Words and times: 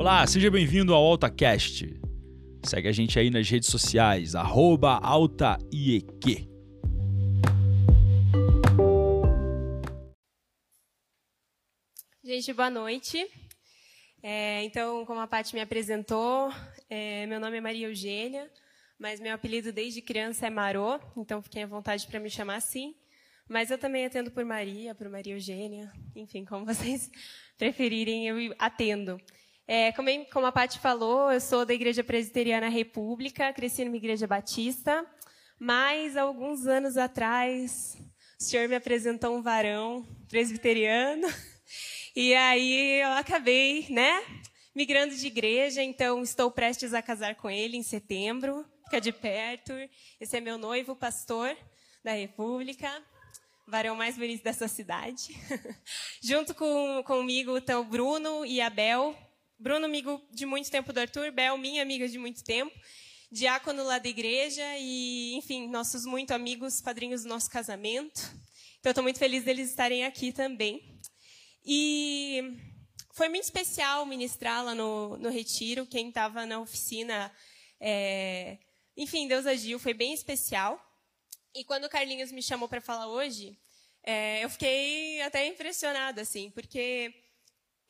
Olá, 0.00 0.26
seja 0.26 0.50
bem-vindo 0.50 0.94
ao 0.94 1.04
AltaCast. 1.04 2.00
Segue 2.64 2.88
a 2.88 2.90
gente 2.90 3.18
aí 3.18 3.28
nas 3.28 3.50
redes 3.50 3.68
sociais, 3.68 4.34
arroba 4.34 4.92
AltaIEQ. 4.94 6.48
Gente, 12.24 12.52
boa 12.54 12.70
noite. 12.70 13.28
É, 14.22 14.64
então, 14.64 15.04
como 15.04 15.20
a 15.20 15.26
Paty 15.26 15.54
me 15.54 15.60
apresentou, 15.60 16.50
é, 16.88 17.26
meu 17.26 17.38
nome 17.38 17.58
é 17.58 17.60
Maria 17.60 17.88
Eugênia, 17.88 18.50
mas 18.98 19.20
meu 19.20 19.34
apelido 19.34 19.70
desde 19.70 20.00
criança 20.00 20.46
é 20.46 20.50
Marô, 20.50 20.98
então 21.14 21.42
fiquem 21.42 21.64
à 21.64 21.66
vontade 21.66 22.06
para 22.06 22.18
me 22.18 22.30
chamar 22.30 22.56
assim. 22.56 22.94
Mas 23.46 23.70
eu 23.70 23.76
também 23.76 24.06
atendo 24.06 24.30
por 24.30 24.46
Maria, 24.46 24.94
por 24.94 25.10
Maria 25.10 25.34
Eugênia, 25.34 25.92
enfim, 26.16 26.46
como 26.46 26.64
vocês 26.72 27.10
preferirem, 27.58 28.26
eu 28.26 28.54
atendo. 28.58 29.20
É, 29.72 29.92
como, 29.92 30.08
como 30.32 30.46
a 30.46 30.50
Paty 30.50 30.80
falou, 30.80 31.30
eu 31.30 31.40
sou 31.40 31.64
da 31.64 31.72
Igreja 31.72 32.02
Presbiteriana 32.02 32.68
República, 32.68 33.52
cresci 33.52 33.84
numa 33.84 33.96
igreja 33.96 34.26
batista, 34.26 35.06
mas 35.60 36.16
alguns 36.16 36.66
anos 36.66 36.96
atrás, 36.96 37.96
o 38.36 38.42
senhor 38.42 38.68
me 38.68 38.74
apresentou 38.74 39.32
um 39.32 39.40
varão 39.40 40.04
presbiteriano, 40.28 41.24
e 42.16 42.34
aí 42.34 43.00
eu 43.00 43.10
acabei, 43.10 43.86
né, 43.90 44.20
migrando 44.74 45.14
de 45.14 45.28
igreja, 45.28 45.84
então 45.84 46.20
estou 46.20 46.50
prestes 46.50 46.92
a 46.92 47.00
casar 47.00 47.36
com 47.36 47.48
ele 47.48 47.76
em 47.76 47.84
setembro, 47.84 48.66
fica 48.86 49.00
de 49.00 49.12
perto. 49.12 49.72
Esse 50.20 50.36
é 50.36 50.40
meu 50.40 50.58
noivo, 50.58 50.96
pastor 50.96 51.56
da 52.02 52.10
República, 52.10 52.90
varão 53.68 53.94
mais 53.94 54.18
bonito 54.18 54.42
dessa 54.42 54.66
cidade. 54.66 55.32
Junto 56.20 56.56
com, 56.56 57.04
comigo 57.04 57.56
estão 57.56 57.84
Bruno 57.84 58.44
e 58.44 58.60
Abel, 58.60 59.16
Bruno, 59.60 59.84
amigo 59.84 60.26
de 60.30 60.46
muito 60.46 60.70
tempo 60.70 60.90
do 60.90 61.00
Arthur, 61.00 61.30
Bel, 61.32 61.58
minha 61.58 61.82
amiga 61.82 62.08
de 62.08 62.16
muito 62.16 62.42
tempo, 62.42 62.74
diácono 63.30 63.84
lá 63.84 63.98
da 63.98 64.08
igreja 64.08 64.64
e, 64.78 65.34
enfim, 65.34 65.68
nossos 65.68 66.06
muito 66.06 66.30
amigos, 66.30 66.80
padrinhos 66.80 67.24
do 67.24 67.28
nosso 67.28 67.50
casamento. 67.50 68.22
Então, 68.78 68.88
estou 68.88 69.02
muito 69.02 69.18
feliz 69.18 69.44
deles 69.44 69.68
estarem 69.68 70.06
aqui 70.06 70.32
também. 70.32 70.98
E 71.62 72.56
foi 73.12 73.28
muito 73.28 73.42
especial 73.42 74.06
ministrar 74.06 74.64
lá 74.64 74.74
no, 74.74 75.18
no 75.18 75.28
retiro. 75.28 75.84
Quem 75.84 76.08
estava 76.08 76.46
na 76.46 76.58
oficina, 76.58 77.30
é... 77.78 78.56
enfim, 78.96 79.28
Deus 79.28 79.44
agiu, 79.44 79.78
foi 79.78 79.92
bem 79.92 80.14
especial. 80.14 80.82
E 81.54 81.64
quando 81.64 81.84
o 81.84 81.90
Carlinhos 81.90 82.32
me 82.32 82.42
chamou 82.42 82.66
para 82.66 82.80
falar 82.80 83.08
hoje, 83.08 83.58
é, 84.02 84.42
eu 84.42 84.48
fiquei 84.48 85.20
até 85.20 85.46
impressionada, 85.46 86.22
assim, 86.22 86.50
porque 86.50 87.12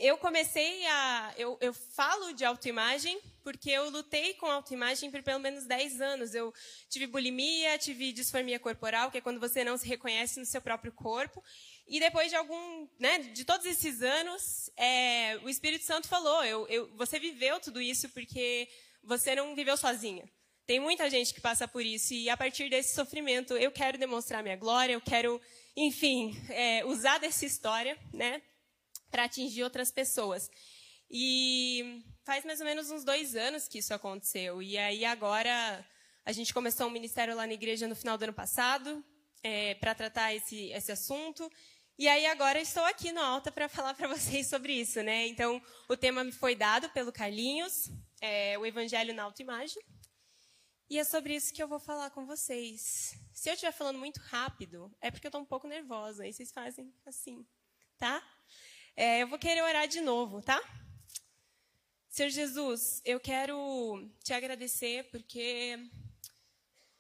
eu 0.01 0.17
comecei 0.17 0.87
a. 0.87 1.35
Eu, 1.37 1.59
eu 1.61 1.75
falo 1.75 2.33
de 2.33 2.43
autoimagem 2.43 3.21
porque 3.45 3.71
eu 3.71 3.91
lutei 3.91 4.33
com 4.35 4.47
autoimagem 4.47 5.11
por 5.11 5.23
pelo 5.23 5.39
menos 5.39 5.67
10 5.67 6.01
anos. 6.01 6.35
Eu 6.35 6.55
tive 6.89 7.07
bulimia, 7.07 7.77
tive 7.79 8.11
disformia 8.11 8.59
corporal, 8.59 9.11
que 9.11 9.19
é 9.19 9.21
quando 9.21 9.39
você 9.39 9.63
não 9.63 9.77
se 9.77 9.87
reconhece 9.87 10.41
no 10.41 10.47
seu 10.47 10.63
próprio 10.63 10.91
corpo. 10.91 11.45
E 11.87 12.01
depois 12.01 12.31
de 12.31 12.37
algum. 12.37 12.89
Né, 12.99 13.19
de 13.19 13.45
todos 13.45 13.67
esses 13.67 14.01
anos, 14.01 14.71
é, 14.75 15.39
o 15.43 15.51
Espírito 15.51 15.85
Santo 15.85 16.09
falou: 16.09 16.43
eu, 16.45 16.67
eu, 16.69 16.91
você 16.97 17.21
viveu 17.21 17.61
tudo 17.61 17.79
isso 17.79 18.09
porque 18.09 18.69
você 19.05 19.35
não 19.35 19.55
viveu 19.55 19.77
sozinha. 19.77 20.25
Tem 20.67 20.81
muita 20.81 21.11
gente 21.11 21.35
que 21.35 21.43
passa 21.43 21.69
por 21.69 21.85
isso. 21.85 22.15
E 22.15 22.31
a 22.31 22.37
partir 22.39 22.71
desse 22.71 22.95
sofrimento, 22.95 23.55
eu 23.55 23.71
quero 23.71 23.99
demonstrar 23.99 24.43
minha 24.43 24.57
glória, 24.57 24.95
eu 24.95 25.01
quero, 25.01 25.39
enfim, 25.77 26.35
é, 26.49 26.85
usar 26.87 27.19
dessa 27.19 27.45
história, 27.45 27.99
né? 28.15 28.41
Para 29.11 29.25
atingir 29.25 29.65
outras 29.65 29.91
pessoas. 29.91 30.51
E 31.11 32.05
faz 32.25 32.45
mais 32.45 32.61
ou 32.61 32.67
menos 32.67 32.91
uns 32.91 33.05
dois 33.05 33.35
anos 33.35 33.67
que 33.67 33.79
isso 33.79 33.93
aconteceu. 33.93 34.63
E 34.63 34.79
aí 34.79 35.05
agora 35.05 35.85
a 36.25 36.33
gente 36.33 36.55
começou 36.55 36.87
um 36.87 36.91
ministério 36.91 37.35
lá 37.35 37.47
na 37.47 37.53
igreja 37.53 37.89
no 37.89 37.97
final 37.97 38.17
do 38.17 38.23
ano 38.23 38.33
passado 38.33 39.05
é, 39.43 39.75
para 39.75 39.95
tratar 39.95 40.35
esse, 40.35 40.71
esse 40.71 40.93
assunto. 40.93 41.51
E 41.99 42.09
aí 42.09 42.27
agora 42.27 42.61
estou 42.61 42.85
aqui 42.85 43.13
no 43.13 43.21
Alta 43.21 43.51
para 43.51 43.69
falar 43.69 43.95
para 43.95 44.09
vocês 44.09 44.47
sobre 44.47 44.73
isso, 44.73 45.03
né? 45.03 45.27
Então 45.27 45.61
o 45.89 45.97
tema 45.97 46.23
me 46.23 46.33
foi 46.33 46.55
dado 46.55 46.89
pelo 46.91 47.13
Carlinhos, 47.13 47.91
é, 48.21 48.59
o 48.59 48.65
Evangelho 48.65 49.13
na 49.13 49.25
autoimagem. 49.25 49.83
E 50.89 50.99
é 50.99 51.05
sobre 51.05 51.35
isso 51.35 51.53
que 51.53 51.63
eu 51.63 51.69
vou 51.69 51.79
falar 51.79 52.11
com 52.11 52.27
vocês. 52.27 53.15
Se 53.33 53.49
eu 53.49 53.55
estiver 53.55 53.73
falando 53.73 53.99
muito 53.99 54.19
rápido, 54.21 54.93
é 55.01 55.11
porque 55.11 55.27
eu 55.27 55.29
estou 55.29 55.41
um 55.41 55.47
pouco 55.47 55.69
nervosa. 55.69 56.25
Aí 56.25 56.33
vocês 56.33 56.51
fazem 56.51 56.93
assim, 57.07 57.47
tá? 57.97 58.21
É, 58.97 59.23
eu 59.23 59.29
vou 59.29 59.39
querer 59.39 59.63
orar 59.63 59.89
de 59.89 60.01
novo, 60.01 60.43
tá? 60.43 60.61
Senhor 62.09 62.31
Jesus, 62.31 63.01
eu 63.05 63.21
quero 63.21 64.11
te 64.23 64.33
agradecer 64.33 65.09
porque 65.11 65.79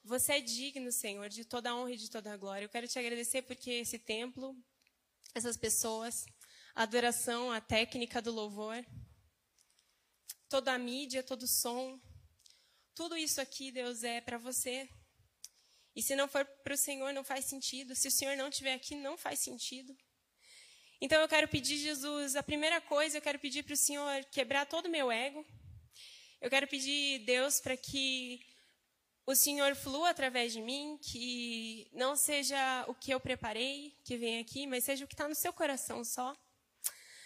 você 0.03 0.35
é 0.35 0.41
digno, 0.41 0.91
Senhor, 0.91 1.29
de 1.29 1.45
toda 1.45 1.71
a 1.71 1.77
honra 1.77 1.93
e 1.93 1.97
de 1.97 2.09
toda 2.09 2.33
a 2.33 2.37
glória. 2.37 2.65
Eu 2.65 2.71
quero 2.71 2.89
te 2.89 2.99
agradecer 2.99 3.43
porque 3.43 3.71
esse 3.71 3.99
templo, 3.99 4.57
essas 5.35 5.57
pessoas, 5.57 6.25
a 6.75 6.85
adoração, 6.85 7.51
a 7.51 7.61
técnica 7.61 8.23
do 8.23 8.31
louvor, 8.33 8.85
toda 10.49 10.73
a 10.73 10.79
mídia, 10.79 11.23
todo 11.23 11.43
o 11.43 11.49
som, 11.49 12.01
tudo 12.95 13.17
isso 13.17 13.41
aqui, 13.41 13.71
Deus, 13.71 14.03
é 14.05 14.21
para 14.21 14.39
você. 14.39 14.89
E 15.95 16.03
se 16.03 16.15
não 16.15 16.29
for 16.29 16.45
para 16.45 16.75
o 16.75 16.77
Senhor, 16.77 17.13
não 17.13 17.25
faz 17.25 17.45
sentido. 17.47 17.95
Se 17.95 18.09
o 18.09 18.13
Senhor 18.13 18.37
não 18.37 18.49
estiver 18.49 18.75
aqui, 18.75 18.95
não 18.95 19.19
faz 19.19 19.41
sentido. 19.41 19.97
Então 21.03 21.19
eu 21.23 21.29
quero 21.29 21.49
pedir, 21.49 21.79
Jesus, 21.79 22.37
a 22.37 22.43
primeira 22.43 22.79
coisa, 22.79 23.17
eu 23.17 23.23
quero 23.23 23.39
pedir 23.39 23.63
para 23.63 23.73
o 23.73 23.77
Senhor 23.77 24.23
quebrar 24.27 24.67
todo 24.67 24.85
o 24.85 24.91
meu 24.91 25.11
ego. 25.11 25.47
Eu 26.43 26.51
quero 26.51 26.67
pedir, 26.69 27.21
Deus, 27.21 27.59
para 27.59 27.75
que 27.75 28.45
o 29.25 29.35
Senhor 29.35 29.75
flua 29.75 30.11
através 30.11 30.53
de 30.53 30.61
mim, 30.61 30.99
que 31.01 31.89
não 31.93 32.15
seja 32.17 32.85
o 32.87 32.95
que 32.95 33.15
eu 33.15 33.19
preparei, 33.19 33.97
que 34.05 34.19
vem 34.19 34.41
aqui, 34.41 34.67
mas 34.67 34.85
seja 34.85 35.07
o 35.07 35.09
que 35.09 35.15
está 35.15 35.27
no 35.27 35.35
seu 35.35 35.55
coração 35.55 36.05
só. 36.05 36.37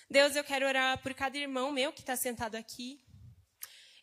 Deus, 0.09 0.37
eu 0.37 0.45
quero 0.45 0.67
orar 0.67 1.03
por 1.03 1.13
cada 1.13 1.37
irmão 1.37 1.73
meu 1.73 1.93
que 1.93 2.01
está 2.01 2.15
sentado 2.15 2.55
aqui. 2.55 3.01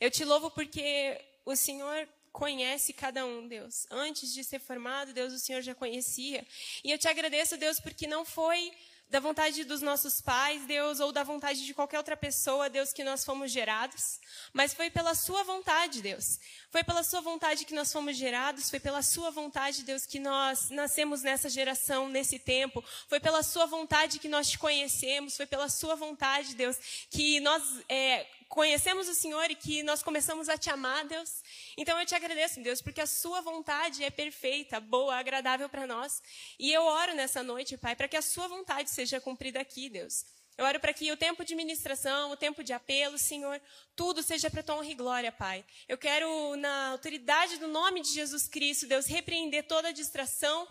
Eu 0.01 0.11
te 0.11 0.25
louvo 0.25 0.51
porque 0.51 1.17
o 1.45 1.55
Senhor 1.55 2.09
conhece 2.33 2.91
cada 2.91 3.25
um, 3.25 3.47
Deus. 3.47 3.85
Antes 3.89 4.33
de 4.33 4.43
ser 4.43 4.59
formado, 4.59 5.13
Deus, 5.13 5.31
o 5.31 5.39
Senhor 5.39 5.61
já 5.61 5.73
conhecia. 5.73 6.45
E 6.83 6.91
eu 6.91 6.97
te 6.97 7.07
agradeço, 7.07 7.55
Deus, 7.55 7.79
porque 7.79 8.05
não 8.05 8.25
foi 8.25 8.73
da 9.11 9.19
vontade 9.19 9.65
dos 9.65 9.81
nossos 9.81 10.21
pais, 10.21 10.65
Deus, 10.65 11.01
ou 11.01 11.11
da 11.11 11.21
vontade 11.21 11.65
de 11.65 11.73
qualquer 11.73 11.97
outra 11.97 12.15
pessoa, 12.15 12.69
Deus, 12.69 12.93
que 12.93 13.03
nós 13.03 13.25
fomos 13.25 13.51
gerados, 13.51 14.21
mas 14.53 14.73
foi 14.73 14.89
pela 14.89 15.13
Sua 15.13 15.43
vontade, 15.43 16.01
Deus. 16.01 16.39
Foi 16.69 16.81
pela 16.81 17.03
Sua 17.03 17.19
vontade 17.19 17.65
que 17.65 17.75
nós 17.75 17.91
fomos 17.91 18.15
gerados, 18.15 18.69
foi 18.69 18.79
pela 18.79 19.01
Sua 19.01 19.29
vontade, 19.29 19.83
Deus, 19.83 20.05
que 20.05 20.17
nós 20.17 20.69
nascemos 20.69 21.23
nessa 21.23 21.49
geração, 21.49 22.07
nesse 22.07 22.39
tempo. 22.39 22.81
Foi 23.09 23.19
pela 23.19 23.43
Sua 23.43 23.65
vontade 23.65 24.17
que 24.17 24.29
nós 24.29 24.49
te 24.49 24.57
conhecemos, 24.57 25.35
foi 25.35 25.45
pela 25.45 25.67
Sua 25.67 25.93
vontade, 25.93 26.55
Deus, 26.55 26.77
que 27.09 27.41
nós 27.41 27.61
é, 27.89 28.25
conhecemos 28.51 29.07
o 29.07 29.15
Senhor 29.15 29.49
e 29.49 29.55
que 29.55 29.81
nós 29.81 30.03
começamos 30.03 30.49
a 30.49 30.57
te 30.57 30.69
amar, 30.69 31.05
Deus. 31.05 31.41
Então 31.77 31.97
eu 31.97 32.05
te 32.05 32.13
agradeço, 32.13 32.61
Deus, 32.61 32.81
porque 32.81 32.99
a 32.99 33.07
sua 33.07 33.39
vontade 33.39 34.03
é 34.03 34.09
perfeita, 34.09 34.77
boa, 34.79 35.15
agradável 35.15 35.69
para 35.69 35.87
nós. 35.87 36.21
E 36.59 36.71
eu 36.71 36.83
oro 36.83 37.15
nessa 37.15 37.41
noite, 37.41 37.77
Pai, 37.77 37.95
para 37.95 38.09
que 38.09 38.17
a 38.17 38.21
sua 38.21 38.49
vontade 38.49 38.89
seja 38.89 39.21
cumprida 39.21 39.61
aqui, 39.61 39.89
Deus. 39.89 40.25
Eu 40.57 40.65
oro 40.65 40.81
para 40.81 40.93
que 40.93 41.09
o 41.09 41.15
tempo 41.15 41.45
de 41.45 41.55
ministração, 41.55 42.29
o 42.29 42.35
tempo 42.35 42.61
de 42.61 42.73
apelo, 42.73 43.17
Senhor, 43.17 43.59
tudo 43.95 44.21
seja 44.21 44.51
para 44.51 44.61
tua 44.61 44.75
honra 44.75 44.91
e 44.91 44.95
glória, 44.95 45.31
Pai. 45.31 45.63
Eu 45.87 45.97
quero, 45.97 46.57
na 46.57 46.89
autoridade 46.89 47.57
do 47.57 47.69
nome 47.69 48.01
de 48.01 48.09
Jesus 48.13 48.49
Cristo, 48.49 48.85
Deus, 48.85 49.05
repreender 49.05 49.65
toda 49.65 49.93
distração, 49.93 50.67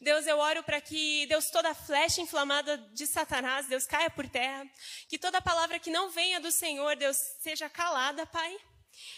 Deus, 0.00 0.26
eu 0.26 0.38
oro 0.38 0.62
para 0.62 0.80
que, 0.80 1.26
Deus, 1.26 1.50
toda 1.50 1.74
flecha 1.74 2.20
inflamada 2.20 2.76
de 2.92 3.06
Satanás, 3.06 3.66
Deus, 3.66 3.86
caia 3.86 4.10
por 4.10 4.28
terra. 4.28 4.68
Que 5.08 5.18
toda 5.18 5.40
palavra 5.40 5.78
que 5.78 5.90
não 5.90 6.10
venha 6.10 6.40
do 6.40 6.50
Senhor, 6.50 6.96
Deus, 6.96 7.16
seja 7.40 7.68
calada, 7.68 8.26
Pai. 8.26 8.56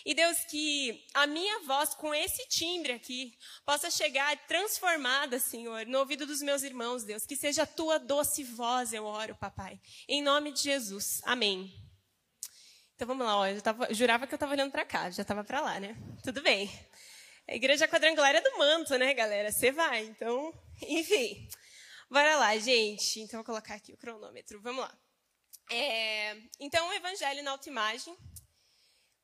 E 0.04 0.14
Deus, 0.14 0.38
que 0.50 1.04
a 1.14 1.26
minha 1.26 1.60
voz, 1.60 1.94
com 1.94 2.14
esse 2.14 2.46
timbre 2.48 2.92
aqui, 2.92 3.36
possa 3.64 3.90
chegar 3.90 4.36
transformada, 4.46 5.38
Senhor, 5.38 5.86
no 5.86 5.98
ouvido 5.98 6.26
dos 6.26 6.40
meus 6.40 6.62
irmãos, 6.62 7.04
Deus. 7.04 7.26
Que 7.26 7.36
seja 7.36 7.64
a 7.64 7.66
tua 7.66 7.98
doce 7.98 8.42
voz, 8.44 8.92
eu 8.92 9.04
oro, 9.04 9.34
papai. 9.36 9.80
Em 10.08 10.22
nome 10.22 10.52
de 10.52 10.62
Jesus. 10.62 11.20
Amém. 11.24 11.74
Então 12.94 13.06
vamos 13.06 13.26
lá, 13.26 13.36
ó, 13.36 13.46
eu 13.46 13.60
tava, 13.60 13.92
jurava 13.92 14.26
que 14.26 14.32
eu 14.32 14.36
estava 14.36 14.52
olhando 14.52 14.72
para 14.72 14.82
cá, 14.82 15.10
já 15.10 15.20
estava 15.20 15.44
para 15.44 15.60
lá, 15.60 15.78
né? 15.78 15.94
Tudo 16.22 16.40
bem. 16.40 16.70
A 17.48 17.54
igreja 17.54 17.86
quadrangular 17.86 18.34
é 18.34 18.40
do 18.40 18.58
manto, 18.58 18.96
né, 18.98 19.14
galera? 19.14 19.52
Você 19.52 19.70
vai, 19.70 20.04
então, 20.04 20.52
enfim. 20.82 21.48
Bora 22.10 22.36
lá, 22.36 22.56
gente. 22.58 23.20
Então, 23.20 23.38
vou 23.38 23.44
colocar 23.44 23.74
aqui 23.74 23.92
o 23.92 23.96
cronômetro. 23.96 24.60
Vamos 24.60 24.82
lá. 24.82 24.98
É, 25.70 26.36
então, 26.60 26.88
o 26.88 26.92
evangelho 26.92 27.42
na 27.42 27.52
autoimagem. 27.52 28.16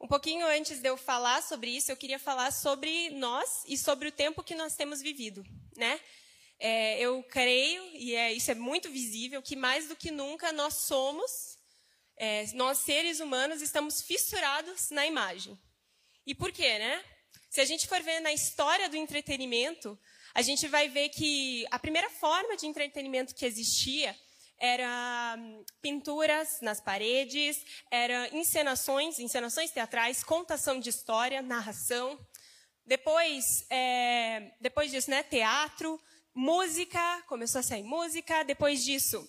Um 0.01 0.09
pouquinho 0.09 0.47
antes 0.47 0.81
de 0.81 0.89
eu 0.89 0.97
falar 0.97 1.43
sobre 1.43 1.71
isso, 1.71 1.93
eu 1.93 1.97
queria 1.97 2.19
falar 2.19 2.51
sobre 2.53 3.11
nós 3.11 3.65
e 3.67 3.79
sobre 3.79 4.09
o 4.09 4.13
tempo 4.13 4.43
que 4.43 4.55
nós 4.55 4.75
temos 4.75 5.01
vivido, 5.01 5.45
né? 5.77 6.01
É, 6.59 6.99
eu 7.01 7.23
creio, 7.25 7.83
e 7.95 8.15
é, 8.15 8.33
isso 8.33 8.51
é 8.51 8.55
muito 8.55 8.91
visível, 8.91 9.43
que 9.43 9.57
mais 9.57 9.89
do 9.89 9.97
que 9.97 10.11
nunca 10.11 10.53
nós 10.53 10.75
somos 10.75 11.59
É, 12.17 12.47
nós, 12.55 12.79
seres 12.79 13.21
humanos, 13.21 13.63
estamos 13.63 14.03
fissurados 14.03 14.91
na 14.91 15.05
imagem. 15.07 15.59
E 16.27 16.35
por 16.35 16.53
quê, 16.53 16.79
né? 16.79 17.05
Se 17.53 17.61
a 17.61 17.67
gente 17.67 17.87
for 17.87 18.01
ver 18.03 18.19
na 18.21 18.33
história 18.33 18.89
do 18.89 18.97
entretenimento, 18.97 19.99
a 20.33 20.41
gente 20.41 20.67
vai 20.69 20.89
ver 20.89 21.11
que 21.11 21.67
a 21.71 21.79
primeira 21.79 22.09
forma 22.09 22.57
de 22.57 22.67
entretenimento 22.67 23.35
que 23.35 23.45
existia 23.45 24.19
era 24.59 25.37
hum, 25.39 25.63
pinturas 25.83 26.63
nas 26.63 26.81
paredes, 26.81 27.63
era 27.91 28.35
encenações, 28.35 29.19
encenações 29.19 29.71
teatrais, 29.71 30.25
contação 30.25 30.81
de 30.81 30.89
história, 30.89 31.43
narração. 31.43 32.19
Depois, 32.87 33.67
é, 33.69 34.53
depois 34.59 34.91
disso, 34.91 35.11
né, 35.11 35.23
teatro, 35.23 36.01
música, 36.35 37.23
começou 37.27 37.59
a 37.59 37.63
sair 37.63 37.83
música. 37.83 38.45
Depois 38.45 38.83
disso, 38.83 39.29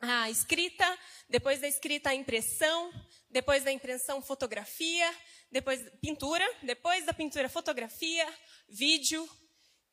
a 0.00 0.28
escrita. 0.28 0.98
Depois 1.28 1.60
da 1.60 1.68
escrita, 1.68 2.10
a 2.10 2.14
impressão. 2.16 2.92
Depois 3.30 3.62
da 3.62 3.70
impressão, 3.70 4.20
fotografia. 4.20 5.08
Depois, 5.52 5.84
pintura. 6.00 6.48
Depois 6.62 7.04
da 7.04 7.12
pintura, 7.12 7.46
fotografia, 7.46 8.26
vídeo, 8.66 9.28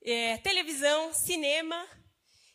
é, 0.01 0.37
televisão, 0.37 1.13
cinema. 1.13 1.85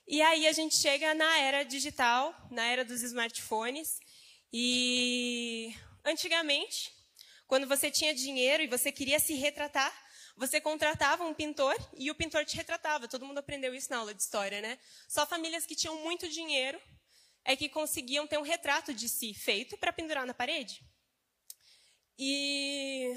E 0.08 0.22
aí 0.22 0.46
a 0.46 0.52
gente 0.52 0.74
chega 0.74 1.14
na 1.14 1.38
era 1.38 1.62
digital, 1.64 2.34
na 2.50 2.64
era 2.64 2.82
dos 2.82 3.02
smartphones. 3.02 4.00
E 4.50 5.74
antigamente, 6.02 6.90
quando 7.46 7.68
você 7.68 7.90
tinha 7.90 8.14
dinheiro 8.14 8.62
e 8.62 8.66
você 8.66 8.90
queria 8.90 9.18
se 9.18 9.34
retratar, 9.34 9.92
você 10.34 10.58
contratava 10.58 11.24
um 11.24 11.34
pintor 11.34 11.76
e 11.98 12.10
o 12.10 12.14
pintor 12.14 12.46
te 12.46 12.56
retratava. 12.56 13.06
Todo 13.06 13.26
mundo 13.26 13.38
aprendeu 13.38 13.74
isso 13.74 13.90
na 13.90 13.98
aula 13.98 14.14
de 14.14 14.22
história, 14.22 14.62
né? 14.62 14.78
Só 15.06 15.26
famílias 15.26 15.66
que 15.66 15.76
tinham 15.76 16.02
muito 16.02 16.26
dinheiro 16.28 16.80
é 17.44 17.54
que 17.54 17.68
conseguiam 17.68 18.26
ter 18.26 18.38
um 18.38 18.42
retrato 18.42 18.94
de 18.94 19.10
si 19.10 19.34
feito 19.34 19.76
para 19.76 19.92
pendurar 19.92 20.26
na 20.26 20.32
parede. 20.32 20.82
E 22.18 23.16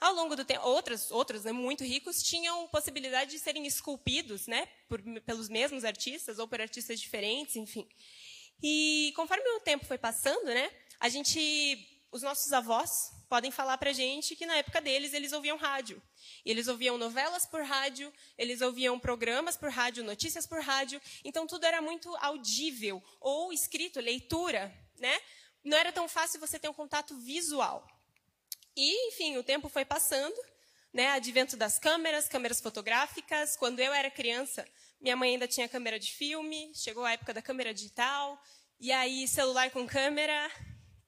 ao 0.00 0.14
longo 0.14 0.34
do 0.34 0.44
tempo, 0.44 0.66
outros, 0.66 1.10
outros 1.10 1.44
né, 1.44 1.52
muito 1.52 1.84
ricos 1.84 2.22
tinham 2.22 2.66
possibilidade 2.68 3.32
de 3.32 3.38
serem 3.38 3.66
esculpidos, 3.66 4.46
né, 4.46 4.66
por, 4.88 5.00
pelos 5.26 5.48
mesmos 5.48 5.84
artistas 5.84 6.38
ou 6.38 6.48
por 6.48 6.60
artistas 6.60 6.98
diferentes, 6.98 7.56
enfim. 7.56 7.86
E 8.62 9.12
conforme 9.14 9.48
o 9.56 9.60
tempo 9.60 9.84
foi 9.84 9.98
passando, 9.98 10.46
né, 10.46 10.70
a 10.98 11.08
gente, 11.08 12.08
os 12.10 12.22
nossos 12.22 12.52
avós 12.52 12.90
podem 13.28 13.50
falar 13.50 13.78
para 13.78 13.90
a 13.90 13.92
gente 13.92 14.34
que 14.34 14.44
na 14.44 14.56
época 14.56 14.80
deles 14.80 15.12
eles 15.12 15.32
ouviam 15.32 15.56
rádio. 15.56 16.02
Eles 16.44 16.66
ouviam 16.66 16.98
novelas 16.98 17.46
por 17.46 17.62
rádio, 17.62 18.12
eles 18.36 18.60
ouviam 18.60 18.98
programas 18.98 19.56
por 19.56 19.70
rádio, 19.70 20.02
notícias 20.02 20.46
por 20.46 20.60
rádio. 20.60 21.00
Então 21.24 21.46
tudo 21.46 21.64
era 21.64 21.80
muito 21.80 22.14
audível 22.16 23.02
ou 23.20 23.52
escrito, 23.52 24.00
leitura, 24.00 24.74
né? 24.98 25.20
Não 25.62 25.76
era 25.76 25.92
tão 25.92 26.08
fácil 26.08 26.40
você 26.40 26.58
ter 26.58 26.68
um 26.68 26.74
contato 26.74 27.16
visual. 27.18 27.86
E, 28.76 29.08
enfim, 29.08 29.36
o 29.36 29.42
tempo 29.42 29.68
foi 29.68 29.84
passando, 29.84 30.36
né? 30.92 31.08
Advento 31.10 31.56
das 31.56 31.78
câmeras, 31.78 32.28
câmeras 32.28 32.60
fotográficas. 32.60 33.56
Quando 33.56 33.80
eu 33.80 33.92
era 33.92 34.10
criança, 34.10 34.66
minha 35.00 35.16
mãe 35.16 35.32
ainda 35.32 35.46
tinha 35.46 35.68
câmera 35.68 35.98
de 35.98 36.12
filme, 36.12 36.72
chegou 36.74 37.04
a 37.04 37.12
época 37.12 37.34
da 37.34 37.42
câmera 37.42 37.74
digital, 37.74 38.40
e 38.78 38.90
aí 38.90 39.28
celular 39.28 39.70
com 39.70 39.86
câmera. 39.86 40.50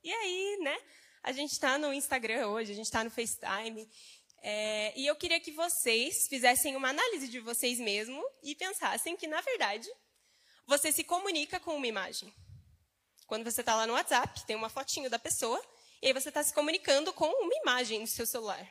E 0.03 0.13
aí, 0.13 0.59
né? 0.61 0.79
A 1.23 1.33
gente 1.33 1.53
está 1.53 1.79
no 1.79 1.93
Instagram 1.93 2.49
hoje, 2.49 2.73
a 2.73 2.75
gente 2.75 2.87
está 2.87 3.05
no 3.05 3.11
FaceTime. 3.11 3.89
É, 4.43 4.93
e 4.99 5.07
eu 5.07 5.15
queria 5.15 5.39
que 5.39 5.53
vocês 5.53 6.27
fizessem 6.27 6.75
uma 6.75 6.89
análise 6.89 7.29
de 7.29 7.39
vocês 7.39 7.79
mesmos 7.79 8.25
e 8.43 8.57
pensassem 8.57 9.17
que, 9.17 9.29
na 9.29 9.41
verdade, 9.41 9.89
você 10.67 10.91
se 10.91 11.05
comunica 11.05 11.61
com 11.61 11.77
uma 11.77 11.87
imagem. 11.87 12.35
Quando 13.33 13.51
você 13.51 13.63
está 13.63 13.75
lá 13.75 13.87
no 13.87 13.95
WhatsApp, 13.95 14.45
tem 14.45 14.55
uma 14.55 14.69
fotinho 14.69 15.09
da 15.09 15.19
pessoa, 15.19 15.59
e 16.03 16.07
aí 16.09 16.13
você 16.13 16.29
está 16.29 16.43
se 16.43 16.53
comunicando 16.53 17.15
com 17.15 17.25
uma 17.25 17.55
imagem 17.63 17.99
no 17.99 18.07
seu 18.07 18.27
celular. 18.27 18.71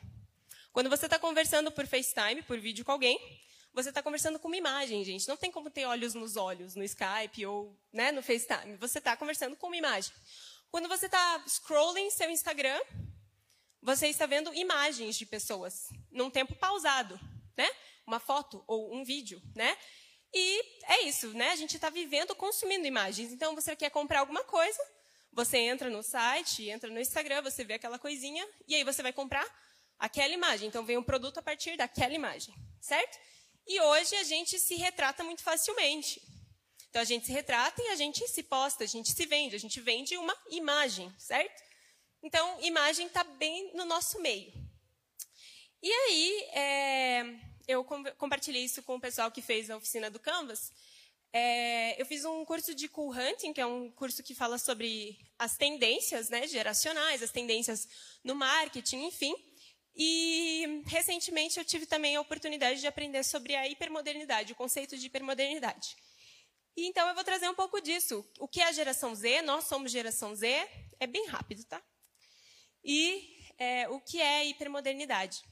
Quando 0.72 0.88
você 0.88 1.06
está 1.06 1.18
conversando 1.18 1.72
por 1.72 1.84
FaceTime, 1.84 2.42
por 2.42 2.60
vídeo 2.60 2.84
com 2.84 2.92
alguém, 2.92 3.18
você 3.74 3.88
está 3.88 4.00
conversando 4.00 4.38
com 4.38 4.46
uma 4.46 4.56
imagem, 4.56 5.02
gente. 5.02 5.26
Não 5.26 5.36
tem 5.36 5.50
como 5.50 5.68
ter 5.68 5.84
olhos 5.84 6.14
nos 6.14 6.36
olhos 6.36 6.76
no 6.76 6.84
Skype 6.84 7.44
ou 7.44 7.76
né, 7.92 8.12
no 8.12 8.22
FaceTime. 8.22 8.76
Você 8.76 8.98
está 8.98 9.16
conversando 9.16 9.56
com 9.56 9.66
uma 9.66 9.76
imagem. 9.76 10.12
Quando 10.70 10.88
você 10.88 11.06
está 11.06 11.42
scrolling 11.44 12.08
seu 12.10 12.30
Instagram, 12.30 12.80
você 13.82 14.06
está 14.06 14.26
vendo 14.26 14.54
imagens 14.54 15.16
de 15.16 15.26
pessoas 15.26 15.88
num 16.08 16.30
tempo 16.30 16.54
pausado, 16.54 17.18
né? 17.56 17.68
Uma 18.06 18.20
foto 18.20 18.62
ou 18.68 18.94
um 18.94 19.02
vídeo, 19.02 19.42
né? 19.56 19.76
E 20.32 20.60
é 20.84 21.02
isso, 21.02 21.28
né? 21.34 21.50
A 21.50 21.56
gente 21.56 21.76
está 21.76 21.90
vivendo 21.90 22.34
consumindo 22.34 22.86
imagens. 22.86 23.32
Então, 23.32 23.54
você 23.54 23.76
quer 23.76 23.90
comprar 23.90 24.20
alguma 24.20 24.44
coisa, 24.44 24.80
você 25.32 25.58
entra 25.58 25.90
no 25.90 26.02
site, 26.02 26.68
entra 26.68 26.88
no 26.90 27.00
Instagram, 27.00 27.42
você 27.42 27.64
vê 27.64 27.74
aquela 27.74 27.98
coisinha, 27.98 28.46
e 28.66 28.74
aí 28.74 28.84
você 28.84 29.02
vai 29.02 29.12
comprar 29.12 29.46
aquela 29.98 30.32
imagem. 30.32 30.68
Então, 30.68 30.84
vem 30.84 30.96
um 30.96 31.02
produto 31.02 31.38
a 31.38 31.42
partir 31.42 31.76
daquela 31.76 32.14
imagem, 32.14 32.54
certo? 32.80 33.18
E 33.66 33.80
hoje 33.80 34.16
a 34.16 34.24
gente 34.24 34.58
se 34.58 34.74
retrata 34.74 35.22
muito 35.22 35.42
facilmente. 35.42 36.20
Então 36.92 37.00
a 37.00 37.06
gente 37.06 37.24
se 37.24 37.32
retrata 37.32 37.82
e 37.82 37.88
a 37.88 37.96
gente 37.96 38.28
se 38.28 38.42
posta, 38.42 38.84
a 38.84 38.86
gente 38.86 39.10
se 39.12 39.24
vende, 39.24 39.56
a 39.56 39.58
gente 39.58 39.80
vende 39.80 40.14
uma 40.18 40.36
imagem, 40.50 41.10
certo? 41.18 41.62
Então, 42.22 42.60
imagem 42.60 43.06
está 43.06 43.24
bem 43.24 43.72
no 43.74 43.86
nosso 43.86 44.20
meio. 44.20 44.52
E 45.82 45.90
aí, 45.90 46.48
é, 46.52 47.24
eu 47.72 47.84
compartilhei 48.18 48.64
isso 48.64 48.82
com 48.82 48.96
o 48.96 49.00
pessoal 49.00 49.30
que 49.30 49.42
fez 49.42 49.70
a 49.70 49.76
oficina 49.76 50.10
do 50.10 50.18
Canvas. 50.18 50.70
É, 51.32 52.00
eu 52.00 52.04
fiz 52.04 52.24
um 52.24 52.44
curso 52.44 52.74
de 52.74 52.88
Cool 52.88 53.10
Hunting, 53.10 53.52
que 53.52 53.60
é 53.60 53.66
um 53.66 53.90
curso 53.90 54.22
que 54.22 54.34
fala 54.34 54.58
sobre 54.58 55.18
as 55.38 55.56
tendências 55.56 56.28
né, 56.28 56.46
geracionais, 56.46 57.22
as 57.22 57.30
tendências 57.30 57.88
no 58.22 58.34
marketing, 58.34 59.04
enfim. 59.04 59.34
E 59.94 60.82
recentemente 60.86 61.58
eu 61.58 61.64
tive 61.64 61.86
também 61.86 62.16
a 62.16 62.20
oportunidade 62.20 62.80
de 62.80 62.86
aprender 62.86 63.24
sobre 63.24 63.54
a 63.54 63.66
hipermodernidade, 63.66 64.52
o 64.52 64.56
conceito 64.56 64.96
de 64.96 65.06
hipermodernidade. 65.06 65.96
E 66.76 66.86
então 66.86 67.06
eu 67.08 67.14
vou 67.14 67.24
trazer 67.24 67.48
um 67.48 67.54
pouco 67.54 67.80
disso. 67.80 68.26
O 68.38 68.48
que 68.48 68.60
é 68.60 68.64
a 68.64 68.72
geração 68.72 69.14
Z? 69.14 69.42
Nós 69.42 69.64
somos 69.64 69.90
geração 69.90 70.34
Z. 70.34 70.46
É 71.00 71.06
bem 71.06 71.26
rápido, 71.26 71.64
tá? 71.64 71.82
E 72.84 73.38
é, 73.58 73.88
o 73.88 74.00
que 74.00 74.20
é 74.20 74.46
hipermodernidade? 74.46 75.42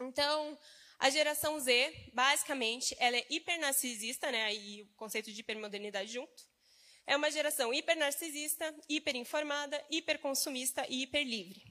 Então, 0.00 0.58
a 0.98 1.10
geração 1.10 1.58
Z, 1.60 2.10
basicamente, 2.12 2.96
ela 2.98 3.16
é 3.16 3.26
hipernarcisista, 3.28 4.30
né? 4.30 4.54
E 4.54 4.82
o 4.82 4.86
conceito 4.96 5.30
de 5.30 5.40
hipermodernidade 5.40 6.12
junto. 6.12 6.44
É 7.06 7.16
uma 7.16 7.30
geração 7.30 7.72
hipernarcisista, 7.72 8.74
hiperinformada, 8.88 9.84
hiperconsumista 9.90 10.84
e 10.88 11.02
hiperlivre. 11.02 11.62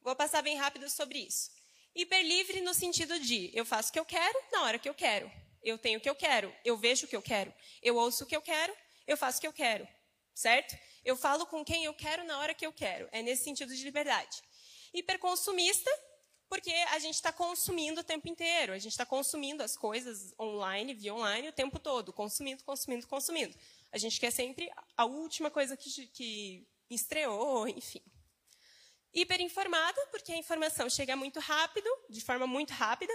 Vou 0.00 0.16
passar 0.16 0.40
bem 0.40 0.56
rápido 0.56 0.88
sobre 0.88 1.18
isso. 1.18 1.50
Hiperlivre 1.94 2.60
no 2.60 2.72
sentido 2.72 3.18
de 3.20 3.50
eu 3.52 3.64
faço 3.64 3.90
o 3.90 3.92
que 3.92 3.98
eu 3.98 4.04
quero 4.04 4.38
na 4.52 4.62
hora 4.62 4.78
que 4.78 4.88
eu 4.88 4.94
quero. 4.94 5.30
Eu 5.62 5.76
tenho 5.76 5.98
o 5.98 6.00
que 6.00 6.08
eu 6.08 6.14
quero, 6.14 6.54
eu 6.64 6.76
vejo 6.78 7.04
o 7.04 7.08
que 7.08 7.16
eu 7.16 7.20
quero, 7.20 7.52
eu 7.82 7.96
ouço 7.96 8.24
o 8.24 8.26
que 8.26 8.34
eu 8.34 8.40
quero, 8.40 8.74
eu 9.06 9.16
faço 9.16 9.36
o 9.36 9.40
que 9.42 9.46
eu 9.46 9.52
quero, 9.52 9.86
certo? 10.34 10.74
Eu 11.04 11.16
falo 11.16 11.44
com 11.44 11.62
quem 11.62 11.84
eu 11.84 11.92
quero 11.92 12.24
na 12.24 12.38
hora 12.38 12.54
que 12.54 12.64
eu 12.64 12.72
quero. 12.72 13.08
É 13.12 13.20
nesse 13.20 13.44
sentido 13.44 13.74
de 13.74 13.84
liberdade. 13.84 14.42
Hiperconsumista, 14.94 15.90
porque 16.50 16.72
a 16.90 16.98
gente 16.98 17.14
está 17.14 17.32
consumindo 17.32 18.00
o 18.00 18.04
tempo 18.04 18.28
inteiro. 18.28 18.72
A 18.72 18.78
gente 18.78 18.90
está 18.90 19.06
consumindo 19.06 19.62
as 19.62 19.76
coisas 19.76 20.34
online, 20.36 20.92
via 20.92 21.14
online, 21.14 21.48
o 21.48 21.52
tempo 21.52 21.78
todo. 21.78 22.12
Consumindo, 22.12 22.64
consumindo, 22.64 23.06
consumindo. 23.06 23.56
A 23.92 23.96
gente 23.96 24.18
quer 24.18 24.32
sempre 24.32 24.68
a 24.96 25.04
última 25.04 25.48
coisa 25.48 25.76
que, 25.76 26.08
que 26.08 26.66
estreou, 26.90 27.68
enfim. 27.68 28.02
Hiperinformada, 29.14 30.04
porque 30.10 30.32
a 30.32 30.36
informação 30.36 30.90
chega 30.90 31.14
muito 31.14 31.38
rápido, 31.38 31.88
de 32.08 32.20
forma 32.20 32.48
muito 32.48 32.72
rápida, 32.72 33.12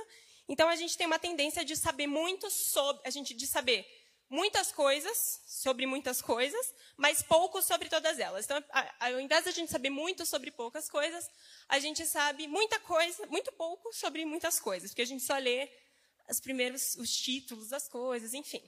então 0.48 0.70
a 0.70 0.76
gente 0.76 0.98
tem 0.98 1.08
uma 1.08 1.20
tendência 1.20 1.66
de 1.66 1.76
saber 1.76 2.08
muito 2.08 2.50
sobre, 2.50 3.02
a 3.06 3.10
gente 3.10 3.34
de 3.34 3.48
saber 3.48 3.86
muitas 4.30 4.72
coisas 4.72 5.42
sobre 5.46 5.86
muitas 5.86 6.22
coisas, 6.22 6.74
mas 6.98 7.22
pouco 7.22 7.62
sobre 7.62 7.90
todas 7.90 8.20
elas. 8.20 8.46
Então, 8.46 8.64
ao 9.00 9.20
invés 9.20 9.44
de 9.44 9.50
a 9.50 9.54
gente 9.54 9.72
saber 9.72 9.90
muito 9.90 10.26
sobre 10.26 10.52
poucas 10.52 10.90
coisas, 10.90 11.30
a 11.70 11.80
gente 11.80 12.06
sabe 12.06 12.48
muita 12.48 12.80
coisa, 12.80 13.26
muito 13.28 13.52
pouco 13.54 13.94
sobre 13.94 14.26
muitas 14.26 14.60
coisas, 14.60 14.92
porque 14.92 15.02
a 15.02 15.08
gente 15.08 15.24
só 15.24 15.38
lê 15.38 15.70
os 16.30 16.40
primeiros 16.40 16.96
os 16.96 17.16
títulos 17.16 17.70
das 17.70 17.88
coisas, 17.88 18.34
enfim. 18.34 18.64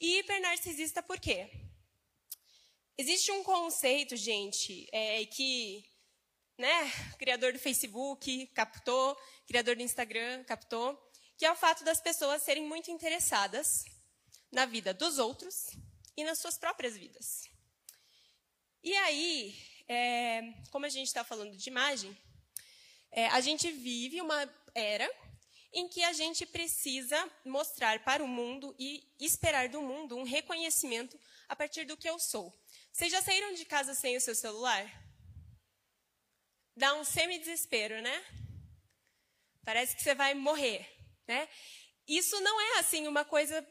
E 0.00 0.18
hipernarcisista 0.20 1.02
por 1.02 1.18
quê? 1.18 1.50
Existe 2.96 3.32
um 3.32 3.42
conceito, 3.42 4.14
gente, 4.16 4.86
é, 4.92 5.24
que 5.26 5.84
né, 6.58 6.92
criador 7.18 7.52
do 7.52 7.58
Facebook 7.58 8.46
captou, 8.48 9.16
criador 9.46 9.74
do 9.74 9.82
Instagram 9.82 10.44
captou, 10.44 10.98
que 11.36 11.46
é 11.46 11.50
o 11.50 11.56
fato 11.56 11.82
das 11.82 12.00
pessoas 12.00 12.42
serem 12.42 12.64
muito 12.64 12.90
interessadas 12.90 13.84
na 14.50 14.66
vida 14.66 14.92
dos 14.92 15.18
outros 15.18 15.70
e 16.16 16.24
nas 16.24 16.38
suas 16.38 16.58
próprias 16.58 16.96
vidas. 16.96 17.48
E 18.82 18.96
aí, 18.96 19.54
é, 19.86 20.42
como 20.70 20.86
a 20.86 20.88
gente 20.88 21.06
está 21.06 21.22
falando 21.22 21.56
de 21.56 21.68
imagem, 21.68 22.16
é, 23.10 23.26
a 23.28 23.40
gente 23.40 23.70
vive 23.70 24.20
uma 24.20 24.48
era 24.74 25.10
em 25.72 25.88
que 25.88 26.02
a 26.02 26.12
gente 26.12 26.44
precisa 26.46 27.30
mostrar 27.44 28.02
para 28.02 28.24
o 28.24 28.28
mundo 28.28 28.74
e 28.78 29.08
esperar 29.20 29.68
do 29.68 29.80
mundo 29.80 30.16
um 30.16 30.24
reconhecimento 30.24 31.18
a 31.48 31.54
partir 31.54 31.84
do 31.84 31.96
que 31.96 32.08
eu 32.08 32.18
sou. 32.18 32.52
Vocês 32.92 33.12
já 33.12 33.22
saíram 33.22 33.54
de 33.54 33.64
casa 33.64 33.94
sem 33.94 34.16
o 34.16 34.20
seu 34.20 34.34
celular? 34.34 34.90
Dá 36.76 36.94
um 36.94 37.04
semi-desespero, 37.04 38.00
né? 38.02 38.24
Parece 39.64 39.94
que 39.94 40.02
você 40.02 40.14
vai 40.14 40.34
morrer, 40.34 40.88
né? 41.26 41.48
Isso 42.06 42.40
não 42.40 42.60
é 42.60 42.78
assim 42.78 43.06
uma 43.06 43.24
coisa 43.24 43.64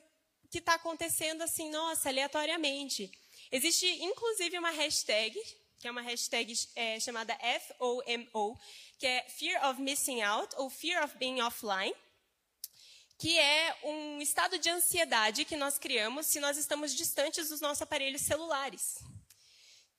que 0.49 0.57
está 0.57 0.73
acontecendo 0.73 1.41
assim, 1.41 1.69
nossa, 1.69 2.09
aleatoriamente. 2.09 3.11
Existe 3.51 3.85
inclusive 4.03 4.57
uma 4.57 4.71
hashtag, 4.71 5.39
que 5.79 5.87
é 5.87 5.91
uma 5.91 6.01
hashtag 6.01 6.53
é, 6.75 6.99
chamada 6.99 7.37
FOMO, 7.77 8.59
que 8.97 9.07
é 9.07 9.29
Fear 9.29 9.69
of 9.69 9.81
Missing 9.81 10.21
Out 10.21 10.55
ou 10.57 10.69
Fear 10.69 11.03
of 11.03 11.17
Being 11.17 11.41
Offline, 11.41 11.95
que 13.17 13.37
é 13.37 13.77
um 13.83 14.21
estado 14.21 14.57
de 14.57 14.69
ansiedade 14.69 15.45
que 15.45 15.55
nós 15.55 15.77
criamos 15.77 16.25
se 16.25 16.39
nós 16.39 16.57
estamos 16.57 16.95
distantes 16.95 17.49
dos 17.49 17.61
nossos 17.61 17.81
aparelhos 17.81 18.21
celulares. 18.21 18.99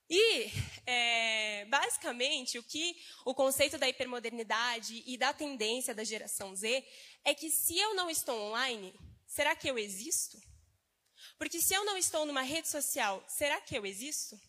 E, 0.09 0.51
é, 0.85 1.65
basicamente, 1.69 2.59
o 2.59 2.63
que 2.63 2.97
o 3.23 3.33
conceito 3.33 3.77
da 3.77 3.87
hipermodernidade 3.87 5.03
e 5.05 5.15
da 5.17 5.31
tendência 5.31 5.95
da 5.95 6.03
geração 6.03 6.53
Z 6.53 6.85
é 7.23 7.33
que 7.33 7.49
se 7.49 7.77
eu 7.77 7.95
não 7.95 8.09
estou 8.09 8.37
online, 8.37 8.93
será 9.31 9.55
que 9.55 9.69
eu 9.69 9.79
existo? 9.79 10.37
Porque 11.37 11.61
se 11.61 11.73
eu 11.73 11.85
não 11.85 11.97
estou 11.97 12.25
numa 12.25 12.41
rede 12.41 12.67
social, 12.67 13.23
será 13.27 13.61
que 13.61 13.75
eu 13.77 13.85
existo? 13.85 14.39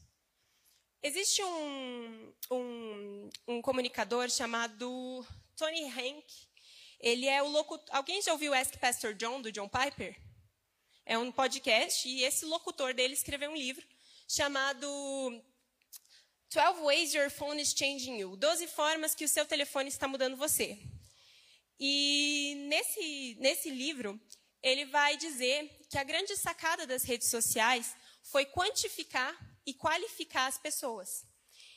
Existe 1.00 1.42
um, 1.42 2.34
um, 2.50 3.30
um 3.46 3.62
comunicador 3.62 4.28
chamado 4.28 5.24
Tony 5.56 5.84
Hank. 5.84 6.24
Ele 6.98 7.26
é 7.26 7.40
o 7.42 7.48
locutor. 7.48 7.94
Alguém 7.94 8.20
já 8.22 8.32
ouviu 8.32 8.52
Ask 8.52 8.76
Pastor 8.78 9.14
John, 9.14 9.40
do 9.40 9.52
John 9.52 9.68
Piper? 9.68 10.16
É 11.06 11.16
um 11.16 11.30
podcast 11.30 12.08
e 12.08 12.24
esse 12.24 12.44
locutor 12.44 12.92
dele 12.92 13.14
escreveu 13.14 13.50
um 13.50 13.56
livro 13.56 13.84
chamado 14.28 14.86
12 16.52 16.80
Ways 16.80 17.14
Your 17.14 17.30
Phone 17.30 17.62
is 17.62 17.72
Changing 17.72 18.18
You. 18.18 18.36
12 18.36 18.66
formas 18.66 19.14
que 19.14 19.24
o 19.24 19.28
seu 19.28 19.44
telefone 19.46 19.88
está 19.88 20.08
mudando 20.08 20.36
você. 20.36 20.78
E 21.78 22.54
nesse, 22.68 23.36
nesse 23.40 23.70
livro, 23.70 24.20
ele 24.62 24.84
vai 24.86 25.16
dizer 25.16 25.70
que 25.88 25.98
a 25.98 26.04
grande 26.04 26.36
sacada 26.36 26.86
das 26.86 27.02
redes 27.02 27.28
sociais 27.28 27.94
foi 28.22 28.46
quantificar 28.46 29.36
e 29.66 29.74
qualificar 29.74 30.46
as 30.46 30.58
pessoas. 30.58 31.24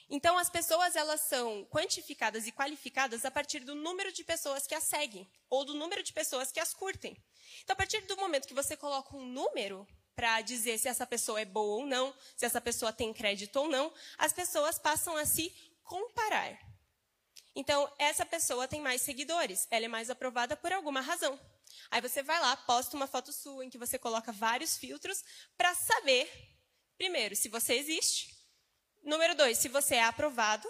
Então, 0.08 0.38
as 0.38 0.50
pessoas 0.50 0.96
elas 0.96 1.22
são 1.22 1.66
quantificadas 1.66 2.46
e 2.46 2.52
qualificadas 2.52 3.26
a 3.26 3.32
partir 3.32 3.62
do 3.62 3.74
número 3.74 4.12
de 4.12 4.24
pessoas 4.24 4.68
que 4.68 4.76
as 4.76 4.84
seguem 4.84 5.28
ou 5.50 5.66
do 5.66 5.74
número 5.74 6.04
de 6.04 6.14
pessoas 6.14 6.52
que 6.52 6.60
as 6.60 6.74
curtem. 6.74 7.18
Então, 7.64 7.74
a 7.74 7.78
partir 7.78 8.02
do 8.02 8.16
momento 8.18 8.48
que 8.48 8.54
você 8.54 8.78
coloca 8.78 9.16
um 9.16 9.26
número 9.26 9.88
para 10.16 10.42
dizer 10.42 10.78
se 10.78 10.88
essa 10.88 11.08
pessoa 11.08 11.42
é 11.42 11.46
boa 11.46 11.78
ou 11.78 11.86
não, 11.88 12.16
se 12.38 12.46
essa 12.46 12.62
pessoa 12.62 12.94
tem 12.94 13.12
crédito 13.12 13.56
ou 13.58 13.68
não, 13.68 13.92
as 14.18 14.32
pessoas 14.32 14.78
passam 14.78 15.18
a 15.18 15.26
se 15.26 15.50
comparar. 15.84 16.58
Então, 17.56 17.92
essa 17.98 18.26
pessoa 18.26 18.68
tem 18.68 18.82
mais 18.82 19.02
seguidores, 19.02 19.68
ela 19.72 19.86
é 19.86 19.88
mais 19.88 20.10
aprovada 20.10 20.56
por 20.56 20.72
alguma 20.72 21.02
razão. 21.02 21.40
Aí 21.92 22.02
você 22.02 22.24
vai 22.24 22.40
lá, 22.40 22.56
posta 22.58 22.96
uma 22.96 23.08
foto 23.08 23.32
sua 23.32 23.66
em 23.66 23.70
que 23.70 23.78
você 23.78 23.98
coloca 23.98 24.32
vários 24.32 24.78
filtros 24.78 25.24
para 25.58 25.74
saber, 25.76 26.30
primeiro, 26.98 27.36
se 27.36 27.50
você 27.50 27.76
existe. 27.76 28.36
Número 29.04 29.36
dois, 29.36 29.58
se 29.58 29.70
você 29.70 29.96
é 29.96 30.04
aprovado. 30.04 30.68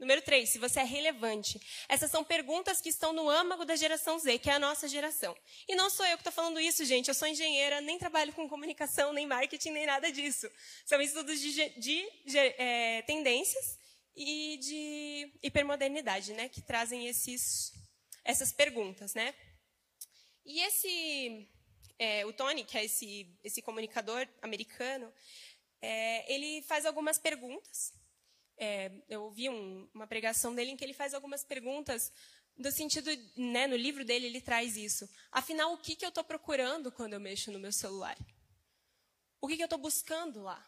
Número 0.00 0.22
três, 0.22 0.48
se 0.48 0.58
você 0.58 0.80
é 0.80 0.84
relevante. 0.84 1.60
Essas 1.86 2.10
são 2.10 2.24
perguntas 2.24 2.80
que 2.80 2.88
estão 2.88 3.12
no 3.12 3.28
âmago 3.28 3.66
da 3.66 3.76
geração 3.76 4.18
Z, 4.18 4.38
que 4.38 4.48
é 4.48 4.54
a 4.54 4.58
nossa 4.58 4.88
geração. 4.88 5.36
E 5.68 5.74
não 5.74 5.90
sou 5.90 6.06
eu 6.06 6.16
que 6.16 6.22
estou 6.22 6.32
falando 6.32 6.58
isso, 6.58 6.82
gente. 6.86 7.08
Eu 7.08 7.14
sou 7.14 7.28
engenheira, 7.28 7.82
nem 7.82 7.98
trabalho 7.98 8.32
com 8.32 8.48
comunicação, 8.48 9.12
nem 9.12 9.26
marketing, 9.26 9.72
nem 9.72 9.84
nada 9.84 10.10
disso. 10.10 10.50
São 10.86 11.02
estudos 11.02 11.38
de, 11.38 11.52
de, 11.78 12.38
é, 12.38 13.02
tendências 13.02 13.78
e 14.16 14.56
de 14.56 15.32
hipermodernidade, 15.42 16.32
né, 16.32 16.48
que 16.48 16.62
trazem 16.62 17.06
esses, 17.06 17.72
essas 18.24 18.52
perguntas, 18.52 19.14
né? 19.14 19.34
E 20.44 20.60
esse, 20.60 21.48
é, 21.98 22.24
o 22.26 22.32
Tony, 22.32 22.64
que 22.64 22.78
é 22.78 22.84
esse, 22.84 23.28
esse 23.44 23.62
comunicador 23.62 24.26
americano, 24.42 25.12
é, 25.80 26.32
ele 26.32 26.62
faz 26.62 26.86
algumas 26.86 27.18
perguntas. 27.18 27.92
É, 28.56 28.90
eu 29.08 29.22
ouvi 29.22 29.48
um, 29.48 29.88
uma 29.94 30.06
pregação 30.06 30.54
dele 30.54 30.70
em 30.70 30.76
que 30.76 30.84
ele 30.84 30.92
faz 30.92 31.14
algumas 31.14 31.44
perguntas 31.44 32.12
no 32.60 32.70
sentido, 32.70 33.10
né, 33.36 33.66
no 33.66 33.76
livro 33.76 34.04
dele 34.04 34.26
ele 34.26 34.40
traz 34.40 34.76
isso. 34.76 35.08
Afinal, 35.32 35.72
o 35.72 35.78
que, 35.78 35.96
que 35.96 36.04
eu 36.04 36.10
estou 36.10 36.22
procurando 36.22 36.92
quando 36.92 37.14
eu 37.14 37.20
mexo 37.20 37.50
no 37.50 37.58
meu 37.58 37.72
celular? 37.72 38.16
O 39.40 39.48
que, 39.48 39.56
que 39.56 39.62
eu 39.62 39.66
estou 39.66 39.78
buscando 39.78 40.42
lá? 40.42 40.62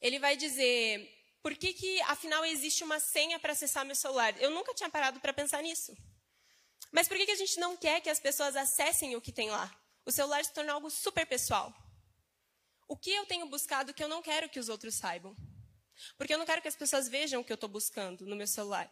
Ele 0.00 0.18
vai 0.18 0.36
dizer, 0.36 1.08
por 1.40 1.54
que, 1.54 1.72
que 1.72 2.00
afinal 2.02 2.44
existe 2.44 2.82
uma 2.82 2.98
senha 2.98 3.38
para 3.38 3.52
acessar 3.52 3.84
meu 3.84 3.94
celular? 3.94 4.36
Eu 4.42 4.50
nunca 4.50 4.74
tinha 4.74 4.90
parado 4.90 5.20
para 5.20 5.32
pensar 5.32 5.62
nisso. 5.62 5.96
Mas 6.94 7.08
por 7.08 7.16
que, 7.16 7.28
a 7.28 7.34
gente 7.34 7.58
não 7.58 7.76
quer 7.76 8.00
que 8.00 8.08
as 8.08 8.20
pessoas 8.20 8.54
acessem 8.54 9.16
o 9.16 9.20
que 9.20 9.32
tem 9.32 9.50
lá? 9.50 9.68
O 10.06 10.12
celular 10.12 10.44
se 10.44 10.52
torna 10.52 10.74
algo 10.74 10.88
super 10.88 11.26
pessoal. 11.26 11.74
O 12.86 12.96
que 12.96 13.10
eu 13.10 13.26
tenho 13.26 13.46
buscado 13.46 13.92
que 13.92 14.04
eu 14.04 14.06
não 14.06 14.22
quero 14.22 14.48
que 14.48 14.60
os 14.60 14.68
outros 14.68 14.94
saibam? 14.94 15.34
Porque 16.16 16.32
eu 16.32 16.38
não 16.38 16.46
quero 16.46 16.62
que 16.62 16.68
as 16.68 16.76
pessoas 16.76 17.08
vejam 17.08 17.40
o 17.40 17.44
que 17.44 17.50
eu 17.50 17.56
estou 17.56 17.68
buscando 17.68 18.24
no 18.24 18.36
meu 18.36 18.46
celular. 18.46 18.88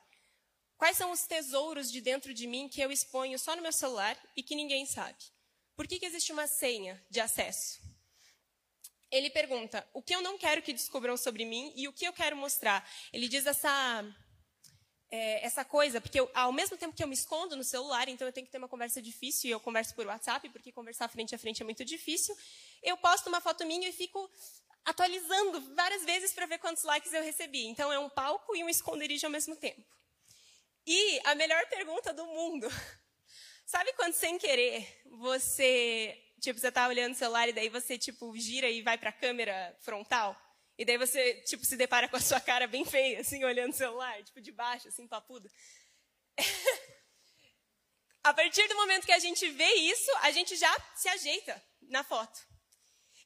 Quais 0.77 0.97
são 0.97 1.13
os 1.13 1.29
tesouros 1.29 1.93
de 1.93 2.01
dentro 2.01 2.35
de 2.35 2.45
mim 2.49 2.69
que 2.69 2.81
eu 2.81 2.91
exponho 2.91 3.39
só 3.39 3.55
no 3.55 3.63
meu 3.63 3.73
celular 3.73 4.19
e 4.35 4.43
que 4.43 4.57
ninguém 4.57 4.85
sabe? 4.85 5.23
Por 5.77 5.87
que, 5.87 6.01
que 6.01 6.07
existe 6.07 6.33
uma 6.33 6.49
senha 6.49 7.01
de 7.09 7.21
acesso? 7.21 7.81
Ele 9.13 9.31
pergunta: 9.31 9.89
o 9.93 10.03
que 10.03 10.13
eu 10.13 10.21
não 10.21 10.37
quero 10.37 10.61
que 10.61 10.73
descubram 10.73 11.17
sobre 11.17 11.45
mim 11.45 11.73
e 11.77 11.87
o 11.87 11.93
que 11.93 12.05
eu 12.05 12.13
quero 12.13 12.37
mostrar? 12.37 12.85
Ele 13.13 13.29
diz 13.29 13.47
essa 13.47 14.05
é, 15.13 15.45
essa 15.45 15.63
coisa, 15.63 16.01
porque 16.01 16.19
eu, 16.19 16.31
ao 16.33 16.51
mesmo 16.51 16.75
tempo 16.79 16.97
que 16.97 17.05
eu 17.05 17.07
me 17.07 17.13
escondo 17.13 17.55
no 17.55 17.63
celular, 17.63 18.09
então 18.09 18.27
eu 18.27 18.33
tenho 18.33 18.47
que 18.47 18.51
ter 18.51 18.57
uma 18.57 18.67
conversa 18.67 19.03
difícil 19.03 19.49
e 19.49 19.53
eu 19.53 19.61
converso 19.61 19.95
por 19.95 20.07
WhatsApp, 20.07 20.49
porque 20.49 20.73
conversar 20.73 21.07
frente 21.09 21.35
a 21.35 21.39
frente 21.39 21.61
é 21.61 21.65
muito 21.67 21.85
difícil. 21.85 22.35
Eu 22.83 22.97
posto 22.97 23.29
uma 23.29 23.39
foto 23.39 23.67
minha 23.67 23.87
e 23.91 23.93
fico 23.93 24.31
atualizando 24.87 25.61
várias 25.75 26.03
vezes 26.05 26.33
para 26.33 26.47
ver 26.47 26.59
quantos 26.59 26.83
likes 26.85 27.13
eu 27.13 27.23
recebi. 27.23 27.67
Então 27.67 27.93
é 27.93 27.99
um 27.99 28.09
palco 28.09 28.57
e 28.57 28.65
um 28.65 28.71
esconderijo 28.71 29.27
ao 29.27 29.31
mesmo 29.31 29.55
tempo. 29.55 29.85
E 30.87 31.21
a 31.25 31.35
melhor 31.35 31.65
pergunta 31.67 32.15
do 32.15 32.25
mundo. 32.25 32.67
Sabe 33.67 33.93
quando 33.93 34.15
sem 34.15 34.39
querer 34.39 35.03
você, 35.11 36.19
tipo, 36.41 36.59
você 36.59 36.73
tá 36.73 36.89
olhando 36.89 37.13
o 37.13 37.17
celular 37.17 37.47
e 37.51 37.53
daí 37.53 37.69
você 37.69 37.99
tipo 37.99 38.35
gira 38.35 38.69
e 38.69 38.81
vai 38.81 38.97
para 38.97 39.11
a 39.11 39.13
câmera 39.13 39.77
frontal? 39.83 40.35
E 40.79 40.85
daí 40.85 40.97
você, 40.99 41.35
tipo, 41.43 41.65
se 41.65 41.77
depara 41.77 42.09
com 42.09 42.17
a 42.17 42.21
sua 42.21 42.41
cara 42.41 42.67
bem 42.67 42.85
feia, 42.85 43.21
assim, 43.21 43.45
olhando 43.45 43.73
o 43.73 43.77
celular, 43.77 44.23
tipo, 44.23 44.41
de 44.41 44.51
baixo, 44.51 44.89
assim, 44.89 45.07
papuda. 45.07 45.51
a 48.25 48.33
partir 48.33 48.67
do 48.69 48.77
momento 48.77 49.05
que 49.05 49.13
a 49.13 49.19
gente 49.19 49.49
vê 49.51 49.75
isso, 49.75 50.11
a 50.23 50.31
gente 50.31 50.57
já 50.57 50.75
se 50.95 51.09
ajeita 51.09 51.63
na 51.83 52.03
foto. 52.03 52.41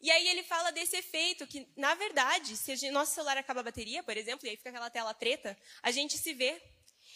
E 0.00 0.10
aí 0.10 0.28
ele 0.28 0.42
fala 0.42 0.70
desse 0.70 0.96
efeito 0.96 1.46
que, 1.46 1.66
na 1.76 1.94
verdade, 1.94 2.56
se 2.56 2.90
nosso 2.90 3.14
celular 3.14 3.36
acaba 3.38 3.60
a 3.60 3.64
bateria, 3.64 4.02
por 4.02 4.16
exemplo, 4.16 4.46
e 4.46 4.50
aí 4.50 4.56
fica 4.56 4.70
aquela 4.70 4.90
tela 4.90 5.14
preta, 5.14 5.56
a 5.82 5.90
gente 5.90 6.18
se 6.18 6.34
vê. 6.34 6.60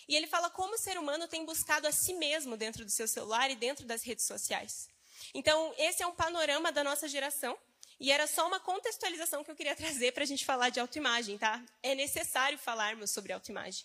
E 0.08 0.16
ele 0.16 0.26
fala 0.26 0.50
como 0.50 0.74
o 0.74 0.78
ser 0.78 0.98
humano 0.98 1.28
tem 1.28 1.44
buscado 1.44 1.86
a 1.86 1.92
si 1.92 2.14
mesmo 2.14 2.56
dentro 2.56 2.84
do 2.84 2.90
seu 2.90 3.06
celular 3.06 3.50
e 3.50 3.54
dentro 3.54 3.86
das 3.86 4.02
redes 4.02 4.24
sociais. 4.24 4.88
Então, 5.34 5.74
esse 5.76 6.02
é 6.02 6.06
um 6.06 6.14
panorama 6.14 6.72
da 6.72 6.82
nossa 6.82 7.06
geração. 7.06 7.56
E 8.00 8.10
era 8.10 8.26
só 8.26 8.48
uma 8.48 8.58
contextualização 8.58 9.44
que 9.44 9.50
eu 9.50 9.54
queria 9.54 9.76
trazer 9.76 10.12
para 10.12 10.22
a 10.22 10.26
gente 10.26 10.46
falar 10.46 10.70
de 10.70 10.80
autoimagem, 10.80 11.36
tá? 11.36 11.62
É 11.82 11.94
necessário 11.94 12.58
falarmos 12.58 13.10
sobre 13.10 13.30
autoimagem. 13.30 13.84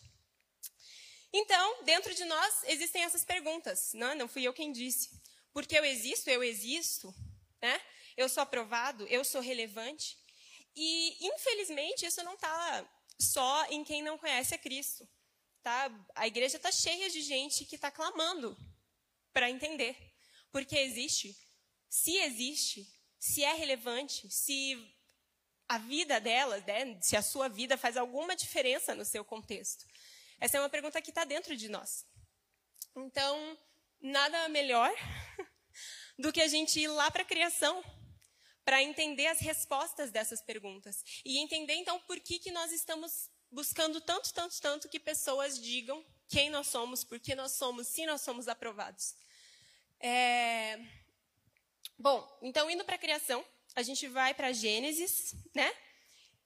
Então, 1.33 1.83
dentro 1.83 2.15
de 2.15 2.23
nós 2.23 2.63
existem 2.63 3.03
essas 3.03 3.25
perguntas. 3.25 3.91
Não, 3.93 4.15
não 4.15 4.29
fui 4.29 4.43
eu 4.43 4.53
quem 4.53 4.71
disse. 4.71 5.21
Porque 5.51 5.77
eu 5.77 5.83
existo, 5.83 6.29
eu 6.29 6.41
existo, 6.41 7.13
né? 7.61 7.81
Eu 8.15 8.29
sou 8.29 8.41
aprovado, 8.41 9.05
eu 9.07 9.25
sou 9.25 9.41
relevante. 9.41 10.17
E, 10.73 11.27
infelizmente, 11.27 12.05
isso 12.05 12.23
não 12.23 12.35
está 12.35 12.89
só 13.19 13.65
em 13.65 13.83
quem 13.83 14.01
não 14.01 14.17
conhece 14.17 14.55
a 14.55 14.57
Cristo. 14.57 15.05
Tá? 15.61 15.91
A 16.15 16.25
igreja 16.25 16.55
está 16.55 16.71
cheia 16.71 17.09
de 17.09 17.21
gente 17.21 17.65
que 17.65 17.75
está 17.75 17.91
clamando 17.91 18.57
para 19.33 19.49
entender. 19.49 19.97
Porque 20.53 20.77
existe. 20.77 21.37
Se 21.89 22.15
existe, 22.15 22.87
se 23.25 23.43
é 23.43 23.53
relevante, 23.53 24.29
se 24.29 24.77
a 25.67 25.79
vida 25.79 26.21
dela, 26.21 26.59
né, 26.59 26.95
se 27.01 27.17
a 27.17 27.23
sua 27.23 27.49
vida 27.49 27.75
faz 27.75 27.97
alguma 27.97 28.35
diferença 28.35 28.93
no 28.93 29.03
seu 29.03 29.25
contexto. 29.25 29.83
Essa 30.39 30.57
é 30.57 30.59
uma 30.59 30.69
pergunta 30.69 31.01
que 31.01 31.09
está 31.09 31.23
dentro 31.23 31.57
de 31.57 31.67
nós. 31.67 32.05
Então, 32.95 33.57
nada 33.99 34.47
melhor 34.49 34.93
do 36.19 36.31
que 36.31 36.39
a 36.39 36.47
gente 36.47 36.79
ir 36.79 36.87
lá 36.87 37.09
para 37.09 37.23
a 37.23 37.25
criação 37.25 37.83
para 38.63 38.83
entender 38.83 39.25
as 39.25 39.39
respostas 39.39 40.11
dessas 40.11 40.41
perguntas 40.41 41.03
e 41.25 41.39
entender 41.39 41.73
então 41.73 41.99
por 42.01 42.19
que 42.19 42.37
que 42.37 42.51
nós 42.51 42.71
estamos 42.71 43.31
buscando 43.51 43.99
tanto, 44.01 44.31
tanto, 44.35 44.61
tanto 44.61 44.87
que 44.87 44.99
pessoas 44.99 45.59
digam 45.59 46.05
quem 46.27 46.51
nós 46.51 46.67
somos, 46.67 47.03
por 47.03 47.19
que 47.19 47.33
nós 47.33 47.53
somos, 47.53 47.87
se 47.87 48.05
nós 48.05 48.21
somos 48.21 48.47
aprovados. 48.47 49.15
É... 49.99 51.04
Bom, 51.97 52.39
então 52.41 52.69
indo 52.69 52.83
para 52.83 52.95
a 52.95 52.99
criação, 52.99 53.43
a 53.75 53.81
gente 53.81 54.07
vai 54.07 54.33
para 54.33 54.51
Gênesis, 54.51 55.33
né? 55.53 55.73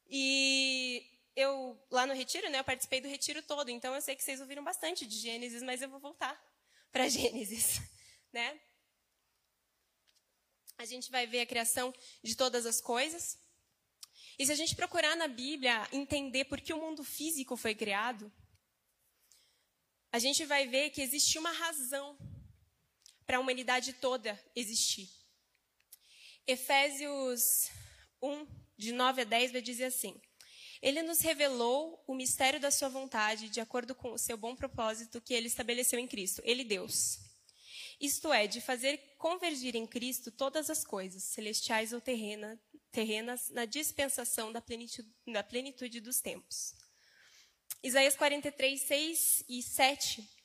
E 0.08 1.06
eu, 1.36 1.79
lá 1.89 2.06
no 2.06 2.13
retiro, 2.13 2.50
né, 2.50 2.60
eu 2.60 2.63
participei 2.63 3.01
do 3.01 3.08
retiro 3.08 3.41
todo, 3.44 3.70
então 3.70 3.94
eu 3.96 4.01
sei 4.01 4.15
que 4.15 4.24
vocês 4.24 4.41
ouviram 4.41 4.63
bastante 4.63 5.06
de 5.06 5.18
Gênesis, 5.18 5.62
mas 5.62 5.82
eu 5.82 5.89
vou 5.89 6.00
voltar 6.00 6.39
para 6.91 7.08
Gênesis, 7.10 7.82
né? 8.32 8.60
A 10.77 10.86
gente 10.86 11.12
vai 11.12 11.27
ver 11.27 11.41
a 11.41 11.46
criação 11.46 11.94
de 12.24 12.36
todas 12.36 12.65
as 12.65 12.79
coisas. 12.79 13.38
E 14.38 14.46
se 14.46 14.51
a 14.51 14.56
gente 14.56 14.75
procurar 14.75 15.15
na 15.18 15.27
Bíblia 15.27 15.88
entender 15.91 16.46
por 16.46 16.62
que 16.62 16.74
o 16.74 16.79
mundo 16.79 17.03
físico 17.03 17.58
foi 17.58 17.75
criado, 17.75 18.32
a 20.12 20.20
gente 20.20 20.46
vai 20.46 20.68
ver 20.68 20.89
que 20.91 21.01
existe 21.01 21.38
uma 21.38 21.51
razão 21.51 22.18
para 23.25 23.38
a 23.38 23.39
humanidade 23.39 23.94
toda 23.94 24.41
existir. 24.56 25.19
Efésios 26.50 27.70
1, 28.24 28.48
de 28.75 28.91
9 28.91 29.22
a 29.22 29.24
10, 29.24 29.51
vai 29.51 29.62
dizer 29.62 29.86
assim: 29.86 30.20
Ele 30.82 31.03
nos 31.03 31.20
revelou 31.20 32.03
o 32.08 32.15
mistério 32.15 32.60
da 32.60 32.72
sua 32.72 32.89
vontade, 32.89 33.50
de 33.50 33.62
acordo 33.62 33.94
com 33.94 34.13
o 34.13 34.18
seu 34.18 34.36
bom 34.36 34.56
propósito 34.56 35.22
que 35.22 35.36
ele 35.36 35.46
estabeleceu 35.46 36.00
em 36.00 36.08
Cristo, 36.08 36.41
ele 36.44 36.63
Deus. 36.63 37.20
Isto 38.01 38.34
é, 38.34 38.48
de 38.48 38.62
fazer 38.62 38.98
convergir 39.20 39.75
em 39.75 39.86
Cristo 39.86 40.32
todas 40.32 40.72
as 40.72 40.84
coisas, 40.84 41.22
celestiais 41.22 41.94
ou 41.94 42.01
terrena, 42.01 42.60
terrenas, 42.91 43.51
na 43.51 43.65
dispensação 43.65 44.51
da 44.51 44.60
plenitude, 44.60 45.08
da 45.27 45.44
plenitude 45.44 46.00
dos 46.00 46.20
tempos. 46.20 46.74
Isaías 47.84 48.15
43, 48.15 48.82
6 48.82 49.46
e 49.48 49.62
7 49.62 50.38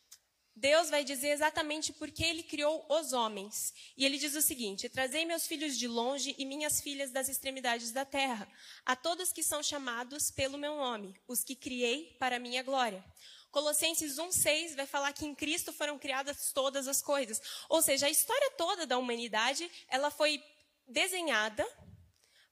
Deus 0.57 0.89
vai 0.89 1.03
dizer 1.03 1.31
exatamente 1.31 1.93
por 1.93 2.11
que 2.11 2.25
ele 2.25 2.43
criou 2.43 2.87
os 2.89 3.13
homens. 3.13 3.75
E 3.97 4.05
ele 4.05 4.17
diz 4.19 4.35
o 4.37 4.43
seguinte: 4.43 4.89
Trazei 4.89 5.25
meus 5.25 5.47
filhos 5.47 5.77
de 5.77 5.89
longe 5.89 6.35
e 6.39 6.45
minhas 6.45 6.81
filhas 6.81 7.11
das 7.11 7.29
extremidades 7.29 7.91
da 7.91 8.05
terra, 8.05 8.49
a 8.87 8.95
todos 8.95 9.33
que 9.33 9.43
são 9.43 9.63
chamados 9.63 10.31
pelo 10.31 10.57
meu 10.57 10.77
nome, 10.77 11.21
os 11.27 11.43
que 11.43 11.57
criei 11.57 12.17
para 12.21 12.39
minha 12.39 12.63
glória. 12.63 13.05
Colossenses 13.51 14.17
1,6 14.17 14.75
vai 14.75 14.87
falar 14.87 15.13
que 15.13 15.25
em 15.25 15.35
Cristo 15.35 15.73
foram 15.73 15.99
criadas 15.99 16.53
todas 16.53 16.89
as 16.89 17.01
coisas. 17.03 17.41
Ou 17.69 17.83
seja, 17.83 18.07
a 18.07 18.11
história 18.11 18.51
toda 18.53 18.87
da 18.87 18.99
humanidade, 18.99 19.71
ela 19.89 20.11
foi 20.11 20.43
desenhada 20.87 21.65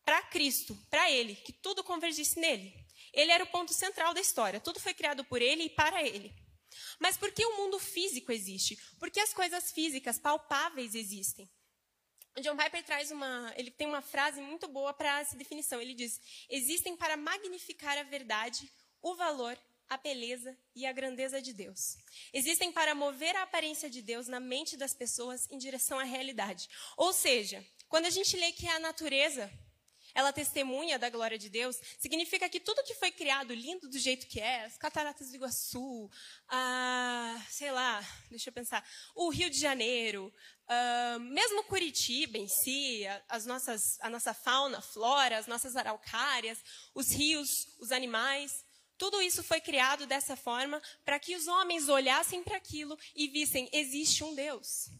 para 0.04 0.22
Cristo, 0.22 0.76
para 0.90 1.10
Ele, 1.10 1.34
que 1.34 1.52
tudo 1.52 1.84
convergisse 1.84 2.38
nele. 2.38 2.74
Ele 3.12 3.30
era 3.30 3.44
o 3.44 3.48
ponto 3.48 3.72
central 3.72 4.14
da 4.14 4.20
história. 4.20 4.60
Tudo 4.60 4.80
foi 4.80 4.94
criado 4.94 5.24
por 5.24 5.42
Ele 5.42 5.64
e 5.64 5.70
para 5.70 6.02
Ele. 6.02 6.32
Mas 7.02 7.16
por 7.16 7.32
que 7.32 7.44
o 7.44 7.56
mundo 7.56 7.80
físico 7.80 8.30
existe? 8.30 8.78
Porque 9.00 9.18
as 9.18 9.34
coisas 9.34 9.72
físicas, 9.72 10.20
palpáveis, 10.20 10.94
existem. 10.94 11.50
O 12.38 12.40
John 12.40 12.56
Piper 12.56 12.84
traz 12.84 13.10
uma, 13.10 13.52
ele 13.56 13.72
tem 13.72 13.88
uma 13.88 14.00
frase 14.00 14.40
muito 14.40 14.68
boa 14.68 14.94
para 14.94 15.18
essa 15.18 15.36
definição. 15.36 15.80
Ele 15.80 15.94
diz: 15.94 16.20
existem 16.48 16.96
para 16.96 17.16
magnificar 17.16 17.98
a 17.98 18.04
verdade, 18.04 18.70
o 19.02 19.16
valor, 19.16 19.58
a 19.88 19.96
beleza 19.96 20.56
e 20.76 20.86
a 20.86 20.92
grandeza 20.92 21.42
de 21.42 21.52
Deus. 21.52 21.96
Existem 22.32 22.70
para 22.70 22.94
mover 22.94 23.34
a 23.34 23.42
aparência 23.42 23.90
de 23.90 24.00
Deus 24.00 24.28
na 24.28 24.38
mente 24.38 24.76
das 24.76 24.94
pessoas 24.94 25.50
em 25.50 25.58
direção 25.58 25.98
à 25.98 26.04
realidade. 26.04 26.68
Ou 26.96 27.12
seja, 27.12 27.66
quando 27.88 28.06
a 28.06 28.10
gente 28.10 28.36
lê 28.36 28.52
que 28.52 28.68
a 28.68 28.78
natureza 28.78 29.52
ela 30.14 30.32
testemunha 30.32 30.98
da 30.98 31.10
glória 31.10 31.38
de 31.38 31.48
Deus, 31.48 31.78
significa 31.98 32.48
que 32.48 32.60
tudo 32.60 32.84
que 32.84 32.94
foi 32.94 33.10
criado 33.10 33.54
lindo 33.54 33.88
do 33.88 33.98
jeito 33.98 34.26
que 34.26 34.40
é, 34.40 34.64
as 34.64 34.76
cataratas 34.76 35.30
do 35.30 35.36
Iguaçu, 35.36 36.10
a, 36.48 37.40
sei 37.50 37.70
lá, 37.70 38.04
deixa 38.30 38.50
eu 38.50 38.52
pensar, 38.52 38.86
o 39.14 39.28
Rio 39.28 39.50
de 39.50 39.58
Janeiro, 39.58 40.32
a, 40.68 41.18
mesmo 41.18 41.64
Curitiba 41.64 42.38
em 42.38 42.48
si, 42.48 43.04
as 43.28 43.46
nossas, 43.46 43.98
a 44.00 44.10
nossa 44.10 44.34
fauna, 44.34 44.80
flora, 44.80 45.38
as 45.38 45.46
nossas 45.46 45.76
araucárias, 45.76 46.58
os 46.94 47.10
rios, 47.10 47.48
os 47.78 47.92
animais, 47.92 48.64
tudo 49.02 49.20
isso 49.20 49.42
foi 49.42 49.60
criado 49.60 50.06
dessa 50.06 50.36
forma 50.36 50.80
para 51.04 51.18
que 51.18 51.34
os 51.34 51.48
homens 51.48 51.88
olhassem 51.88 52.42
para 52.44 52.56
aquilo 52.56 52.96
e 53.16 53.26
vissem: 53.26 53.68
existe 53.72 54.22
um 54.22 54.32
Deus. 54.32 54.90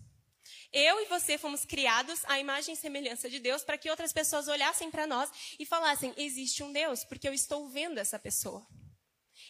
Eu 0.73 1.01
e 1.01 1.05
você 1.07 1.37
fomos 1.37 1.67
criados 1.67 2.25
à 2.25 2.39
imagem 2.39 2.73
e 2.73 2.77
semelhança 2.77 3.29
de 3.29 3.39
Deus 3.39 3.63
para 3.63 3.77
que 3.77 3.91
outras 3.91 4.13
pessoas 4.13 4.49
olhassem 4.49 4.91
para 4.91 5.07
nós 5.07 5.31
e 5.59 5.67
falassem: 5.67 6.15
existe 6.17 6.63
um 6.63 6.73
Deus, 6.73 7.05
porque 7.05 7.29
eu 7.29 7.35
estou 7.35 7.69
vendo 7.69 7.99
essa 7.99 8.19
pessoa. 8.19 8.67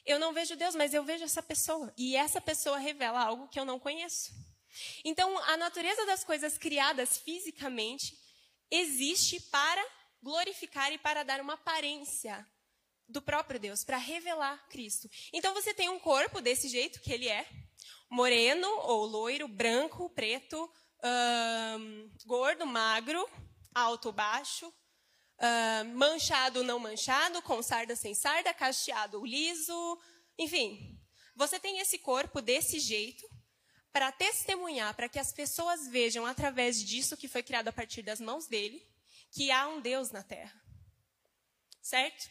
Eu 0.05 0.19
não 0.19 0.33
vejo 0.33 0.57
Deus, 0.57 0.75
mas 0.75 0.93
eu 0.93 1.05
vejo 1.05 1.23
essa 1.23 1.43
pessoa. 1.43 1.93
E 1.97 2.17
essa 2.17 2.41
pessoa 2.41 2.77
revela 2.77 3.23
algo 3.23 3.49
que 3.49 3.61
eu 3.61 3.65
não 3.65 3.79
conheço. 3.79 4.33
Então, 5.05 5.39
a 5.45 5.57
natureza 5.57 6.05
das 6.07 6.25
coisas 6.25 6.59
criadas 6.59 7.19
fisicamente 7.19 8.19
existe 8.71 9.39
para 9.39 9.85
glorificar 10.21 10.93
e 10.93 10.99
para 10.99 11.23
dar 11.23 11.41
uma 11.41 11.55
aparência 11.55 12.45
do 13.09 13.21
próprio 13.21 13.61
Deus, 13.61 13.85
para 13.85 13.97
revelar 13.97 14.67
Cristo. 14.69 15.09
Então, 15.33 15.55
você 15.55 15.75
tem 15.75 15.89
um 15.89 16.01
corpo 16.01 16.41
desse 16.41 16.69
jeito 16.69 17.01
que 17.01 17.13
ele 17.13 17.29
é, 17.29 17.47
moreno 18.11 18.67
ou 18.81 19.05
loiro, 19.05 19.47
branco, 19.47 20.09
preto, 20.11 20.73
gordo, 22.25 22.67
magro, 22.67 23.29
alto, 23.75 24.13
baixo, 24.13 24.73
manchado, 25.95 26.63
não 26.63 26.79
manchado, 26.79 27.43
com 27.43 27.63
sarda, 27.63 27.97
sem 27.97 28.15
sarda, 28.15 28.55
cacheado, 28.55 29.25
liso, 29.25 30.01
enfim. 30.39 30.99
Você 31.35 31.59
tem 31.59 31.79
esse 31.79 31.99
corpo 31.99 32.41
desse 32.41 32.79
jeito 32.79 33.29
para 33.93 34.13
testemunhar, 34.13 34.95
para 34.95 35.09
que 35.09 35.19
as 35.19 35.33
pessoas 35.33 35.89
vejam 35.89 36.25
através 36.25 36.83
disso 36.83 37.17
que 37.17 37.29
foi 37.29 37.43
criado 37.43 37.69
a 37.69 37.73
partir 37.73 38.03
das 38.03 38.21
mãos 38.21 38.47
dele, 38.47 38.87
que 39.31 39.51
há 39.51 39.69
um 39.69 39.81
Deus 39.81 40.11
na 40.11 40.23
Terra. 40.23 40.63
Certo? 41.81 42.31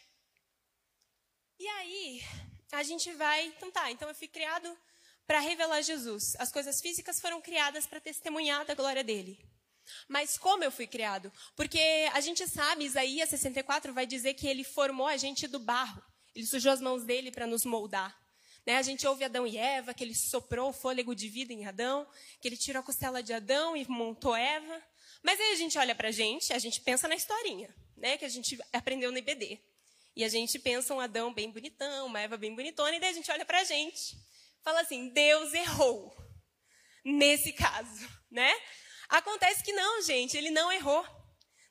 E 1.60 1.68
aí, 1.68 2.24
a 2.72 2.84
gente 2.84 3.12
vai. 3.14 3.46
Então 3.48 3.70
tá, 3.70 3.92
então 3.92 4.08
eu 4.08 4.16
fui 4.16 4.28
criado 4.28 4.76
para 5.28 5.40
revelar 5.40 5.82
Jesus. 5.82 6.36
As 6.40 6.52
coisas 6.52 6.82
físicas 6.82 7.20
foram 7.20 7.42
criadas 7.42 7.86
para 7.86 8.00
testemunhar 8.00 8.66
da 8.66 8.76
glória 8.76 9.04
dele. 9.04 9.40
Mas 10.08 10.38
como 10.38 10.64
eu 10.64 10.72
fui 10.72 10.88
criado? 10.88 11.32
Porque 11.56 11.80
a 12.14 12.22
gente 12.22 12.48
sabe, 12.48 12.86
Isaías 12.86 13.30
64 13.30 13.94
vai 13.94 14.06
dizer 14.06 14.34
que 14.34 14.48
ele 14.48 14.64
formou 14.64 15.08
a 15.08 15.18
gente 15.18 15.48
do 15.48 15.60
barro. 15.60 16.02
Ele 16.36 16.46
sujou 16.46 16.72
as 16.72 16.82
mãos 16.82 17.04
dele 17.04 17.32
para 17.32 17.48
nos 17.48 17.66
moldar. 17.66 18.18
Né? 18.66 18.78
A 18.78 18.82
gente 18.82 19.06
ouve 19.08 19.24
Adão 19.24 19.46
e 19.46 19.58
Eva, 19.58 19.94
que 19.94 20.04
ele 20.04 20.16
soprou 20.16 20.70
o 20.70 20.74
fôlego 20.74 21.16
de 21.16 21.28
vida 21.28 21.52
em 21.52 21.66
Adão, 21.66 22.08
que 22.40 22.48
ele 22.48 22.58
tirou 22.58 22.80
a 22.80 22.84
costela 22.84 23.24
de 23.24 23.34
Adão 23.34 23.76
e 23.76 23.86
montou 23.88 24.36
Eva. 24.36 24.82
Mas 25.24 25.40
aí 25.40 25.54
a 25.54 25.56
gente 25.56 25.78
olha 25.78 25.96
para 25.96 26.10
a 26.10 26.12
gente, 26.12 26.54
a 26.54 26.60
gente 26.60 26.82
pensa 26.82 27.08
na 27.08 27.16
historinha, 27.16 27.74
né? 27.98 28.18
que 28.18 28.26
a 28.26 28.30
gente 28.30 28.58
aprendeu 28.72 29.12
no 29.12 29.18
IBD. 29.18 29.60
E 30.16 30.24
a 30.24 30.30
gente 30.30 30.60
pensa 30.60 30.94
um 30.94 31.00
Adão 31.00 31.34
bem 31.34 31.50
bonitão, 31.50 32.08
uma 32.08 32.20
Eva 32.20 32.38
bem 32.38 32.54
bonitona, 32.54 32.96
e 32.96 33.00
daí 33.00 33.10
a 33.10 33.14
gente 33.14 33.32
olha 33.32 33.46
para 33.46 33.62
a 33.62 33.64
gente 33.64 34.18
fala 34.64 34.82
assim: 34.82 35.10
Deus 35.10 35.54
errou 35.54 36.16
nesse 37.04 37.54
caso, 37.54 38.08
né? 38.30 38.52
Acontece 39.10 39.64
que 39.64 39.74
não, 39.74 40.02
gente, 40.02 40.38
ele 40.38 40.52
não 40.52 40.72
errou, 40.72 41.06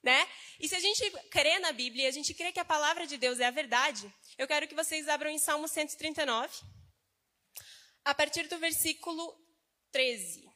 né? 0.02 0.28
E 0.58 0.68
se 0.68 0.74
a 0.74 0.80
gente 0.80 1.10
crê 1.30 1.58
na 1.58 1.72
Bíblia, 1.72 2.08
a 2.08 2.12
gente 2.12 2.34
crê 2.34 2.52
que 2.52 2.60
a 2.60 2.64
palavra 2.64 3.06
de 3.06 3.16
Deus 3.16 3.40
é 3.40 3.46
a 3.46 3.50
verdade, 3.50 4.12
eu 4.36 4.46
quero 4.46 4.68
que 4.68 4.74
vocês 4.74 5.08
abram 5.08 5.30
em 5.30 5.38
Salmo 5.38 5.66
139, 5.66 6.52
a 8.04 8.14
partir 8.14 8.46
do 8.48 8.58
versículo 8.58 9.38
13. 9.92 10.50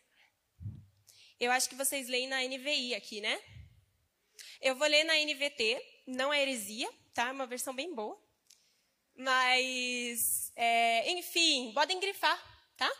Eu 1.40 1.51
acho 1.51 1.68
que 1.68 1.75
vocês 1.75 2.09
leem 2.09 2.29
na 2.29 2.42
NVI 2.42 2.94
aqui, 2.94 3.20
né? 3.20 3.40
Eu 4.61 4.77
vou 4.77 4.88
ler 4.88 5.05
na 5.05 5.14
NVT, 5.14 6.03
não 6.07 6.33
é 6.33 6.40
heresia, 6.40 6.90
tá? 7.12 7.29
É 7.29 7.33
uma 7.33 7.47
versão 7.47 7.75
bem 7.75 7.94
boa. 7.94 8.24
Mas, 9.16 10.53
é, 10.57 11.11
enfim, 11.12 11.72
podem 11.72 12.00
grifar, 12.00 12.37
tá? 12.77 12.90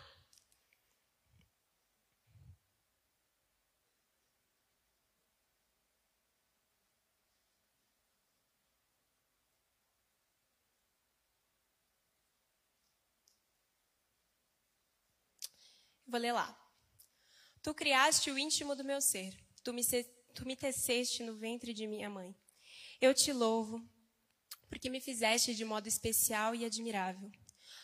Vou 16.07 16.21
ler 16.21 16.33
lá. 16.33 16.57
Tu 17.63 17.75
criaste 17.75 18.31
o 18.31 18.39
íntimo 18.39 18.77
do 18.77 18.85
meu 18.85 19.01
ser. 19.01 19.35
Tu 19.65 19.73
me, 19.73 19.83
tu 20.35 20.47
me 20.47 20.55
teceste 20.55 21.23
no 21.23 21.35
ventre 21.35 21.73
de 21.73 21.87
minha 21.87 22.09
mãe. 22.09 22.37
Eu 23.01 23.13
te 23.15 23.33
louvo, 23.33 23.83
porque 24.75 24.91
me 24.91 25.01
fizeste 25.01 25.55
de 25.55 25.65
modo 25.65 25.87
especial 25.87 26.53
e 26.53 26.65
admirável. 26.65 27.31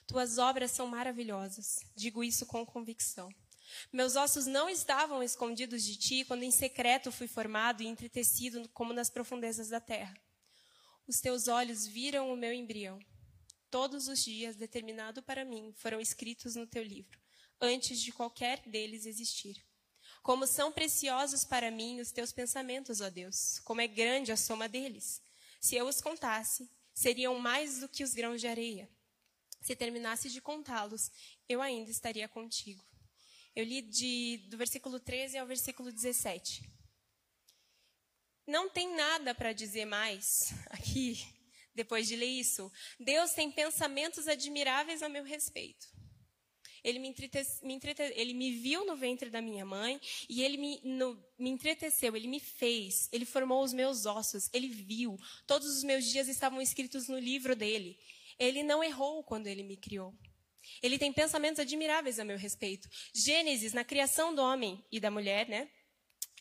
Tuas 0.08 0.38
obras 0.38 0.72
são 0.72 0.88
maravilhosas, 0.88 1.78
digo 1.94 2.24
isso 2.24 2.44
com 2.44 2.66
convicção. 2.66 3.32
Meus 3.92 4.16
ossos 4.16 4.44
não 4.44 4.68
estavam 4.68 5.22
escondidos 5.22 5.84
de 5.84 5.96
ti 5.96 6.24
quando 6.24 6.42
em 6.42 6.50
secreto 6.50 7.12
fui 7.12 7.28
formado 7.28 7.80
e 7.80 7.86
entretecido 7.86 8.68
como 8.70 8.92
nas 8.92 9.08
profundezas 9.08 9.68
da 9.68 9.78
terra. 9.78 10.20
Os 11.06 11.20
teus 11.20 11.46
olhos 11.46 11.86
viram 11.86 12.32
o 12.32 12.36
meu 12.36 12.52
embrião. 12.52 12.98
Todos 13.70 14.08
os 14.08 14.24
dias 14.24 14.56
determinado 14.56 15.22
para 15.22 15.44
mim 15.44 15.72
foram 15.76 16.00
escritos 16.00 16.56
no 16.56 16.66
teu 16.66 16.82
livro, 16.82 17.20
antes 17.60 18.00
de 18.00 18.10
qualquer 18.10 18.68
deles 18.68 19.06
existir. 19.06 19.64
Como 20.24 20.44
são 20.44 20.72
preciosos 20.72 21.44
para 21.44 21.70
mim 21.70 22.00
os 22.00 22.10
teus 22.10 22.32
pensamentos, 22.32 23.00
ó 23.00 23.08
Deus, 23.08 23.60
como 23.60 23.80
é 23.80 23.86
grande 23.86 24.32
a 24.32 24.36
soma 24.36 24.68
deles. 24.68 25.22
Se 25.60 25.76
eu 25.76 25.86
os 25.86 26.00
contasse, 26.00 26.70
seriam 27.00 27.38
mais 27.38 27.80
do 27.80 27.88
que 27.88 28.04
os 28.04 28.12
grãos 28.12 28.40
de 28.40 28.46
areia. 28.46 28.88
Se 29.62 29.74
terminasse 29.74 30.28
de 30.28 30.40
contá-los, 30.40 31.10
eu 31.48 31.62
ainda 31.62 31.90
estaria 31.90 32.28
contigo. 32.28 32.84
Eu 33.56 33.64
li 33.64 33.82
de, 33.82 34.46
do 34.48 34.56
versículo 34.56 35.00
13 35.00 35.38
ao 35.38 35.46
versículo 35.46 35.90
17. 35.90 36.62
Não 38.46 38.68
tem 38.68 38.94
nada 38.94 39.34
para 39.34 39.52
dizer 39.52 39.86
mais 39.86 40.24
aqui, 40.70 41.16
depois 41.74 42.06
de 42.06 42.16
ler 42.16 42.26
isso. 42.26 42.70
Deus 42.98 43.32
tem 43.32 43.50
pensamentos 43.50 44.28
admiráveis 44.28 45.02
a 45.02 45.08
meu 45.08 45.24
respeito. 45.24 45.86
Ele 46.82 46.98
me, 46.98 47.14
me 47.62 47.80
ele 48.14 48.34
me 48.34 48.52
viu 48.52 48.84
no 48.84 48.96
ventre 48.96 49.30
da 49.30 49.40
minha 49.40 49.64
mãe 49.64 50.00
e 50.28 50.42
ele 50.42 50.56
me, 50.56 50.80
no, 50.84 51.22
me 51.38 51.50
entreteceu, 51.50 52.16
ele 52.16 52.28
me 52.28 52.40
fez, 52.40 53.08
ele 53.12 53.24
formou 53.24 53.62
os 53.62 53.72
meus 53.72 54.06
ossos, 54.06 54.48
ele 54.52 54.68
viu. 54.68 55.18
Todos 55.46 55.68
os 55.68 55.84
meus 55.84 56.04
dias 56.06 56.28
estavam 56.28 56.60
escritos 56.60 57.08
no 57.08 57.18
livro 57.18 57.54
dele. 57.54 57.98
Ele 58.38 58.62
não 58.62 58.82
errou 58.82 59.22
quando 59.22 59.46
ele 59.46 59.62
me 59.62 59.76
criou. 59.76 60.14
Ele 60.82 60.98
tem 60.98 61.12
pensamentos 61.12 61.58
admiráveis 61.58 62.18
a 62.18 62.24
meu 62.24 62.38
respeito. 62.38 62.88
Gênesis, 63.14 63.72
na 63.72 63.84
criação 63.84 64.34
do 64.34 64.42
homem 64.42 64.82
e 64.90 65.00
da 65.00 65.10
mulher, 65.10 65.48
né? 65.48 65.68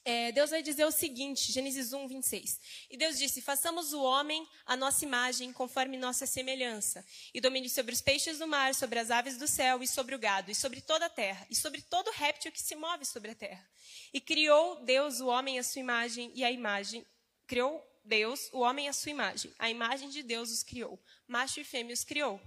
É, 0.06 0.32
Deus 0.32 0.50
vai 0.50 0.64
dizer 0.64 0.86
o 0.86 0.92
seguinte, 0.92 1.52
Gênesis 1.52 1.92
1, 1.92 2.08
26. 2.08 2.60
E 2.90 2.98
Deus 2.98 3.18
disse: 3.18 3.42
Façamos 3.42 3.94
o 3.94 4.02
homem 4.02 4.48
a 4.66 4.76
nossa 4.76 5.04
imagem, 5.04 5.52
conforme 5.52 5.98
nossa 5.98 6.26
semelhança, 6.26 7.06
e 7.34 7.42
domine 7.42 7.70
sobre 7.70 7.94
os 7.94 8.02
peixes 8.02 8.40
do 8.40 8.48
mar, 8.48 8.74
sobre 8.74 9.00
as 9.00 9.12
aves 9.12 9.38
do 9.38 9.48
céu, 9.48 9.84
e 9.84 9.88
sobre 9.88 10.16
o 10.16 10.20
gado, 10.20 10.50
e 10.50 10.56
sobre 10.56 10.82
toda 10.82 11.06
a 11.06 11.10
terra, 11.10 11.46
e 11.50 11.56
sobre 11.56 11.82
todo 11.82 12.12
réptil 12.12 12.52
que 12.52 12.62
se 12.62 12.76
move 12.76 13.06
sobre 13.06 13.32
a 13.32 13.36
terra. 13.36 13.70
E 14.14 14.22
criou 14.22 14.84
Deus 14.84 15.20
o 15.20 15.28
homem 15.28 15.60
à 15.60 15.64
sua 15.64 15.82
imagem, 15.82 16.32
e 16.34 16.44
a 16.44 16.52
imagem. 16.52 17.06
Criou 17.46 17.84
Deus 18.06 18.50
o 18.54 18.60
homem 18.60 18.88
à 18.88 18.94
sua 18.94 19.12
imagem. 19.12 19.54
A 19.60 19.70
imagem 19.70 20.10
de 20.10 20.24
Deus 20.24 20.50
os 20.52 20.64
criou. 20.64 21.00
Macho 21.28 21.60
e 21.60 21.64
fêmea 21.64 21.94
os 21.94 22.04
criou. 22.04 22.42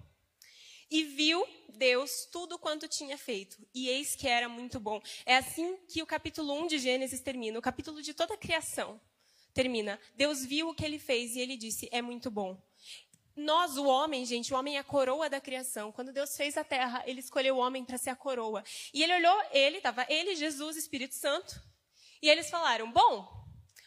E 0.92 1.04
viu 1.04 1.42
Deus 1.70 2.28
tudo 2.30 2.58
quanto 2.58 2.86
tinha 2.86 3.16
feito, 3.16 3.56
e 3.72 3.88
eis 3.88 4.14
que 4.14 4.28
era 4.28 4.46
muito 4.46 4.78
bom. 4.78 5.00
É 5.24 5.38
assim 5.38 5.78
que 5.88 6.02
o 6.02 6.06
capítulo 6.06 6.52
1 6.52 6.66
de 6.66 6.78
Gênesis 6.78 7.22
termina, 7.22 7.58
o 7.58 7.62
capítulo 7.62 8.02
de 8.02 8.12
toda 8.12 8.34
a 8.34 8.36
criação 8.36 9.00
termina. 9.54 9.98
Deus 10.14 10.44
viu 10.44 10.68
o 10.68 10.74
que 10.74 10.84
ele 10.84 10.98
fez 10.98 11.34
e 11.34 11.40
ele 11.40 11.56
disse: 11.56 11.88
é 11.90 12.02
muito 12.02 12.30
bom. 12.30 12.62
Nós, 13.34 13.78
o 13.78 13.86
homem, 13.86 14.26
gente, 14.26 14.52
o 14.52 14.56
homem 14.58 14.76
é 14.76 14.80
a 14.80 14.84
coroa 14.84 15.30
da 15.30 15.40
criação. 15.40 15.90
Quando 15.90 16.12
Deus 16.12 16.36
fez 16.36 16.58
a 16.58 16.62
terra, 16.62 17.02
ele 17.06 17.20
escolheu 17.20 17.56
o 17.56 17.58
homem 17.58 17.86
para 17.86 17.96
ser 17.96 18.10
a 18.10 18.16
coroa. 18.16 18.62
E 18.92 19.02
ele 19.02 19.14
olhou, 19.14 19.42
ele, 19.50 19.78
estava 19.78 20.04
ele, 20.10 20.36
Jesus, 20.36 20.76
Espírito 20.76 21.14
Santo, 21.14 21.58
e 22.20 22.28
eles 22.28 22.50
falaram: 22.50 22.92
bom, 22.92 23.26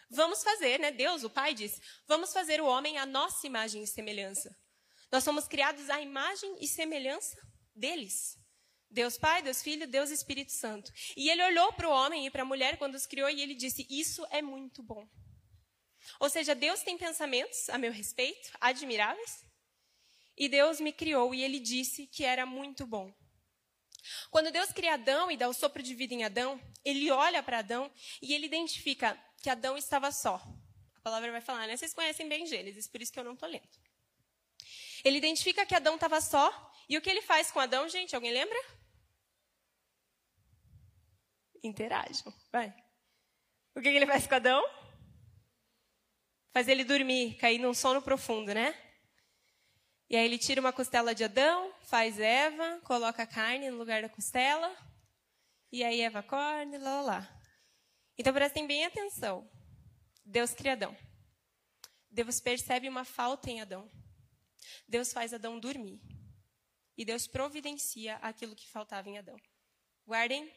vamos 0.10 0.42
fazer, 0.42 0.80
né? 0.80 0.90
Deus, 0.90 1.24
o 1.24 1.30
Pai, 1.30 1.54
disse: 1.54 1.80
vamos 2.08 2.34
fazer 2.34 2.60
o 2.60 2.66
homem 2.66 2.98
a 2.98 3.06
nossa 3.06 3.46
imagem 3.46 3.84
e 3.84 3.88
semelhança. 3.88 4.65
Nós 5.12 5.24
somos 5.24 5.48
criados 5.48 5.90
à 5.90 6.02
imagem 6.02 6.58
e 6.60 6.68
semelhança 6.68 7.38
deles. 7.76 8.38
Deus 8.90 9.18
Pai, 9.18 9.42
Deus 9.42 9.62
Filho, 9.62 9.88
Deus 9.88 10.10
Espírito 10.10 10.52
Santo. 10.52 10.92
E 11.18 11.30
ele 11.30 11.44
olhou 11.44 11.74
para 11.74 11.88
o 11.88 11.92
homem 11.92 12.26
e 12.26 12.32
para 12.32 12.44
a 12.44 12.46
mulher 12.46 12.78
quando 12.78 12.96
os 12.96 13.06
criou 13.06 13.30
e 13.30 13.42
ele 13.42 13.56
disse: 13.56 13.86
Isso 13.90 14.26
é 14.30 14.42
muito 14.42 14.82
bom. 14.82 15.08
Ou 16.20 16.30
seja, 16.30 16.56
Deus 16.56 16.82
tem 16.82 16.98
pensamentos 16.98 17.70
a 17.70 17.78
meu 17.78 17.92
respeito, 17.92 18.52
admiráveis, 18.62 19.44
e 20.38 20.48
Deus 20.48 20.80
me 20.80 20.94
criou 20.94 21.34
e 21.34 21.44
ele 21.44 21.60
disse 21.60 22.08
que 22.08 22.24
era 22.24 22.46
muito 22.46 22.86
bom. 22.86 23.14
Quando 24.30 24.52
Deus 24.52 24.72
cria 24.72 24.94
Adão 24.94 25.32
e 25.32 25.38
dá 25.38 25.50
o 25.50 25.54
sopro 25.54 25.82
de 25.82 25.96
vida 25.96 26.14
em 26.14 26.24
Adão, 26.24 26.62
ele 26.84 27.10
olha 27.10 27.42
para 27.42 27.60
Adão 27.60 27.92
e 28.22 28.34
ele 28.34 28.46
identifica 28.46 29.20
que 29.42 29.50
Adão 29.50 29.78
estava 29.78 30.12
só. 30.12 30.36
A 30.96 31.02
palavra 31.02 31.32
vai 31.32 31.42
falar, 31.42 31.68
né? 31.68 31.76
Vocês 31.76 31.94
conhecem 31.94 32.30
bem 32.30 32.46
Gênesis, 32.46 32.88
por 32.88 33.02
isso 33.02 33.12
que 33.12 33.20
eu 33.20 33.24
não 33.24 33.34
estou 33.34 33.50
lendo. 33.50 33.85
Ele 35.06 35.20
identifica 35.20 35.68
que 35.68 35.76
Adão 35.76 35.96
estava 35.96 36.20
só. 36.20 36.74
E 36.90 36.98
o 36.98 37.02
que 37.02 37.10
ele 37.12 37.22
faz 37.22 37.52
com 37.52 37.60
Adão, 37.60 37.88
gente? 37.88 38.16
Alguém 38.16 38.34
lembra? 38.34 38.58
Interajam. 41.64 42.34
Vai. 42.52 42.76
O 43.76 43.82
que 43.82 43.88
ele 43.88 44.08
faz 44.08 44.26
com 44.26 44.34
Adão? 44.34 44.68
Faz 46.52 46.68
ele 46.68 46.84
dormir, 46.84 47.36
cair 47.36 47.60
num 47.60 47.74
sono 47.74 48.02
profundo, 48.02 48.52
né? 48.52 48.74
E 50.10 50.16
aí 50.16 50.26
ele 50.26 50.40
tira 50.40 50.60
uma 50.60 50.74
costela 50.74 51.14
de 51.14 51.24
Adão, 51.24 51.72
faz 51.82 52.20
Eva, 52.20 52.80
coloca 52.84 53.22
a 53.22 53.28
carne 53.28 53.70
no 53.70 53.78
lugar 53.78 54.02
da 54.02 54.10
costela. 54.10 54.76
E 55.72 55.84
aí 55.84 56.02
Eva 56.02 56.20
acorda, 56.20 56.80
lá, 56.80 57.02
lá, 57.02 57.02
lá. 57.02 57.42
Então 58.18 58.34
prestem 58.34 58.66
bem 58.66 58.86
atenção. 58.86 59.48
Deus 60.24 60.54
cria 60.54 60.74
Adão. 60.74 60.98
Deus 62.10 62.40
percebe 62.40 62.90
uma 62.90 63.04
falta 63.04 63.52
em 63.52 63.62
Adão. 63.62 63.92
Deus 64.88 65.12
faz 65.12 65.34
Adão 65.34 65.60
dormir. 65.60 66.02
E 66.98 67.04
Deus 67.04 67.28
providencia 67.28 68.16
aquilo 68.18 68.56
que 68.56 68.70
faltava 68.70 69.10
em 69.10 69.18
Adão. 69.18 69.40
Guardem 70.06 70.52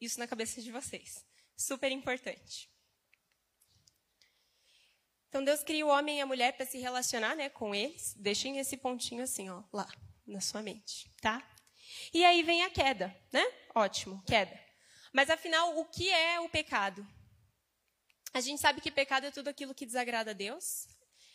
isso 0.00 0.18
na 0.18 0.26
cabeça 0.26 0.60
de 0.62 0.70
vocês. 0.70 1.24
Super 1.56 1.92
importante. 1.92 2.70
Então 5.28 5.42
Deus 5.42 5.62
cria 5.62 5.86
o 5.86 5.88
homem 5.88 6.18
e 6.18 6.20
a 6.20 6.26
mulher 6.26 6.52
para 6.54 6.66
se 6.66 6.78
relacionar, 6.78 7.34
né, 7.34 7.48
com 7.48 7.74
eles. 7.74 8.14
Deixem 8.18 8.58
esse 8.58 8.76
pontinho 8.76 9.22
assim, 9.22 9.48
ó, 9.48 9.62
lá 9.72 9.88
na 10.26 10.40
sua 10.40 10.62
mente, 10.62 11.10
tá? 11.20 11.42
E 12.12 12.24
aí 12.24 12.42
vem 12.42 12.62
a 12.62 12.70
queda, 12.70 13.14
né? 13.32 13.42
Ótimo, 13.74 14.22
queda. 14.26 14.58
Mas 15.12 15.30
afinal, 15.30 15.78
o 15.78 15.84
que 15.86 16.10
é 16.10 16.40
o 16.40 16.48
pecado? 16.48 17.06
A 18.34 18.40
gente 18.40 18.60
sabe 18.60 18.80
que 18.80 18.90
pecado 18.90 19.26
é 19.26 19.30
tudo 19.30 19.48
aquilo 19.48 19.74
que 19.74 19.86
desagrada 19.86 20.30
a 20.30 20.34
Deus, 20.34 20.86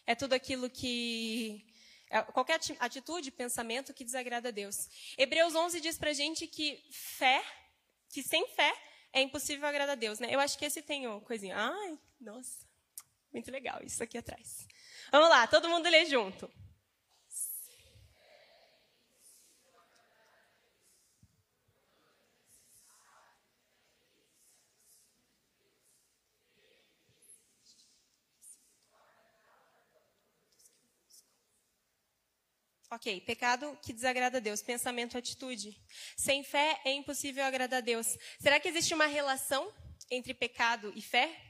é 0.06 0.16
tudo 0.16 0.34
aquilo 0.34 0.70
que 0.70 1.66
qualquer 2.34 2.60
atitude, 2.80 3.32
pensamento 3.32 3.94
que 3.94 4.04
desagrada 4.04 4.50
a 4.50 4.52
Deus. 4.52 4.90
Hebreus 5.18 5.56
11 5.56 5.82
diz 5.82 5.98
pra 5.98 6.14
gente 6.14 6.48
que 6.48 6.84
fé, 6.92 7.44
que 8.10 8.24
sem 8.24 8.48
fé 8.50 8.74
é 9.14 9.22
impossível 9.22 9.68
agradar 9.68 9.94
a 9.94 10.00
Deus, 10.00 10.20
né? 10.20 10.28
Eu 10.32 10.40
acho 10.40 10.58
que 10.58 10.66
esse 10.66 10.82
tem 10.82 11.08
uma 11.08 11.22
coisinha. 11.22 11.56
Ai, 11.58 12.00
nossa, 12.20 12.66
muito 13.32 13.52
legal 13.52 13.82
isso 13.84 14.02
aqui 14.04 14.18
atrás. 14.18 14.68
Vamos 15.12 15.30
lá, 15.30 15.48
todo 15.48 15.70
mundo 15.70 15.88
lê 15.90 16.06
junto. 16.06 16.52
Ok, 32.90 33.20
pecado 33.22 33.78
que 33.82 33.92
desagrada 33.92 34.38
a 34.38 34.40
Deus, 34.40 34.62
pensamento, 34.62 35.18
atitude. 35.18 35.78
Sem 36.16 36.42
fé 36.42 36.80
é 36.86 36.92
impossível 36.94 37.44
agradar 37.44 37.80
a 37.80 37.82
Deus. 37.82 38.18
Será 38.40 38.62
que 38.62 38.68
existe 38.70 38.94
uma 38.94 39.08
relação 39.08 39.74
entre 40.10 40.34
pecado 40.34 40.94
e 40.96 41.02
fé? 41.02 41.48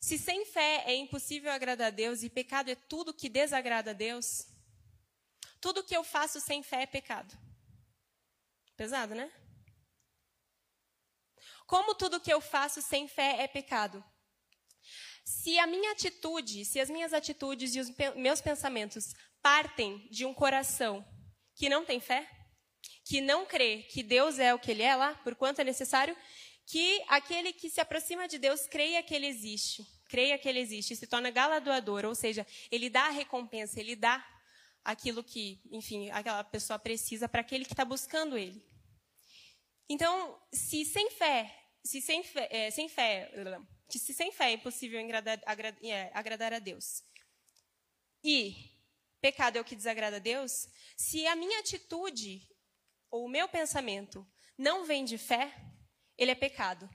Se 0.00 0.16
sem 0.16 0.46
fé 0.46 0.84
é 0.86 0.94
impossível 0.94 1.52
agradar 1.52 1.88
a 1.88 1.90
Deus 1.90 2.22
e 2.22 2.30
pecado 2.30 2.70
é 2.70 2.74
tudo 2.74 3.12
que 3.12 3.28
desagrada 3.28 3.90
a 3.90 3.94
Deus, 3.94 4.46
tudo 5.60 5.84
que 5.84 5.96
eu 5.96 6.02
faço 6.02 6.40
sem 6.40 6.62
fé 6.62 6.82
é 6.82 6.86
pecado. 6.86 7.36
Pesado, 8.74 9.14
né? 9.14 9.30
Como 11.66 11.94
tudo 11.94 12.20
que 12.20 12.32
eu 12.32 12.40
faço 12.40 12.80
sem 12.80 13.06
fé 13.06 13.42
é 13.42 13.48
pecado? 13.48 14.02
Se 15.26 15.58
a 15.58 15.66
minha 15.66 15.90
atitude, 15.90 16.64
se 16.64 16.78
as 16.78 16.88
minhas 16.88 17.12
atitudes 17.12 17.74
e 17.74 17.80
os 17.80 17.90
meus 18.14 18.40
pensamentos 18.40 19.12
partem 19.42 20.06
de 20.08 20.24
um 20.24 20.32
coração 20.32 21.04
que 21.56 21.68
não 21.68 21.84
tem 21.84 21.98
fé, 21.98 22.30
que 23.04 23.20
não 23.20 23.44
crê 23.44 23.82
que 23.90 24.04
Deus 24.04 24.38
é 24.38 24.54
o 24.54 24.58
que 24.58 24.70
ele 24.70 24.84
é 24.84 24.94
lá, 24.94 25.14
por 25.24 25.34
quanto 25.34 25.60
é 25.60 25.64
necessário, 25.64 26.16
que 26.64 27.02
aquele 27.08 27.52
que 27.52 27.68
se 27.68 27.80
aproxima 27.80 28.28
de 28.28 28.38
Deus 28.38 28.68
creia 28.68 29.02
que 29.02 29.12
ele 29.12 29.26
existe, 29.26 29.84
creia 30.08 30.38
que 30.38 30.48
ele 30.48 30.60
existe, 30.60 30.94
se 30.94 31.08
torna 31.08 31.30
galardoador, 31.30 32.04
ou 32.04 32.14
seja, 32.14 32.46
ele 32.70 32.88
dá 32.88 33.06
a 33.06 33.10
recompensa, 33.10 33.80
ele 33.80 33.96
dá 33.96 34.24
aquilo 34.84 35.24
que, 35.24 35.60
enfim, 35.72 36.08
aquela 36.10 36.44
pessoa 36.44 36.78
precisa 36.78 37.28
para 37.28 37.40
aquele 37.40 37.64
que 37.64 37.72
está 37.72 37.84
buscando 37.84 38.38
ele. 38.38 38.64
Então, 39.88 40.40
se 40.52 40.84
sem 40.84 41.10
fé, 41.10 41.52
se 41.84 42.00
sem 42.00 42.22
fé, 42.22 42.48
é, 42.50 42.70
sem 42.70 42.88
fé 42.88 43.32
que 43.88 43.98
se 43.98 44.12
sem 44.12 44.32
fé 44.32 44.50
é 44.50 44.52
impossível 44.52 45.00
agradar, 45.00 45.38
é, 45.82 46.10
agradar 46.12 46.52
a 46.52 46.58
Deus, 46.58 47.02
e 48.22 48.72
pecado 49.20 49.56
é 49.56 49.60
o 49.60 49.64
que 49.64 49.76
desagrada 49.76 50.16
a 50.16 50.20
Deus, 50.20 50.68
se 50.96 51.26
a 51.26 51.36
minha 51.36 51.60
atitude 51.60 52.48
ou 53.10 53.24
o 53.24 53.28
meu 53.28 53.48
pensamento 53.48 54.26
não 54.58 54.84
vem 54.84 55.04
de 55.04 55.18
fé, 55.18 55.54
ele 56.16 56.30
é 56.30 56.34
pecado. 56.34 56.88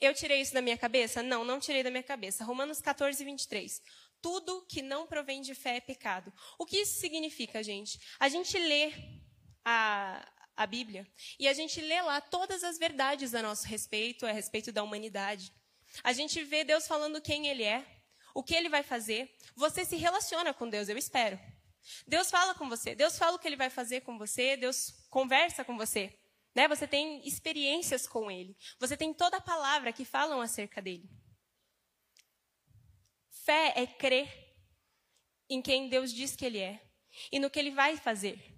Eu 0.00 0.14
tirei 0.14 0.40
isso 0.40 0.54
da 0.54 0.62
minha 0.62 0.78
cabeça? 0.78 1.22
Não, 1.22 1.44
não 1.44 1.58
tirei 1.58 1.82
da 1.82 1.90
minha 1.90 2.02
cabeça. 2.02 2.44
Romanos 2.44 2.80
14, 2.80 3.24
23. 3.24 3.82
Tudo 4.22 4.64
que 4.66 4.80
não 4.80 5.06
provém 5.06 5.40
de 5.40 5.54
fé 5.54 5.76
é 5.76 5.80
pecado. 5.80 6.32
O 6.58 6.64
que 6.64 6.78
isso 6.78 7.00
significa, 7.00 7.62
gente? 7.62 7.98
A 8.18 8.28
gente 8.28 8.56
lê 8.56 8.92
a, 9.64 10.26
a 10.56 10.66
Bíblia 10.66 11.06
e 11.38 11.48
a 11.48 11.52
gente 11.52 11.80
lê 11.80 12.00
lá 12.00 12.20
todas 12.20 12.62
as 12.62 12.78
verdades 12.78 13.34
a 13.34 13.42
nosso 13.42 13.66
respeito, 13.66 14.24
a 14.24 14.32
respeito 14.32 14.70
da 14.70 14.82
humanidade. 14.82 15.52
A 16.02 16.12
gente 16.12 16.42
vê 16.44 16.64
Deus 16.64 16.86
falando 16.86 17.20
quem 17.20 17.48
Ele 17.48 17.64
é, 17.64 17.84
o 18.34 18.42
que 18.42 18.54
ele 18.54 18.68
vai 18.68 18.84
fazer. 18.84 19.34
Você 19.56 19.84
se 19.84 19.96
relaciona 19.96 20.54
com 20.54 20.68
Deus, 20.68 20.88
eu 20.88 20.96
espero. 20.96 21.38
Deus 22.06 22.30
fala 22.30 22.54
com 22.54 22.68
você, 22.68 22.94
Deus 22.94 23.18
fala 23.18 23.36
o 23.36 23.38
que 23.38 23.48
ele 23.48 23.56
vai 23.56 23.70
fazer 23.70 24.02
com 24.02 24.16
você, 24.16 24.56
Deus 24.56 24.92
conversa 25.10 25.64
com 25.64 25.76
você. 25.76 26.16
Né? 26.54 26.68
Você 26.68 26.86
tem 26.86 27.26
experiências 27.26 28.06
com 28.06 28.30
ele. 28.30 28.56
Você 28.78 28.96
tem 28.96 29.12
toda 29.12 29.38
a 29.38 29.40
palavra 29.40 29.92
que 29.92 30.04
falam 30.04 30.40
acerca 30.40 30.80
dele. 30.80 31.08
Fé 33.44 33.72
é 33.74 33.86
crer 33.86 34.28
em 35.48 35.62
quem 35.62 35.88
Deus 35.88 36.12
diz 36.12 36.36
que 36.36 36.44
ele 36.44 36.58
é 36.58 36.80
e 37.32 37.38
no 37.38 37.50
que 37.50 37.58
ele 37.58 37.70
vai 37.70 37.96
fazer. 37.96 38.56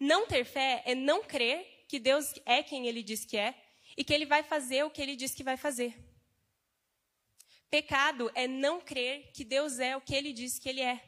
Não 0.00 0.26
ter 0.26 0.44
fé 0.44 0.82
é 0.84 0.94
não 0.94 1.22
crer 1.22 1.84
que 1.88 2.00
Deus 2.00 2.32
é 2.44 2.62
quem 2.62 2.88
ele 2.88 3.02
diz 3.02 3.24
que 3.24 3.36
é 3.36 3.54
e 3.96 4.02
que 4.02 4.12
ele 4.12 4.26
vai 4.26 4.42
fazer 4.42 4.84
o 4.84 4.90
que 4.90 5.00
ele 5.00 5.14
diz 5.14 5.32
que 5.32 5.44
vai 5.44 5.56
fazer. 5.56 6.13
Pecado 7.70 8.30
é 8.34 8.46
não 8.46 8.80
crer 8.80 9.30
que 9.32 9.44
Deus 9.44 9.78
é 9.78 9.96
o 9.96 10.00
que 10.00 10.14
ele 10.14 10.32
diz 10.32 10.58
que 10.58 10.68
ele 10.68 10.80
é. 10.80 11.02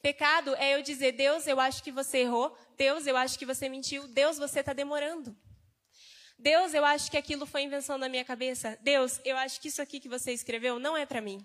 Pecado 0.00 0.54
é 0.56 0.74
eu 0.74 0.82
dizer, 0.82 1.12
Deus, 1.12 1.46
eu 1.46 1.58
acho 1.58 1.82
que 1.82 1.90
você 1.90 2.18
errou. 2.18 2.56
Deus, 2.76 3.06
eu 3.06 3.16
acho 3.16 3.38
que 3.38 3.46
você 3.46 3.68
mentiu. 3.68 4.06
Deus, 4.08 4.38
você 4.38 4.60
está 4.60 4.72
demorando. 4.72 5.36
Deus, 6.38 6.74
eu 6.74 6.84
acho 6.84 7.10
que 7.10 7.16
aquilo 7.16 7.46
foi 7.46 7.62
invenção 7.62 7.98
da 7.98 8.08
minha 8.08 8.24
cabeça. 8.24 8.78
Deus, 8.82 9.20
eu 9.24 9.36
acho 9.36 9.60
que 9.60 9.68
isso 9.68 9.80
aqui 9.80 9.98
que 9.98 10.08
você 10.08 10.32
escreveu 10.32 10.78
não 10.78 10.96
é 10.96 11.06
para 11.06 11.20
mim. 11.20 11.44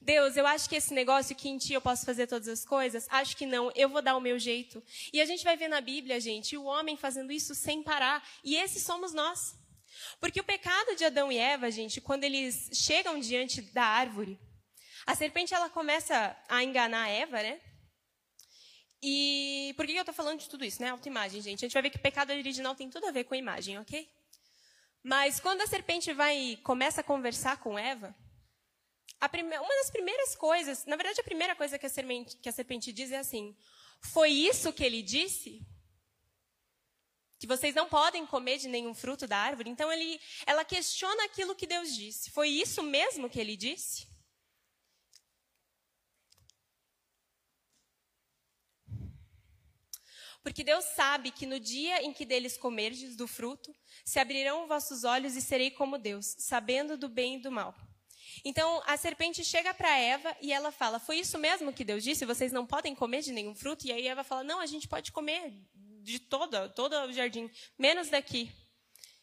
Deus, 0.00 0.36
eu 0.36 0.46
acho 0.46 0.68
que 0.68 0.76
esse 0.76 0.94
negócio 0.94 1.36
que 1.36 1.48
em 1.48 1.58
ti 1.58 1.72
eu 1.74 1.80
posso 1.80 2.06
fazer 2.06 2.26
todas 2.26 2.48
as 2.48 2.64
coisas, 2.64 3.06
acho 3.10 3.36
que 3.36 3.44
não, 3.44 3.70
eu 3.74 3.88
vou 3.88 4.00
dar 4.00 4.16
o 4.16 4.20
meu 4.20 4.38
jeito. 4.38 4.82
E 5.12 5.20
a 5.20 5.26
gente 5.26 5.44
vai 5.44 5.56
ver 5.56 5.68
na 5.68 5.80
Bíblia, 5.80 6.20
gente, 6.20 6.56
o 6.56 6.64
homem 6.64 6.96
fazendo 6.96 7.32
isso 7.32 7.54
sem 7.54 7.82
parar. 7.82 8.26
E 8.42 8.56
esses 8.56 8.82
somos 8.82 9.12
nós. 9.12 9.56
Porque 10.20 10.40
o 10.40 10.44
pecado 10.44 10.96
de 10.96 11.04
Adão 11.04 11.30
e 11.30 11.38
Eva, 11.38 11.70
gente, 11.70 12.00
quando 12.00 12.24
eles 12.24 12.70
chegam 12.72 13.18
diante 13.18 13.60
da 13.60 13.84
árvore, 13.84 14.38
a 15.06 15.14
serpente 15.14 15.54
ela 15.54 15.70
começa 15.70 16.36
a 16.48 16.62
enganar 16.62 17.08
Eva, 17.08 17.42
né? 17.42 17.60
E 19.02 19.72
por 19.76 19.86
que 19.86 19.92
eu 19.92 20.00
estou 20.00 20.14
falando 20.14 20.40
de 20.40 20.48
tudo 20.48 20.64
isso, 20.64 20.82
né? 20.82 20.90
Autoimagem, 20.90 21.40
gente. 21.40 21.64
A 21.64 21.68
gente 21.68 21.72
vai 21.72 21.82
ver 21.82 21.90
que 21.90 21.96
o 21.96 22.02
pecado 22.02 22.30
original 22.30 22.74
tem 22.74 22.90
tudo 22.90 23.06
a 23.06 23.12
ver 23.12 23.24
com 23.24 23.34
a 23.34 23.38
imagem, 23.38 23.78
ok? 23.78 24.08
Mas 25.02 25.38
quando 25.40 25.60
a 25.60 25.66
serpente 25.66 26.12
vai 26.12 26.58
começa 26.62 27.00
a 27.00 27.04
conversar 27.04 27.58
com 27.58 27.78
Eva, 27.78 28.14
prime... 29.30 29.56
uma 29.56 29.76
das 29.76 29.90
primeiras 29.90 30.34
coisas, 30.34 30.84
na 30.84 30.96
verdade 30.96 31.20
a 31.20 31.24
primeira 31.24 31.54
coisa 31.54 31.78
que 31.78 31.86
a, 31.86 31.88
serpente, 31.88 32.36
que 32.36 32.48
a 32.48 32.52
serpente 32.52 32.92
diz 32.92 33.12
é 33.12 33.18
assim: 33.18 33.56
Foi 34.02 34.30
isso 34.30 34.72
que 34.72 34.84
ele 34.84 35.00
disse? 35.00 35.66
Que 37.38 37.46
vocês 37.46 37.74
não 37.74 37.88
podem 37.88 38.26
comer 38.26 38.58
de 38.58 38.68
nenhum 38.68 38.92
fruto 38.94 39.26
da 39.26 39.38
árvore. 39.38 39.70
Então 39.70 39.92
ele, 39.92 40.20
ela 40.44 40.64
questiona 40.64 41.24
aquilo 41.24 41.54
que 41.54 41.66
Deus 41.66 41.94
disse. 41.94 42.30
Foi 42.30 42.48
isso 42.48 42.82
mesmo 42.82 43.30
que 43.30 43.38
ele 43.38 43.56
disse? 43.56 44.08
Porque 50.42 50.64
Deus 50.64 50.84
sabe 50.96 51.30
que 51.30 51.46
no 51.46 51.60
dia 51.60 52.02
em 52.02 52.12
que 52.12 52.24
deles 52.24 52.56
comerdes 52.56 53.16
do 53.16 53.28
fruto, 53.28 53.74
se 54.04 54.18
abrirão 54.18 54.66
vossos 54.66 55.04
olhos 55.04 55.36
e 55.36 55.42
serei 55.42 55.70
como 55.70 55.98
Deus, 55.98 56.36
sabendo 56.38 56.96
do 56.96 57.08
bem 57.08 57.36
e 57.36 57.42
do 57.42 57.52
mal. 57.52 57.74
Então 58.44 58.82
a 58.86 58.96
serpente 58.96 59.44
chega 59.44 59.74
para 59.74 59.98
Eva 59.98 60.34
e 60.40 60.52
ela 60.52 60.72
fala: 60.72 60.98
Foi 60.98 61.18
isso 61.18 61.38
mesmo 61.38 61.72
que 61.72 61.84
Deus 61.84 62.02
disse? 62.02 62.24
Vocês 62.24 62.52
não 62.52 62.66
podem 62.66 62.94
comer 62.94 63.20
de 63.20 63.32
nenhum 63.32 63.54
fruto? 63.54 63.86
E 63.86 63.92
aí 63.92 64.06
Eva 64.06 64.24
fala: 64.24 64.42
Não, 64.42 64.60
a 64.60 64.66
gente 64.66 64.88
pode 64.88 65.12
comer 65.12 65.52
de 66.08 66.18
todo, 66.18 66.68
todo 66.70 66.94
o 66.94 67.12
jardim, 67.12 67.50
menos 67.78 68.08
daqui. 68.08 68.50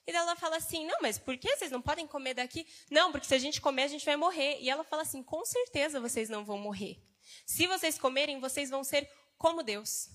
E 0.07 0.11
ela 0.11 0.35
fala 0.35 0.57
assim: 0.57 0.85
Não, 0.85 0.99
mas 1.01 1.17
por 1.17 1.37
que 1.37 1.55
vocês 1.55 1.71
não 1.71 1.81
podem 1.81 2.07
comer 2.07 2.35
daqui? 2.35 2.67
Não, 2.89 3.11
porque 3.11 3.27
se 3.27 3.33
a 3.33 3.39
gente 3.39 3.59
comer, 3.59 3.83
a 3.83 3.87
gente 3.87 4.05
vai 4.05 4.15
morrer. 4.15 4.59
E 4.61 4.69
ela 4.69 4.83
fala 4.83 5.01
assim: 5.01 5.23
Com 5.23 5.43
certeza 5.43 5.99
vocês 5.99 6.29
não 6.29 6.45
vão 6.45 6.57
morrer. 6.57 7.01
Se 7.45 7.65
vocês 7.67 7.97
comerem, 7.97 8.39
vocês 8.39 8.69
vão 8.69 8.83
ser 8.83 9.09
como 9.37 9.63
Deus. 9.63 10.09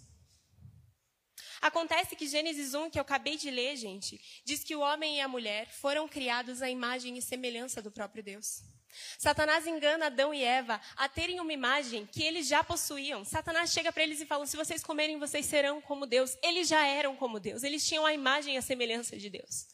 Acontece 1.61 2.17
que 2.17 2.27
Gênesis 2.27 2.73
1, 2.73 2.89
que 2.89 2.99
eu 2.99 3.03
acabei 3.03 3.37
de 3.37 3.51
ler, 3.51 3.77
gente, 3.77 4.19
diz 4.45 4.65
que 4.65 4.75
o 4.75 4.81
homem 4.81 5.19
e 5.19 5.21
a 5.21 5.29
mulher 5.29 5.71
foram 5.71 6.09
criados 6.09 6.63
à 6.63 6.71
imagem 6.71 7.19
e 7.19 7.23
semelhança 7.23 7.83
do 7.83 7.91
próprio 7.91 8.23
Deus. 8.23 8.63
Satanás 9.19 9.67
engana 9.67 10.07
Adão 10.07 10.33
e 10.35 10.43
Eva 10.43 10.81
a 10.97 11.09
terem 11.09 11.41
uma 11.41 11.53
imagem 11.53 12.07
que 12.07 12.23
eles 12.23 12.47
já 12.47 12.63
possuíam. 12.65 13.25
Satanás 13.25 13.73
chega 13.73 13.93
para 13.93 14.03
eles 14.03 14.21
e 14.21 14.27
fala: 14.27 14.47
se 14.47 14.57
vocês 14.57 14.83
comerem, 14.83 15.19
vocês 15.19 15.47
serão 15.47 15.81
como 15.81 16.07
Deus. 16.07 16.37
Eles 16.43 16.69
já 16.69 16.87
eram 16.87 17.17
como 17.17 17.41
Deus. 17.41 17.63
Eles 17.63 17.87
tinham 17.87 18.05
a 18.05 18.13
imagem 18.13 18.55
e 18.55 18.59
a 18.59 18.63
semelhança 18.63 19.17
de 19.17 19.31
Deus. 19.31 19.67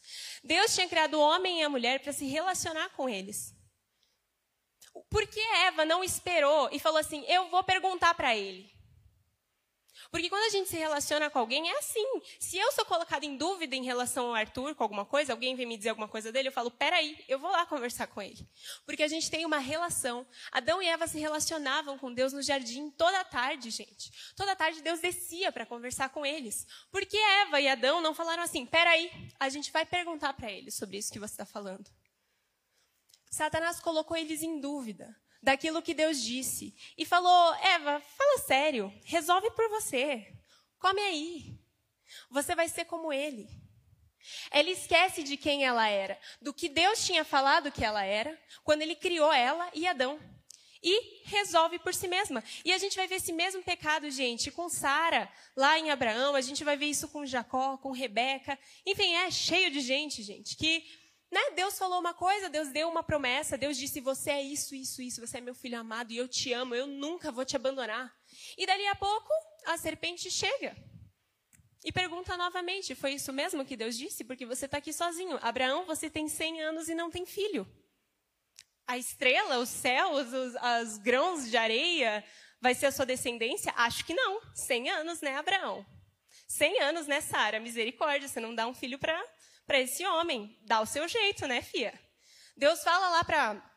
Deus 0.43 0.73
tinha 0.73 0.87
criado 0.87 1.15
o 1.15 1.21
homem 1.21 1.59
e 1.59 1.63
a 1.63 1.69
mulher 1.69 1.99
para 1.99 2.13
se 2.13 2.25
relacionar 2.25 2.89
com 2.89 3.09
eles. 3.09 3.55
Por 5.09 5.25
que 5.27 5.39
Eva 5.39 5.85
não 5.85 6.03
esperou 6.03 6.69
e 6.71 6.79
falou 6.79 6.99
assim: 6.99 7.23
eu 7.27 7.49
vou 7.49 7.63
perguntar 7.63 8.13
para 8.13 8.35
ele? 8.35 8.76
Porque 10.17 10.31
quando 10.31 10.45
a 10.45 10.49
gente 10.49 10.67
se 10.67 10.75
relaciona 10.75 11.29
com 11.29 11.37
alguém, 11.37 11.69
é 11.69 11.77
assim. 11.77 12.21
Se 12.39 12.57
eu 12.57 12.71
sou 12.71 12.83
colocada 12.85 13.23
em 13.23 13.37
dúvida 13.37 13.75
em 13.75 13.83
relação 13.83 14.29
ao 14.29 14.33
Arthur 14.33 14.73
com 14.73 14.81
alguma 14.81 15.05
coisa, 15.05 15.31
alguém 15.31 15.55
vem 15.55 15.67
me 15.67 15.77
dizer 15.77 15.89
alguma 15.89 16.07
coisa 16.07 16.31
dele, 16.31 16.47
eu 16.47 16.51
falo, 16.51 16.71
peraí, 16.71 17.23
eu 17.27 17.37
vou 17.37 17.51
lá 17.51 17.67
conversar 17.67 18.07
com 18.07 18.19
ele. 18.19 18.49
Porque 18.83 19.03
a 19.03 19.07
gente 19.07 19.29
tem 19.29 19.45
uma 19.45 19.59
relação. 19.59 20.25
Adão 20.51 20.81
e 20.81 20.87
Eva 20.87 21.05
se 21.05 21.19
relacionavam 21.19 21.99
com 21.99 22.11
Deus 22.11 22.33
no 22.33 22.41
jardim 22.41 22.89
toda 22.89 23.23
tarde, 23.25 23.69
gente. 23.69 24.11
Toda 24.35 24.55
tarde 24.55 24.81
Deus 24.81 24.99
descia 24.99 25.51
para 25.51 25.67
conversar 25.67 26.09
com 26.09 26.25
eles. 26.25 26.65
Por 26.89 27.05
que 27.05 27.15
Eva 27.15 27.61
e 27.61 27.67
Adão 27.67 28.01
não 28.01 28.15
falaram 28.15 28.41
assim, 28.41 28.65
peraí, 28.65 29.11
a 29.39 29.49
gente 29.49 29.71
vai 29.71 29.85
perguntar 29.85 30.33
para 30.33 30.51
eles 30.51 30.73
sobre 30.73 30.97
isso 30.97 31.13
que 31.13 31.19
você 31.19 31.33
está 31.35 31.45
falando? 31.45 31.87
Satanás 33.29 33.79
colocou 33.79 34.17
eles 34.17 34.41
em 34.41 34.59
dúvida 34.59 35.15
daquilo 35.47 35.81
que 35.81 35.93
Deus 35.93 36.21
disse. 36.21 36.75
E 36.97 37.05
falou: 37.05 37.55
Eva, 37.55 38.01
fala 38.01 38.37
sério, 38.39 38.93
resolve 39.05 39.49
por 39.51 39.69
você. 39.69 40.27
Come 40.77 40.99
aí. 40.99 41.57
Você 42.29 42.53
vai 42.53 42.67
ser 42.67 42.83
como 42.83 43.13
ele. 43.13 43.47
Ela 44.51 44.69
esquece 44.69 45.23
de 45.23 45.37
quem 45.37 45.63
ela 45.63 45.87
era, 45.87 46.19
do 46.41 46.53
que 46.53 46.67
Deus 46.67 47.05
tinha 47.05 47.23
falado 47.23 47.71
que 47.71 47.85
ela 47.85 48.03
era, 48.03 48.37
quando 48.61 48.81
ele 48.81 48.93
criou 48.93 49.31
ela 49.31 49.69
e 49.73 49.87
Adão. 49.87 50.19
E 50.83 51.23
resolve 51.23 51.79
por 51.79 51.93
si 51.93 52.09
mesma. 52.09 52.43
E 52.65 52.73
a 52.73 52.77
gente 52.77 52.97
vai 52.97 53.07
ver 53.07 53.15
esse 53.15 53.31
mesmo 53.31 53.63
pecado, 53.63 54.11
gente, 54.11 54.51
com 54.51 54.67
Sara, 54.67 55.31
lá 55.55 55.79
em 55.79 55.91
Abraão, 55.91 56.35
a 56.35 56.41
gente 56.41 56.63
vai 56.63 56.75
ver 56.75 56.87
isso 56.87 57.07
com 57.07 57.25
Jacó, 57.25 57.77
com 57.77 57.91
Rebeca. 57.91 58.59
Enfim, 58.85 59.13
é 59.15 59.31
cheio 59.31 59.71
de 59.71 59.79
gente, 59.79 60.21
gente, 60.21 60.57
que 60.57 60.85
né? 61.31 61.51
Deus 61.51 61.77
falou 61.77 61.99
uma 61.99 62.13
coisa, 62.13 62.49
Deus 62.49 62.69
deu 62.69 62.87
uma 62.87 63.03
promessa, 63.03 63.57
Deus 63.57 63.77
disse: 63.77 63.99
Você 63.99 64.31
é 64.31 64.41
isso, 64.41 64.73
isso, 64.73 65.01
isso, 65.01 65.19
você 65.19 65.37
é 65.37 65.41
meu 65.41 65.53
filho 65.53 65.79
amado 65.79 66.11
e 66.11 66.17
eu 66.17 66.27
te 66.27 66.53
amo, 66.53 66.73
eu 66.73 66.87
nunca 66.87 67.31
vou 67.31 67.43
te 67.43 67.55
abandonar. 67.55 68.13
E 68.57 68.65
dali 68.65 68.87
a 68.87 68.95
pouco, 68.95 69.29
a 69.65 69.77
serpente 69.77 70.31
chega 70.31 70.75
e 71.83 71.91
pergunta 71.91 72.37
novamente: 72.37 72.95
Foi 72.95 73.13
isso 73.13 73.33
mesmo 73.33 73.65
que 73.65 73.75
Deus 73.75 73.97
disse? 73.97 74.23
Porque 74.23 74.45
você 74.45 74.65
está 74.65 74.77
aqui 74.77 74.93
sozinho. 74.93 75.37
Abraão, 75.41 75.85
você 75.85 76.09
tem 76.09 76.27
100 76.27 76.61
anos 76.61 76.89
e 76.89 76.95
não 76.95 77.11
tem 77.11 77.25
filho. 77.25 77.67
A 78.85 78.97
estrela, 78.97 79.59
os 79.59 79.69
céus, 79.69 80.31
os 80.31 80.55
as 80.57 80.97
grãos 80.97 81.49
de 81.49 81.57
areia, 81.57 82.23
vai 82.61 82.73
ser 82.73 82.85
a 82.85 82.91
sua 82.91 83.05
descendência? 83.05 83.73
Acho 83.75 84.05
que 84.05 84.13
não. 84.13 84.41
100 84.55 84.89
anos, 84.91 85.21
né, 85.21 85.35
Abraão? 85.35 85.85
100 86.47 86.81
anos, 86.81 87.07
né, 87.07 87.19
Sara? 87.19 87.59
Misericórdia, 87.59 88.29
você 88.29 88.39
não 88.39 88.55
dá 88.55 88.65
um 88.65 88.73
filho 88.73 88.97
para 88.97 89.21
para 89.67 89.79
esse 89.79 90.05
homem. 90.05 90.57
Dá 90.63 90.81
o 90.81 90.85
seu 90.85 91.07
jeito, 91.07 91.45
né, 91.45 91.61
fia? 91.61 91.93
Deus 92.55 92.81
fala 92.83 93.09
lá 93.09 93.23
para 93.23 93.73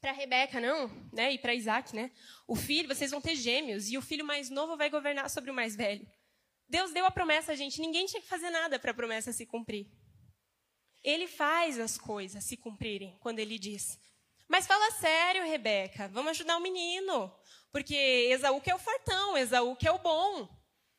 para 0.00 0.10
Rebeca, 0.10 0.60
não, 0.60 0.88
né, 1.12 1.32
e 1.32 1.38
para 1.38 1.54
Isaac, 1.54 1.94
né? 1.94 2.10
O 2.48 2.56
filho, 2.56 2.88
vocês 2.88 3.12
vão 3.12 3.20
ter 3.20 3.36
gêmeos 3.36 3.88
e 3.88 3.96
o 3.96 4.02
filho 4.02 4.24
mais 4.24 4.50
novo 4.50 4.76
vai 4.76 4.90
governar 4.90 5.30
sobre 5.30 5.48
o 5.48 5.54
mais 5.54 5.76
velho. 5.76 6.04
Deus 6.68 6.92
deu 6.92 7.06
a 7.06 7.10
promessa, 7.10 7.54
gente. 7.54 7.80
Ninguém 7.80 8.06
tinha 8.06 8.20
que 8.20 8.28
fazer 8.28 8.50
nada 8.50 8.80
para 8.80 8.90
a 8.90 8.94
promessa 8.94 9.32
se 9.32 9.46
cumprir. 9.46 9.86
Ele 11.04 11.28
faz 11.28 11.78
as 11.78 11.96
coisas 11.96 12.42
se 12.42 12.56
cumprirem 12.56 13.16
quando 13.20 13.38
ele 13.38 13.58
diz. 13.58 13.96
Mas 14.48 14.66
fala 14.66 14.90
sério, 14.92 15.44
Rebeca, 15.44 16.08
vamos 16.08 16.30
ajudar 16.32 16.56
o 16.56 16.62
menino. 16.62 17.32
Porque 17.70 17.94
Esaú 17.94 18.60
que 18.60 18.70
é 18.70 18.74
o 18.74 18.80
fortão, 18.80 19.38
Esaú 19.38 19.76
que 19.76 19.86
é 19.86 19.92
o 19.92 19.98
bom. 19.98 20.48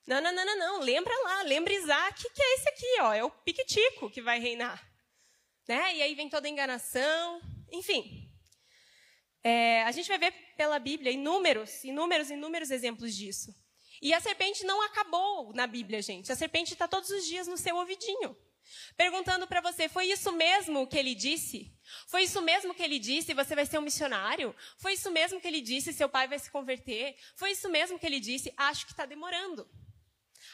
Não, 0.06 0.20
não, 0.22 0.34
não, 0.34 0.46
não, 0.46 0.58
não. 0.58 0.80
Lembra 0.80 1.16
lá, 1.24 1.44
lembra 1.44 1.74
Isaac, 1.74 2.30
que 2.30 2.42
é 2.42 2.54
esse 2.56 2.70
aqui, 2.70 3.02
ó, 3.02 3.13
é 3.13 3.24
o 3.24 3.32
piquitico 3.32 4.10
que 4.10 4.22
vai 4.22 4.39
reinar. 4.39 4.86
Né? 5.68 5.96
E 5.96 6.02
aí 6.02 6.13
vem 6.13 6.30
toda 6.30 6.46
a 6.48 6.50
enganação, 6.50 7.42
enfim. 7.72 8.30
É, 9.42 9.84
a 9.84 9.92
gente 9.92 10.08
vai 10.08 10.18
ver 10.18 10.34
pela 10.58 10.78
Bíblia 10.78 11.12
inúmeros, 11.12 11.84
inúmeros, 11.84 12.30
inúmeros 12.30 12.70
exemplos 12.70 13.16
disso. 13.16 13.56
E 14.02 14.13
a 14.13 14.20
serpente 14.20 14.66
não 14.66 14.82
acabou 14.82 15.54
na 15.54 15.66
Bíblia, 15.66 16.02
gente. 16.02 16.32
A 16.32 16.36
serpente 16.36 16.74
está 16.74 16.88
todos 16.88 17.10
os 17.10 17.26
dias 17.26 17.48
no 17.48 17.58
seu 17.58 17.78
ouvidinho. 17.78 18.36
Perguntando 18.98 19.48
para 19.48 19.62
você, 19.62 19.88
foi 19.88 20.08
isso 20.08 20.32
mesmo 20.34 20.86
que 20.88 20.98
ele 20.98 21.16
disse? 21.16 21.74
Foi 22.08 22.24
isso 22.24 22.42
mesmo 22.42 22.74
que 22.74 22.84
ele 22.84 23.00
disse, 23.00 23.34
você 23.34 23.56
vai 23.56 23.66
ser 23.66 23.78
um 23.78 23.82
missionário? 23.82 24.54
Foi 24.78 24.94
isso 24.94 25.10
mesmo 25.12 25.39
que 25.39 25.48
ele 25.48 25.62
disse, 25.62 25.94
seu 25.94 26.10
pai 26.10 26.28
vai 26.28 26.39
se 26.39 26.52
converter? 26.52 27.16
Foi 27.36 27.52
isso 27.52 27.70
mesmo 27.70 27.98
que 27.98 28.06
ele 28.06 28.20
disse, 28.20 28.54
acho 28.58 28.86
que 28.86 28.92
está 28.92 29.06
demorando 29.06 29.70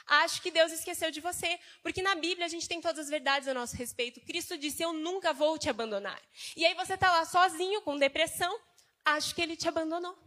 acho 0.10 0.42
que 0.42 0.52
Deus 0.52 0.72
esqueceu 0.72 1.12
de 1.12 1.22
você. 1.22 1.60
Porque 1.82 2.02
na 2.02 2.16
Bíblia 2.16 2.46
a 2.46 2.50
gente 2.50 2.68
tem 2.68 2.82
todas 2.82 3.00
as 3.00 3.10
verdades 3.10 3.48
a 3.48 3.54
nosso 3.54 3.76
respeito. 3.76 4.20
Cristo 4.22 4.58
disse: 4.58 4.84
Eu 4.84 4.92
nunca 4.92 5.32
vou 5.34 5.58
te 5.58 5.70
abandonar. 5.70 6.22
E 6.58 6.66
aí 6.66 6.74
você 6.74 6.96
está 6.96 7.12
lá 7.12 7.26
sozinho, 7.26 7.82
com 7.82 7.98
depressão, 7.98 8.60
acho 9.06 9.34
que 9.34 9.42
ele 9.42 9.56
te 9.56 9.68
abandonou. 9.68 10.18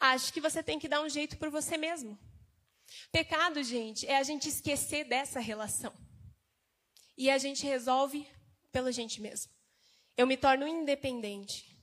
Acho 0.00 0.32
que 0.32 0.40
você 0.40 0.62
tem 0.62 0.78
que 0.78 0.88
dar 0.88 1.02
um 1.02 1.08
jeito 1.08 1.36
por 1.38 1.50
você 1.50 1.76
mesmo. 1.76 2.18
Pecado, 3.10 3.62
gente, 3.62 4.06
é 4.06 4.16
a 4.16 4.22
gente 4.22 4.48
esquecer 4.48 5.04
dessa 5.04 5.40
relação. 5.40 5.92
E 7.16 7.28
a 7.30 7.36
gente 7.36 7.66
resolve 7.66 8.26
pela 8.70 8.92
gente 8.92 9.20
mesmo. 9.20 9.52
Eu 10.16 10.26
me 10.26 10.36
torno 10.36 10.66
independente. 10.66 11.76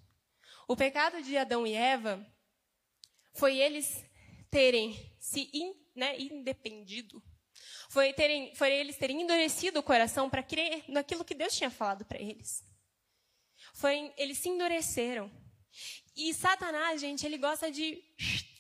O 0.68 0.76
pecado 0.76 1.22
de 1.22 1.38
Adão 1.38 1.68
e 1.68 1.74
Eva 1.74 2.26
foi 3.34 3.58
eles 3.58 4.04
terem 4.50 5.15
se 5.26 5.50
in, 5.52 5.74
né, 5.96 6.20
independido. 6.20 7.22
Foi, 7.90 8.14
terem, 8.14 8.54
foi 8.54 8.72
eles 8.72 8.96
terem 8.96 9.24
endurecido 9.24 9.80
o 9.80 9.84
coração 9.84 10.30
para 10.30 10.44
crer 10.44 10.84
naquilo 10.88 11.26
que 11.26 11.34
Deus 11.34 11.58
tinha 11.58 11.72
falado 11.72 12.06
para 12.06 12.22
eles. 12.22 12.64
Foi, 13.74 14.14
eles 14.18 14.38
se 14.38 14.50
endureceram. 14.50 15.32
E 16.16 16.32
Satanás, 16.32 17.02
gente, 17.02 17.26
ele 17.26 17.40
gosta 17.40 17.72
de 17.72 18.04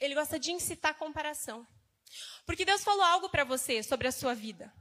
ele 0.01 0.15
gosta 0.15 0.39
de 0.39 0.51
incitar 0.51 0.97
comparação. 0.97 1.67
Porque 2.47 2.65
Deus 2.65 2.83
falou 2.83 3.03
algo 3.03 3.29
para 3.29 3.43
você 3.43 3.83
sobre 3.83 4.07
a 4.07 4.11
sua 4.11 4.33
vida. 4.33 4.73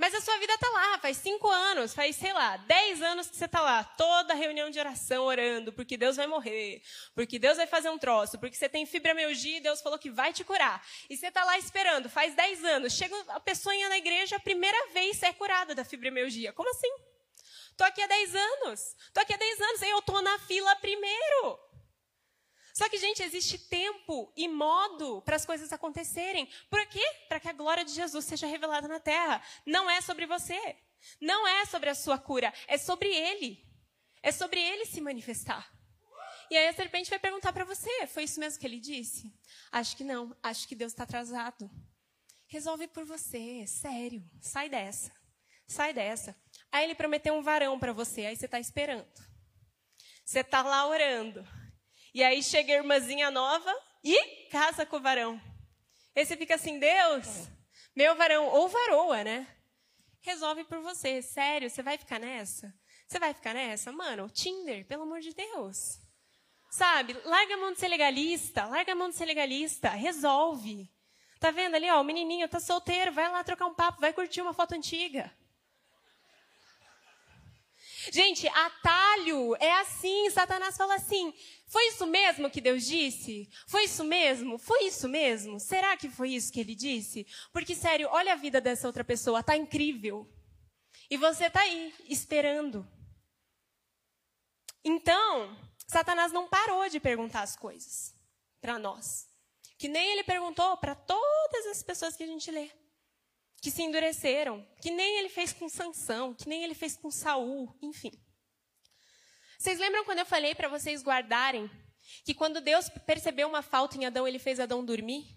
Mas 0.00 0.14
a 0.14 0.20
sua 0.22 0.38
vida 0.38 0.54
está 0.54 0.66
lá, 0.70 0.98
faz 0.98 1.18
cinco 1.18 1.46
anos, 1.46 1.92
faz, 1.92 2.16
sei 2.16 2.32
lá, 2.32 2.56
dez 2.56 3.02
anos 3.02 3.28
que 3.28 3.36
você 3.36 3.44
está 3.44 3.60
lá, 3.60 3.84
toda 3.84 4.32
reunião 4.32 4.70
de 4.70 4.78
oração 4.78 5.24
orando, 5.24 5.74
porque 5.74 5.94
Deus 5.94 6.16
vai 6.16 6.26
morrer, 6.26 6.82
porque 7.14 7.38
Deus 7.38 7.58
vai 7.58 7.66
fazer 7.66 7.90
um 7.90 7.98
troço, 7.98 8.38
porque 8.38 8.56
você 8.56 8.66
tem 8.66 8.86
fibromialgia 8.86 9.58
e 9.58 9.60
Deus 9.60 9.82
falou 9.82 9.98
que 9.98 10.10
vai 10.10 10.32
te 10.32 10.42
curar. 10.42 10.82
E 11.10 11.18
você 11.18 11.26
está 11.26 11.44
lá 11.44 11.58
esperando, 11.58 12.08
faz 12.08 12.34
dez 12.34 12.64
anos, 12.64 12.94
chega 12.94 13.14
a 13.28 13.40
pessoa 13.40 13.74
na 13.90 13.98
igreja, 13.98 14.36
a 14.36 14.40
primeira 14.40 14.88
vez 14.94 15.18
você 15.18 15.26
é 15.26 15.34
curada 15.34 15.74
da 15.74 15.84
fibromialgia. 15.84 16.50
Como 16.54 16.70
assim? 16.70 16.90
Estou 17.70 17.86
aqui 17.86 18.00
há 18.00 18.06
dez 18.06 18.34
anos, 18.34 18.96
estou 19.06 19.22
aqui 19.22 19.34
há 19.34 19.36
dez 19.36 19.60
anos, 19.60 19.82
eu 19.82 19.98
estou 19.98 20.22
na 20.22 20.38
fila 20.38 20.74
primeiro. 20.76 21.69
Só 22.72 22.88
que, 22.88 22.98
gente, 22.98 23.22
existe 23.22 23.58
tempo 23.58 24.32
e 24.36 24.48
modo 24.48 25.22
para 25.22 25.36
as 25.36 25.44
coisas 25.44 25.72
acontecerem. 25.72 26.48
Por 26.68 26.84
quê? 26.86 27.04
Para 27.28 27.40
que 27.40 27.48
a 27.48 27.52
glória 27.52 27.84
de 27.84 27.92
Jesus 27.92 28.24
seja 28.24 28.46
revelada 28.46 28.88
na 28.88 29.00
terra. 29.00 29.42
Não 29.66 29.90
é 29.90 30.00
sobre 30.00 30.26
você. 30.26 30.76
Não 31.20 31.46
é 31.46 31.64
sobre 31.66 31.90
a 31.90 31.94
sua 31.94 32.18
cura. 32.18 32.52
É 32.66 32.78
sobre 32.78 33.08
Ele. 33.08 33.64
É 34.22 34.30
sobre 34.32 34.60
Ele 34.60 34.84
se 34.84 35.00
manifestar. 35.00 35.70
E 36.50 36.56
aí 36.56 36.66
a 36.66 36.72
serpente 36.72 37.08
vai 37.08 37.18
perguntar 37.18 37.52
para 37.52 37.64
você: 37.64 38.06
foi 38.08 38.24
isso 38.24 38.40
mesmo 38.40 38.58
que 38.58 38.66
ele 38.66 38.80
disse? 38.80 39.32
Acho 39.70 39.96
que 39.96 40.02
não. 40.02 40.36
Acho 40.42 40.66
que 40.66 40.74
Deus 40.74 40.92
está 40.92 41.04
atrasado. 41.04 41.70
Resolve 42.48 42.88
por 42.88 43.04
você. 43.04 43.64
Sério. 43.68 44.28
Sai 44.40 44.68
dessa. 44.68 45.12
Sai 45.64 45.94
dessa. 45.94 46.36
Aí 46.72 46.84
ele 46.84 46.96
prometeu 46.96 47.34
um 47.34 47.42
varão 47.42 47.78
para 47.78 47.92
você. 47.92 48.26
Aí 48.26 48.36
você 48.36 48.46
está 48.46 48.58
esperando. 48.58 49.06
Você 50.24 50.40
está 50.40 50.60
lá 50.62 50.88
orando. 50.88 51.46
E 52.12 52.24
aí 52.24 52.42
chega 52.42 52.72
a 52.72 52.76
irmãzinha 52.76 53.30
nova 53.30 53.72
e 54.02 54.48
casa 54.50 54.84
com 54.84 54.96
o 54.96 55.00
varão. 55.00 55.40
Aí 56.16 56.26
você 56.26 56.36
fica 56.36 56.56
assim, 56.56 56.78
Deus, 56.78 57.48
meu 57.94 58.16
varão, 58.16 58.46
ou 58.46 58.68
varoa, 58.68 59.22
né? 59.22 59.46
Resolve 60.20 60.64
por 60.64 60.80
você. 60.80 61.22
Sério, 61.22 61.70
você 61.70 61.82
vai 61.82 61.96
ficar 61.96 62.18
nessa? 62.18 62.74
Você 63.06 63.18
vai 63.18 63.32
ficar 63.32 63.54
nessa? 63.54 63.92
Mano, 63.92 64.28
Tinder, 64.28 64.86
pelo 64.86 65.02
amor 65.04 65.20
de 65.20 65.34
Deus. 65.34 66.00
Sabe? 66.70 67.16
Larga 67.24 67.54
a 67.54 67.56
mão 67.56 67.72
de 67.72 67.80
ser 67.80 67.88
legalista, 67.88 68.66
larga 68.66 68.92
a 68.92 68.94
mão 68.94 69.08
de 69.08 69.16
ser 69.16 69.24
legalista, 69.24 69.88
resolve. 69.90 70.92
Tá 71.40 71.50
vendo 71.50 71.74
ali, 71.74 71.88
ó, 71.90 72.00
o 72.00 72.04
menininho 72.04 72.48
tá 72.48 72.60
solteiro, 72.60 73.12
vai 73.12 73.30
lá 73.30 73.42
trocar 73.42 73.66
um 73.66 73.74
papo, 73.74 74.00
vai 74.00 74.12
curtir 74.12 74.42
uma 74.42 74.52
foto 74.52 74.74
antiga. 74.74 75.32
Gente, 78.12 78.48
atalho 78.48 79.56
é 79.56 79.72
assim. 79.80 80.30
Satanás 80.30 80.76
fala 80.76 80.94
assim: 80.94 81.34
foi 81.66 81.86
isso 81.88 82.06
mesmo 82.06 82.50
que 82.50 82.60
Deus 82.60 82.84
disse? 82.84 83.48
Foi 83.66 83.84
isso 83.84 84.02
mesmo? 84.02 84.58
Foi 84.58 84.84
isso 84.84 85.08
mesmo? 85.08 85.60
Será 85.60 85.96
que 85.96 86.08
foi 86.08 86.30
isso 86.30 86.52
que 86.52 86.60
ele 86.60 86.74
disse? 86.74 87.26
Porque, 87.52 87.74
sério, 87.74 88.08
olha 88.10 88.32
a 88.32 88.36
vida 88.36 88.60
dessa 88.60 88.86
outra 88.86 89.04
pessoa, 89.04 89.42
tá 89.42 89.56
incrível. 89.56 90.28
E 91.08 91.16
você 91.16 91.50
tá 91.50 91.60
aí, 91.60 91.94
esperando. 92.08 92.88
Então, 94.84 95.56
Satanás 95.86 96.32
não 96.32 96.48
parou 96.48 96.88
de 96.88 96.98
perguntar 96.98 97.42
as 97.42 97.54
coisas 97.54 98.14
para 98.60 98.78
nós. 98.78 99.28
Que 99.78 99.88
nem 99.88 100.12
ele 100.12 100.24
perguntou 100.24 100.76
para 100.76 100.94
todas 100.94 101.66
as 101.66 101.82
pessoas 101.82 102.16
que 102.16 102.22
a 102.22 102.26
gente 102.26 102.50
lê 102.50 102.70
que 103.60 103.70
se 103.70 103.82
endureceram, 103.82 104.66
que 104.80 104.90
nem 104.90 105.18
ele 105.18 105.28
fez 105.28 105.52
com 105.52 105.68
Sansão, 105.68 106.34
que 106.34 106.48
nem 106.48 106.64
ele 106.64 106.74
fez 106.74 106.96
com 106.96 107.10
Saul, 107.10 107.76
enfim. 107.82 108.12
Vocês 109.58 109.78
lembram 109.78 110.04
quando 110.04 110.20
eu 110.20 110.26
falei 110.26 110.54
para 110.54 110.68
vocês 110.68 111.02
guardarem 111.02 111.70
que 112.24 112.32
quando 112.32 112.62
Deus 112.62 112.88
percebeu 113.06 113.46
uma 113.46 113.60
falta 113.60 113.98
em 113.98 114.06
Adão, 114.06 114.26
ele 114.26 114.38
fez 114.38 114.58
Adão 114.58 114.82
dormir? 114.82 115.36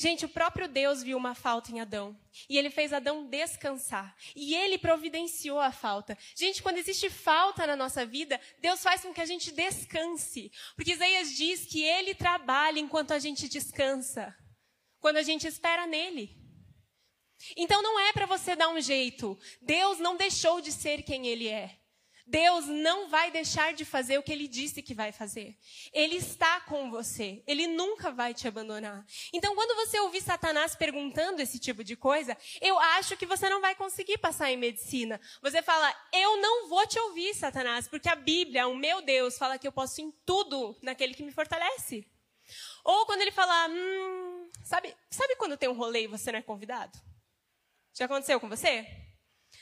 Gente, 0.00 0.24
o 0.24 0.28
próprio 0.28 0.68
Deus 0.68 1.02
viu 1.02 1.16
uma 1.16 1.34
falta 1.34 1.72
em 1.72 1.80
Adão. 1.80 2.16
E 2.48 2.56
ele 2.56 2.70
fez 2.70 2.92
Adão 2.92 3.26
descansar. 3.26 4.16
E 4.34 4.54
ele 4.54 4.78
providenciou 4.78 5.58
a 5.58 5.72
falta. 5.72 6.16
Gente, 6.36 6.62
quando 6.62 6.78
existe 6.78 7.10
falta 7.10 7.66
na 7.66 7.74
nossa 7.74 8.06
vida, 8.06 8.40
Deus 8.60 8.80
faz 8.80 9.02
com 9.02 9.12
que 9.12 9.20
a 9.20 9.26
gente 9.26 9.50
descanse. 9.50 10.52
Porque 10.76 10.92
Isaías 10.92 11.36
diz 11.36 11.66
que 11.66 11.82
ele 11.82 12.14
trabalha 12.14 12.78
enquanto 12.78 13.12
a 13.12 13.18
gente 13.18 13.48
descansa 13.48 14.36
quando 15.00 15.16
a 15.16 15.22
gente 15.22 15.46
espera 15.46 15.86
nele. 15.86 16.36
Então 17.56 17.82
não 17.82 17.98
é 17.98 18.12
para 18.12 18.26
você 18.26 18.56
dar 18.56 18.68
um 18.68 18.80
jeito. 18.80 19.38
Deus 19.60 19.98
não 19.98 20.16
deixou 20.16 20.60
de 20.60 20.72
ser 20.72 21.02
quem 21.02 21.26
ele 21.26 21.48
é. 21.48 21.78
Deus 22.28 22.66
não 22.66 23.08
vai 23.08 23.30
deixar 23.30 23.72
de 23.72 23.86
fazer 23.86 24.18
o 24.18 24.22
que 24.22 24.30
ele 24.30 24.46
disse 24.46 24.82
que 24.82 24.92
vai 24.92 25.12
fazer. 25.12 25.56
Ele 25.94 26.16
está 26.16 26.60
com 26.60 26.90
você. 26.90 27.42
Ele 27.46 27.66
nunca 27.66 28.10
vai 28.10 28.34
te 28.34 28.46
abandonar. 28.46 29.06
Então, 29.32 29.54
quando 29.54 29.74
você 29.74 29.98
ouvir 30.00 30.20
Satanás 30.20 30.76
perguntando 30.76 31.40
esse 31.40 31.58
tipo 31.58 31.82
de 31.82 31.96
coisa, 31.96 32.36
eu 32.60 32.78
acho 32.78 33.16
que 33.16 33.24
você 33.24 33.48
não 33.48 33.62
vai 33.62 33.74
conseguir 33.74 34.18
passar 34.18 34.52
em 34.52 34.58
medicina. 34.58 35.18
Você 35.40 35.62
fala, 35.62 35.90
eu 36.12 36.36
não 36.36 36.68
vou 36.68 36.86
te 36.86 36.98
ouvir, 36.98 37.34
Satanás, 37.34 37.88
porque 37.88 38.10
a 38.10 38.14
Bíblia, 38.14 38.68
o 38.68 38.76
meu 38.76 39.00
Deus, 39.00 39.38
fala 39.38 39.58
que 39.58 39.66
eu 39.66 39.72
posso 39.72 40.02
em 40.02 40.12
tudo 40.26 40.76
naquele 40.82 41.14
que 41.14 41.22
me 41.22 41.32
fortalece. 41.32 42.06
Ou 42.84 43.06
quando 43.06 43.22
ele 43.22 43.30
fala, 43.30 43.68
hum, 43.68 44.50
sabe, 44.64 44.96
sabe 45.10 45.36
quando 45.36 45.56
tem 45.56 45.68
um 45.68 45.76
rolê 45.76 46.04
e 46.04 46.06
você 46.06 46.32
não 46.32 46.38
é 46.38 46.42
convidado? 46.42 46.98
Já 47.94 48.04
aconteceu 48.04 48.38
com 48.40 48.48
você? 48.48 48.86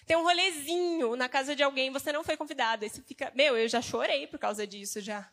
Tem 0.07 0.17
um 0.17 0.23
rolezinho 0.23 1.17
na 1.17 1.29
casa 1.29 1.57
de 1.57 1.63
alguém, 1.63 1.91
você 1.91 2.13
não 2.13 2.23
foi 2.23 2.37
convidado. 2.37 2.85
Aí 2.85 2.91
você 2.91 3.03
fica, 3.03 3.33
meu, 3.35 3.57
eu 3.57 3.69
já 3.69 3.81
chorei 3.81 4.27
por 4.27 4.39
causa 4.39 4.67
disso 4.67 5.01
já. 5.01 5.31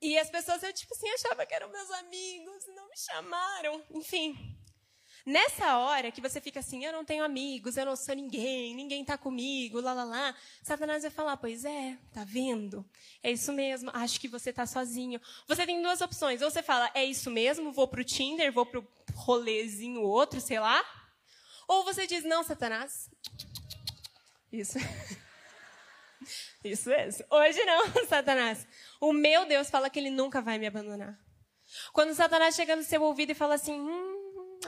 E 0.00 0.18
as 0.18 0.30
pessoas, 0.30 0.62
eu 0.62 0.72
tipo 0.72 0.94
assim, 0.94 1.08
achava 1.10 1.44
que 1.44 1.54
eram 1.54 1.70
meus 1.70 1.90
amigos, 1.90 2.66
não 2.74 2.88
me 2.88 2.96
chamaram. 2.96 3.84
Enfim, 3.90 4.57
Nessa 5.28 5.76
hora 5.76 6.10
que 6.10 6.22
você 6.22 6.40
fica 6.40 6.60
assim, 6.60 6.86
eu 6.86 6.90
não 6.90 7.04
tenho 7.04 7.22
amigos, 7.22 7.76
eu 7.76 7.84
não 7.84 7.94
sou 7.94 8.14
ninguém, 8.14 8.74
ninguém 8.74 9.02
está 9.02 9.18
comigo, 9.18 9.78
lá, 9.78 9.92
lá, 9.92 10.02
lá, 10.02 10.34
Satanás 10.62 11.02
vai 11.02 11.10
falar, 11.10 11.36
pois 11.36 11.66
é, 11.66 11.98
tá 12.14 12.24
vendo? 12.24 12.82
É 13.22 13.30
isso 13.30 13.52
mesmo, 13.52 13.90
acho 13.92 14.18
que 14.18 14.26
você 14.26 14.48
está 14.48 14.64
sozinho. 14.64 15.20
Você 15.46 15.66
tem 15.66 15.82
duas 15.82 16.00
opções, 16.00 16.40
ou 16.40 16.50
você 16.50 16.62
fala, 16.62 16.90
é 16.94 17.04
isso 17.04 17.30
mesmo, 17.30 17.70
vou 17.70 17.86
pro 17.86 18.02
Tinder, 18.02 18.50
vou 18.50 18.64
pro 18.64 18.88
rolezinho 19.12 20.00
outro, 20.00 20.40
sei 20.40 20.58
lá. 20.58 20.82
Ou 21.68 21.84
você 21.84 22.06
diz, 22.06 22.24
não, 22.24 22.42
Satanás. 22.42 23.10
Isso. 24.50 24.78
Isso 26.64 26.88
mesmo. 26.88 27.26
Hoje 27.28 27.62
não, 27.66 27.84
Satanás. 28.08 28.66
O 28.98 29.12
meu 29.12 29.44
Deus 29.44 29.68
fala 29.68 29.90
que 29.90 29.98
ele 29.98 30.08
nunca 30.08 30.40
vai 30.40 30.56
me 30.56 30.66
abandonar. 30.66 31.20
Quando 31.92 32.14
Satanás 32.14 32.54
chega 32.54 32.74
no 32.74 32.82
seu 32.82 33.02
ouvido 33.02 33.32
e 33.32 33.34
fala 33.34 33.56
assim, 33.56 33.78
hum, 33.78 34.17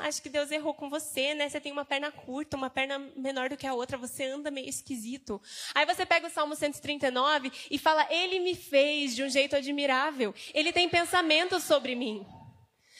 acho 0.00 0.22
que 0.22 0.28
Deus 0.28 0.50
errou 0.50 0.74
com 0.74 0.88
você, 0.88 1.34
né? 1.34 1.48
Você 1.48 1.61
tem 1.61 1.72
uma 1.72 1.84
perna 1.84 2.11
curta, 2.11 2.57
uma 2.57 2.70
perna 2.70 2.98
menor 3.16 3.48
do 3.48 3.57
que 3.57 3.66
a 3.66 3.74
outra, 3.74 3.96
você 3.96 4.24
anda 4.24 4.51
meio 4.51 4.68
esquisito. 4.68 5.40
Aí 5.74 5.86
você 5.86 6.05
pega 6.05 6.26
o 6.26 6.30
Salmo 6.30 6.55
139 6.55 7.53
e 7.70 7.78
fala: 7.78 8.07
Ele 8.11 8.40
me 8.40 8.55
fez 8.55 9.14
de 9.14 9.22
um 9.22 9.28
jeito 9.28 9.57
admirável. 9.57 10.34
Ele 10.53 10.72
tem 10.72 10.88
pensamentos 10.88 11.64
sobre 11.64 11.94
mim. 11.94 12.26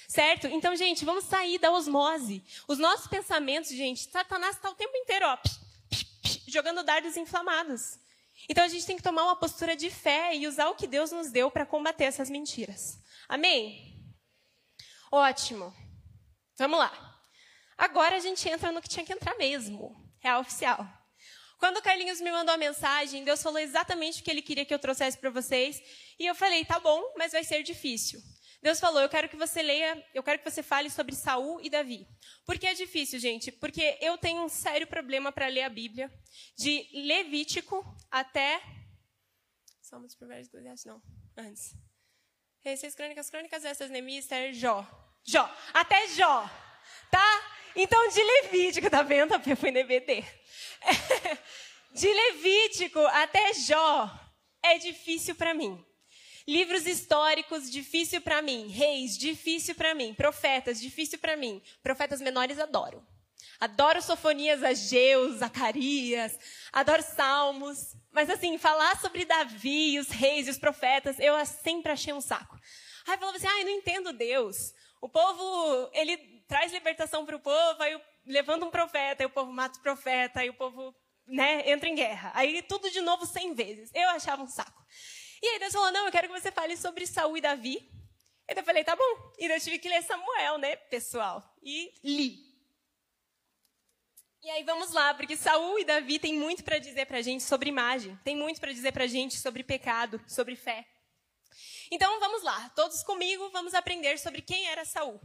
Certo? 0.09 0.49
Então, 0.49 0.75
gente, 0.75 1.05
vamos 1.05 1.25
sair 1.25 1.59
da 1.59 1.71
osmose. 1.71 2.43
Os 2.67 2.79
nossos 2.79 3.07
pensamentos, 3.07 3.71
gente, 3.71 4.11
Satanás 4.11 4.57
está 4.57 4.69
o 4.69 4.75
tempo 4.75 4.97
inteiro, 4.97 5.25
ó, 5.25 5.37
psh, 5.37 5.61
psh, 5.89 6.05
psh, 6.23 6.43
jogando 6.49 6.83
dardos 6.83 7.17
inflamados. 7.17 7.97
Então, 8.49 8.65
a 8.65 8.69
gente 8.69 8.85
tem 8.85 8.97
que 8.97 9.03
tomar 9.05 9.23
uma 9.23 9.37
postura 9.37 9.77
de 9.77 9.89
fé 9.89 10.35
e 10.35 10.49
usar 10.49 10.69
o 10.69 10.75
que 10.75 10.89
Deus 10.89 11.13
nos 11.13 11.31
deu 11.31 11.49
para 11.49 11.65
combater 11.65 12.05
essas 12.05 12.29
mentiras. 12.29 12.99
Amém? 13.29 13.91
Ótimo. 15.13 15.73
Vamos 16.61 16.79
lá. 16.79 16.93
Agora 17.79 18.17
a 18.17 18.19
gente 18.19 18.47
entra 18.47 18.71
no 18.71 18.83
que 18.83 18.89
tinha 18.89 19.03
que 19.03 19.15
entrar 19.15 19.35
mesmo. 19.39 19.97
Real 20.19 20.43
oficial. 20.43 20.87
Quando 21.59 21.79
o 21.79 21.83
Carlinhos 21.83 22.21
me 22.21 22.31
mandou 22.31 22.55
a 22.55 22.59
mensagem, 22.59 23.25
Deus 23.25 23.43
falou 23.43 23.59
exatamente 23.59 24.21
o 24.21 24.23
que 24.23 24.31
ele 24.31 24.43
queria 24.43 24.67
que 24.67 24.75
eu 24.75 24.79
trouxesse 24.79 25.17
para 25.17 25.31
vocês. 25.31 25.81
E 26.19 26.27
eu 26.27 26.35
falei, 26.35 26.63
tá 26.67 26.79
bom, 26.79 27.15
mas 27.17 27.33
vai 27.33 27.43
ser 27.45 27.63
difícil. 27.63 28.21
Deus 28.61 28.79
falou, 28.79 29.01
eu 29.01 29.09
quero 29.09 29.27
que 29.27 29.37
você 29.37 29.63
leia, 29.63 30.07
eu 30.13 30.23
quero 30.23 30.39
que 30.39 30.51
você 30.51 30.63
fale 30.63 30.91
sobre 30.91 31.17
Saul 31.17 31.63
e 31.63 31.71
Davi. 31.71 32.07
Por 32.45 32.59
que 32.59 32.67
é 32.67 32.75
difícil, 32.75 33.19
gente? 33.19 33.51
Porque 33.51 33.97
eu 33.99 34.19
tenho 34.19 34.45
um 34.45 34.49
sério 34.51 34.87
problema 34.87 35.33
para 35.33 35.47
ler 35.47 35.63
a 35.63 35.71
Bíblia, 35.71 36.13
de 36.59 36.87
Levítico 36.93 37.83
até 38.11 38.63
Salmos, 39.81 40.15
Provérbios, 40.15 40.49
Eclesiastes, 40.49 40.85
não. 40.85 41.03
Antes. 41.39 41.75
Reis, 42.61 42.95
Crônicas, 42.95 43.31
Crônicas, 43.31 43.65
essas, 43.65 43.89
Neemias, 43.89 44.29
Jó. 44.53 45.10
Jó. 45.25 45.49
Até 45.73 46.09
Jó. 46.09 46.49
Tá? 47.11 47.43
Então, 47.75 48.09
de 48.09 48.23
Levítico, 48.23 48.91
tá 48.91 49.03
vendo? 49.03 49.35
A 49.35 49.57
foi 49.57 49.71
DVD. 49.71 50.25
De 51.93 52.07
Levítico 52.07 53.01
até 53.01 53.53
Jó 53.55 54.11
é 54.63 54.79
difícil 54.79 55.35
para 55.35 55.53
mim. 55.53 55.85
Livros 56.47 56.87
históricos, 56.87 57.71
difícil 57.71 58.21
para 58.21 58.41
mim. 58.43 58.69
Reis, 58.69 59.17
difícil 59.17 59.75
para 59.75 59.95
mim. 59.95 60.15
Profetas, 60.15 60.81
difícil 60.81 61.19
para 61.19 61.37
mim. 61.37 61.63
Profetas 61.83 62.21
menores, 62.21 62.59
adoro. 62.59 63.05
Adoro 63.59 64.01
Sofonias, 64.01 64.63
Ageu, 64.63 65.37
Zacarias. 65.37 66.39
Adoro 66.73 67.03
Salmos. 67.03 67.95
Mas 68.11 68.31
assim, 68.31 68.57
falar 68.57 68.99
sobre 69.01 69.25
Davi, 69.25 69.99
os 69.99 70.09
reis 70.09 70.47
e 70.47 70.51
os 70.51 70.59
profetas, 70.59 71.19
eu 71.19 71.35
sempre 71.45 71.93
achei 71.93 72.13
um 72.13 72.21
saco. 72.21 72.59
Aí 73.07 73.19
falava 73.19 73.37
assim, 73.37 73.47
ai, 73.47 73.61
ah, 73.61 73.65
não 73.65 73.71
entendo 73.71 74.13
Deus. 74.13 74.73
O 75.01 75.09
povo, 75.09 75.91
ele 75.93 76.17
traz 76.47 76.73
libertação 76.73 77.25
para 77.25 77.37
o 77.37 77.41
povo, 77.41 77.83
aí 77.83 78.01
levanta 78.27 78.67
um 78.67 78.71
profeta, 78.71 79.23
aí 79.23 79.27
o 79.27 79.31
povo 79.31 79.53
mata 79.53 79.79
o 79.79 79.83
profeta, 79.83 80.41
aí 80.41 80.51
o 80.51 80.55
povo 80.55 80.95
né, 81.27 81.69
entra 81.71 81.89
em 81.89 81.95
guerra. 81.95 82.33
Aí 82.35 82.63
tudo 82.63 82.91
de 82.91 83.01
novo 83.01 83.25
cem 83.25 83.55
vezes. 83.55 83.91
Eu 83.95 84.09
achava 84.11 84.43
um 84.43 84.49
saco. 84.49 84.85
E 85.43 85.47
aí 85.47 85.59
Deus 85.59 85.73
falou, 85.73 85.91
não, 85.91 86.07
eu 86.07 86.13
quero 86.13 86.29
que 86.29 86.39
você 86.39 86.53
fale 86.53 86.77
sobre 86.77 87.07
Saul 87.07 87.37
e 87.37 87.41
Davi. 87.41 87.79
E 88.49 88.59
eu 88.59 88.65
falei, 88.65 88.85
tá 88.85 88.95
bom. 88.95 89.33
E 89.39 89.47
eu 89.47 89.61
tive 89.61 89.79
que 89.79 89.89
ler 89.89 90.03
Samuel, 90.03 90.59
né, 90.59 90.77
pessoal? 90.77 91.43
E 91.63 91.95
li. 92.05 92.51
E 94.43 94.51
aí 94.51 94.65
vamos 94.65 94.93
lá, 94.93 95.13
porque 95.13 95.37
Saul 95.37 95.79
e 95.79 95.85
Davi 95.85 96.19
têm 96.19 96.35
muito 96.35 96.65
para 96.65 96.79
dizer 96.79 97.07
para 97.07 97.19
a 97.19 97.23
gente 97.23 97.43
sobre 97.43 97.69
imagem, 97.69 98.19
tem 98.25 98.35
muito 98.35 98.59
para 98.59 98.73
dizer 98.73 98.91
para 98.91 99.05
a 99.05 99.07
gente 99.07 99.37
sobre 99.37 99.63
pecado, 99.63 100.19
sobre 100.27 100.57
fé. 100.57 100.87
Então 101.93 102.21
vamos 102.21 102.45
lá, 102.45 102.71
todos 102.77 103.03
comigo, 103.03 103.51
vamos 103.51 103.75
aprender 103.75 104.17
sobre 104.17 104.41
quem 104.41 104.69
era 104.69 104.85
Saul. 104.85 105.21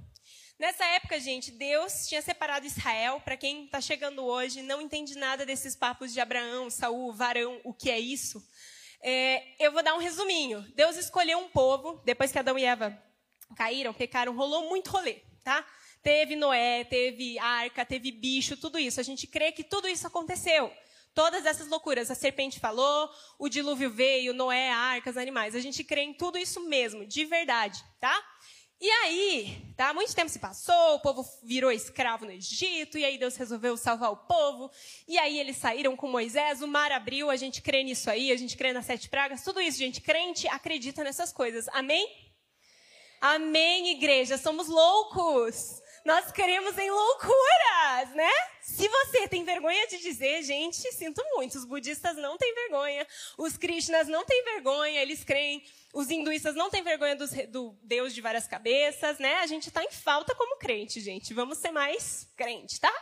Nessa 0.57 0.83
época, 0.83 1.19
gente, 1.19 1.51
Deus 1.51 2.07
tinha 2.07 2.23
separado 2.23 2.65
Israel. 2.65 3.21
Para 3.23 3.37
quem 3.37 3.65
está 3.65 3.79
chegando 3.79 4.25
hoje, 4.25 4.63
não 4.63 4.81
entende 4.81 5.15
nada 5.15 5.45
desses 5.45 5.75
papos 5.75 6.11
de 6.11 6.19
Abraão, 6.19 6.71
Saul, 6.71 7.13
varão, 7.13 7.61
o 7.63 7.71
que 7.71 7.91
é 7.91 7.99
isso? 7.99 8.43
É, 8.99 9.43
eu 9.63 9.71
vou 9.71 9.83
dar 9.83 9.93
um 9.93 9.99
resuminho. 9.99 10.61
Deus 10.73 10.97
escolheu 10.97 11.37
um 11.37 11.49
povo, 11.49 12.01
depois 12.03 12.31
que 12.31 12.39
Adão 12.39 12.57
e 12.57 12.65
Eva 12.65 12.99
caíram, 13.55 13.93
pecaram, 13.93 14.35
rolou 14.35 14.67
muito 14.67 14.89
rolê, 14.89 15.21
tá? 15.43 15.63
Teve 16.01 16.35
Noé, 16.35 16.83
teve 16.83 17.37
arca, 17.37 17.85
teve 17.85 18.11
bicho, 18.11 18.57
tudo 18.57 18.79
isso. 18.79 18.99
A 18.99 19.03
gente 19.03 19.27
crê 19.27 19.51
que 19.51 19.63
tudo 19.63 19.87
isso 19.87 20.07
aconteceu. 20.07 20.73
Todas 21.15 21.45
essas 21.45 21.67
loucuras. 21.67 22.11
A 22.11 22.15
serpente 22.15 22.59
falou, 22.59 23.09
o 23.39 23.49
dilúvio 23.49 23.89
veio, 23.89 24.33
Noé, 24.33 24.69
arcas, 24.69 25.15
animais. 25.15 25.55
A 25.55 25.61
gente 25.61 25.83
crê 25.83 26.01
em 26.01 26.13
tudo 26.13 26.37
isso 26.37 26.59
mesmo, 26.67 27.05
de 27.05 27.23
verdade, 27.23 27.81
tá? 27.99 28.21
E 28.81 28.89
aí, 28.89 29.73
tá? 29.77 29.93
Muito 29.93 30.13
tempo 30.13 30.29
se 30.29 30.37
passou, 30.37 30.95
o 30.95 30.99
povo 30.99 31.25
virou 31.41 31.71
escravo 31.71 32.25
no 32.25 32.31
Egito, 32.31 32.97
e 32.97 33.05
aí 33.05 33.17
Deus 33.17 33.37
resolveu 33.37 33.77
salvar 33.77 34.11
o 34.11 34.17
povo. 34.17 34.69
E 35.07 35.17
aí 35.17 35.39
eles 35.39 35.55
saíram 35.55 35.95
com 35.95 36.09
Moisés, 36.09 36.61
o 36.61 36.67
mar 36.67 36.91
abriu, 36.91 37.29
a 37.29 37.37
gente 37.37 37.61
crê 37.61 37.81
nisso 37.83 38.09
aí, 38.09 38.31
a 38.31 38.37
gente 38.37 38.57
crê 38.57 38.73
nas 38.73 38.85
sete 38.85 39.07
pragas, 39.07 39.43
tudo 39.43 39.61
isso, 39.61 39.77
gente. 39.77 40.01
Crente 40.01 40.47
acredita 40.49 41.01
nessas 41.03 41.31
coisas. 41.31 41.69
Amém? 41.69 42.05
Amém, 43.21 43.91
igreja. 43.91 44.37
Somos 44.37 44.67
loucos. 44.67 45.81
Nós 46.05 46.31
queremos 46.31 46.77
em 46.77 46.91
loucuras, 46.91 48.09
né? 48.13 48.29
Se 48.61 48.87
você 48.87 49.27
tem 49.27 49.43
vergonha 49.43 49.87
de 49.87 49.97
dizer, 49.97 50.43
gente, 50.43 50.91
sinto 50.93 51.19
muito. 51.33 51.57
Os 51.57 51.65
budistas 51.65 52.15
não 52.15 52.37
têm 52.37 52.53
vergonha. 52.53 53.07
Os 53.39 53.57
krishnas 53.57 54.07
não 54.07 54.23
têm 54.23 54.43
vergonha. 54.43 55.01
Eles 55.01 55.23
creem. 55.23 55.65
Os 55.91 56.11
hinduístas 56.11 56.53
não 56.53 56.69
têm 56.69 56.83
vergonha 56.83 57.15
do, 57.15 57.25
do 57.47 57.75
Deus 57.81 58.13
de 58.13 58.21
várias 58.21 58.47
cabeças, 58.47 59.17
né? 59.17 59.37
A 59.37 59.47
gente 59.47 59.69
está 59.69 59.83
em 59.83 59.89
falta 59.89 60.35
como 60.35 60.59
crente, 60.59 61.01
gente. 61.01 61.33
Vamos 61.33 61.57
ser 61.57 61.71
mais 61.71 62.29
crente, 62.35 62.79
tá? 62.79 62.93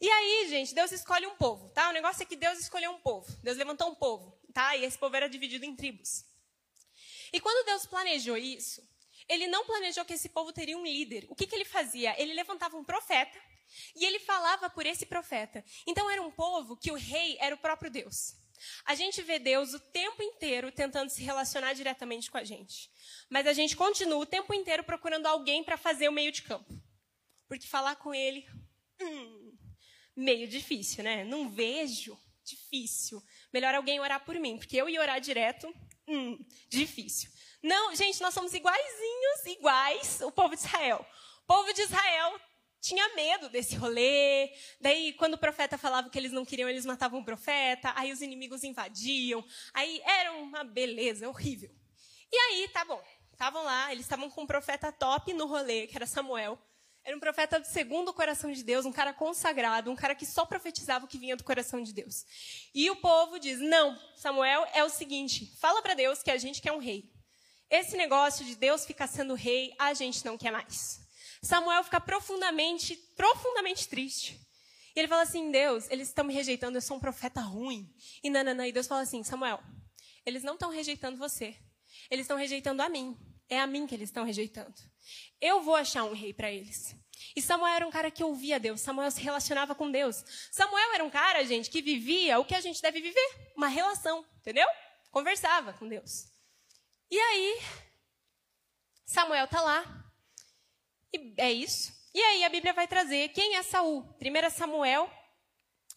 E 0.00 0.10
aí, 0.10 0.48
gente, 0.48 0.74
Deus 0.74 0.90
escolhe 0.90 1.24
um 1.24 1.36
povo, 1.36 1.68
tá? 1.68 1.88
O 1.88 1.92
negócio 1.92 2.24
é 2.24 2.26
que 2.26 2.34
Deus 2.34 2.58
escolheu 2.58 2.90
um 2.90 2.98
povo. 2.98 3.32
Deus 3.44 3.56
levantou 3.56 3.88
um 3.88 3.94
povo, 3.94 4.36
tá? 4.52 4.76
E 4.76 4.84
esse 4.84 4.98
povo 4.98 5.14
era 5.14 5.28
dividido 5.28 5.64
em 5.64 5.76
tribos. 5.76 6.24
E 7.32 7.40
quando 7.40 7.64
Deus 7.64 7.86
planejou 7.86 8.36
isso, 8.36 8.82
ele 9.28 9.46
não 9.46 9.64
planejou 9.64 10.04
que 10.04 10.14
esse 10.14 10.28
povo 10.28 10.52
teria 10.52 10.76
um 10.76 10.84
líder. 10.84 11.26
O 11.28 11.34
que, 11.34 11.46
que 11.46 11.54
ele 11.54 11.64
fazia? 11.64 12.14
Ele 12.20 12.32
levantava 12.32 12.76
um 12.76 12.84
profeta 12.84 13.38
e 13.94 14.04
ele 14.04 14.18
falava 14.18 14.70
por 14.70 14.86
esse 14.86 15.04
profeta. 15.04 15.64
Então 15.86 16.10
era 16.10 16.22
um 16.22 16.30
povo 16.30 16.76
que 16.76 16.90
o 16.90 16.94
rei 16.94 17.36
era 17.38 17.54
o 17.54 17.58
próprio 17.58 17.90
Deus. 17.90 18.34
A 18.84 18.94
gente 18.94 19.22
vê 19.22 19.38
Deus 19.38 19.72
o 19.74 19.78
tempo 19.78 20.22
inteiro 20.22 20.72
tentando 20.72 21.10
se 21.10 21.22
relacionar 21.22 21.74
diretamente 21.74 22.30
com 22.30 22.38
a 22.38 22.44
gente. 22.44 22.90
Mas 23.28 23.46
a 23.46 23.52
gente 23.52 23.76
continua 23.76 24.18
o 24.18 24.26
tempo 24.26 24.52
inteiro 24.54 24.82
procurando 24.82 25.26
alguém 25.26 25.62
para 25.62 25.76
fazer 25.76 26.08
o 26.08 26.12
meio 26.12 26.32
de 26.32 26.42
campo. 26.42 26.80
Porque 27.46 27.66
falar 27.66 27.96
com 27.96 28.14
ele, 28.14 28.46
hum, 29.00 29.56
meio 30.16 30.48
difícil, 30.48 31.04
né? 31.04 31.24
Não 31.24 31.48
vejo, 31.48 32.18
difícil. 32.44 33.22
Melhor 33.52 33.74
alguém 33.74 34.00
orar 34.00 34.24
por 34.24 34.34
mim, 34.36 34.58
porque 34.58 34.76
eu 34.76 34.88
ia 34.88 35.00
orar 35.00 35.20
direto, 35.20 35.72
hum, 36.08 36.38
difícil. 36.68 37.30
Não, 37.62 37.94
gente, 37.94 38.20
nós 38.20 38.32
somos 38.34 38.54
iguaizinhos, 38.54 39.46
iguais 39.46 40.20
o 40.22 40.30
povo 40.30 40.54
de 40.54 40.62
Israel. 40.62 41.04
O 41.42 41.46
povo 41.46 41.72
de 41.72 41.82
Israel 41.82 42.40
tinha 42.80 43.14
medo 43.14 43.48
desse 43.48 43.76
rolê. 43.76 44.52
Daí, 44.80 45.12
quando 45.14 45.34
o 45.34 45.38
profeta 45.38 45.76
falava 45.76 46.08
que 46.08 46.18
eles 46.18 46.32
não 46.32 46.44
queriam, 46.44 46.68
eles 46.68 46.86
matavam 46.86 47.20
o 47.20 47.24
profeta. 47.24 47.92
Aí 47.96 48.12
os 48.12 48.22
inimigos 48.22 48.62
invadiam. 48.64 49.44
Aí 49.74 50.00
era 50.04 50.32
uma 50.32 50.64
beleza 50.64 51.28
horrível. 51.28 51.70
E 52.30 52.36
aí, 52.36 52.68
tá 52.68 52.84
bom. 52.84 53.02
Estavam 53.32 53.62
lá, 53.64 53.92
eles 53.92 54.04
estavam 54.04 54.28
com 54.30 54.42
um 54.42 54.46
profeta 54.46 54.90
top 54.90 55.32
no 55.32 55.46
rolê, 55.46 55.86
que 55.86 55.96
era 55.96 56.06
Samuel. 56.06 56.58
Era 57.08 57.16
um 57.16 57.20
profeta 57.20 57.64
segundo 57.64 58.10
o 58.10 58.12
coração 58.12 58.52
de 58.52 58.62
Deus, 58.62 58.84
um 58.84 58.92
cara 58.92 59.14
consagrado, 59.14 59.90
um 59.90 59.96
cara 59.96 60.14
que 60.14 60.26
só 60.26 60.44
profetizava 60.44 61.06
o 61.06 61.08
que 61.08 61.16
vinha 61.16 61.36
do 61.36 61.42
coração 61.42 61.82
de 61.82 61.90
Deus. 61.90 62.26
E 62.74 62.90
o 62.90 62.96
povo 62.96 63.38
diz: 63.38 63.58
Não, 63.60 63.98
Samuel, 64.14 64.66
é 64.74 64.84
o 64.84 64.90
seguinte: 64.90 65.50
fala 65.58 65.80
para 65.80 65.94
Deus 65.94 66.22
que 66.22 66.30
a 66.30 66.36
gente 66.36 66.60
quer 66.60 66.70
um 66.70 66.78
rei. 66.78 67.10
Esse 67.70 67.96
negócio 67.96 68.44
de 68.44 68.54
Deus 68.54 68.84
ficar 68.84 69.06
sendo 69.06 69.32
rei, 69.32 69.74
a 69.78 69.94
gente 69.94 70.22
não 70.22 70.36
quer 70.36 70.50
mais. 70.50 71.00
Samuel 71.42 71.82
fica 71.82 71.98
profundamente, 71.98 72.94
profundamente 73.16 73.88
triste. 73.88 74.38
E 74.94 74.98
ele 75.00 75.08
fala 75.08 75.22
assim: 75.22 75.50
Deus, 75.50 75.90
eles 75.90 76.08
estão 76.08 76.26
me 76.26 76.34
rejeitando, 76.34 76.76
eu 76.76 76.82
sou 76.82 76.98
um 76.98 77.00
profeta 77.00 77.40
ruim. 77.40 77.90
E 78.22 78.28
nananã, 78.28 78.66
e 78.66 78.72
Deus 78.72 78.86
fala 78.86 79.00
assim: 79.00 79.22
Samuel, 79.22 79.62
eles 80.26 80.42
não 80.42 80.52
estão 80.52 80.68
rejeitando 80.68 81.16
você. 81.16 81.56
Eles 82.10 82.24
estão 82.24 82.36
rejeitando 82.36 82.82
a 82.82 82.88
mim. 82.90 83.16
É 83.48 83.60
a 83.60 83.66
mim 83.66 83.86
que 83.86 83.94
eles 83.94 84.08
estão 84.08 84.24
rejeitando. 84.24 84.74
Eu 85.40 85.62
vou 85.62 85.74
achar 85.74 86.04
um 86.04 86.12
rei 86.12 86.34
para 86.34 86.50
eles. 86.50 86.94
E 87.34 87.42
Samuel 87.42 87.74
era 87.74 87.86
um 87.86 87.90
cara 87.90 88.10
que 88.10 88.22
ouvia 88.22 88.60
Deus. 88.60 88.80
Samuel 88.80 89.10
se 89.10 89.20
relacionava 89.20 89.74
com 89.74 89.90
Deus. 89.90 90.24
Samuel 90.50 90.94
era 90.94 91.04
um 91.04 91.10
cara, 91.10 91.44
gente, 91.44 91.70
que 91.70 91.82
vivia 91.82 92.38
o 92.38 92.44
que 92.44 92.54
a 92.54 92.60
gente 92.60 92.80
deve 92.82 93.00
viver: 93.00 93.52
uma 93.56 93.68
relação, 93.68 94.24
entendeu? 94.38 94.68
Conversava 95.10 95.72
com 95.72 95.88
Deus. 95.88 96.26
E 97.10 97.18
aí, 97.18 97.60
Samuel 99.06 99.46
está 99.46 99.60
lá. 99.62 99.84
E 101.12 101.34
é 101.38 101.50
isso. 101.50 101.92
E 102.14 102.20
aí 102.20 102.44
a 102.44 102.48
Bíblia 102.48 102.72
vai 102.72 102.86
trazer 102.86 103.28
quem 103.30 103.56
é 103.56 103.62
Saul. 103.62 104.02
1 104.20 104.50
Samuel, 104.50 105.10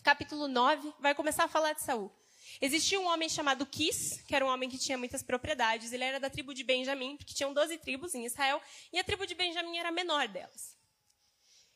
capítulo 0.03 0.47
9, 0.47 0.93
vai 0.99 1.13
começar 1.13 1.45
a 1.45 1.49
falar 1.49 1.73
de 1.73 1.81
Saul. 1.81 2.11
Existia 2.59 2.99
um 2.99 3.05
homem 3.05 3.29
chamado 3.29 3.65
Quis, 3.65 4.21
que 4.27 4.35
era 4.35 4.45
um 4.45 4.49
homem 4.49 4.69
que 4.69 4.77
tinha 4.77 4.97
muitas 4.97 5.23
propriedades. 5.23 5.93
Ele 5.93 6.03
era 6.03 6.19
da 6.19 6.29
tribo 6.29 6.53
de 6.53 6.63
Benjamim, 6.63 7.15
porque 7.17 7.33
tinham 7.33 7.53
12 7.53 7.77
tribos 7.77 8.13
em 8.15 8.25
Israel, 8.25 8.61
e 8.91 8.99
a 8.99 9.03
tribo 9.03 9.25
de 9.25 9.35
Benjamim 9.35 9.77
era 9.77 9.89
a 9.89 9.91
menor 9.91 10.27
delas. 10.27 10.75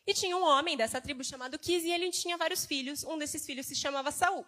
E 0.07 0.13
tinha 0.13 0.35
um 0.37 0.43
homem 0.43 0.77
dessa 0.77 1.01
tribo 1.01 1.23
chamado 1.23 1.57
Quis, 1.57 1.83
e 1.83 1.91
ele 1.91 2.11
tinha 2.11 2.37
vários 2.37 2.65
filhos. 2.65 3.03
Um 3.03 3.17
desses 3.17 3.45
filhos 3.45 3.65
se 3.65 3.75
chamava 3.75 4.11
Saul. 4.11 4.45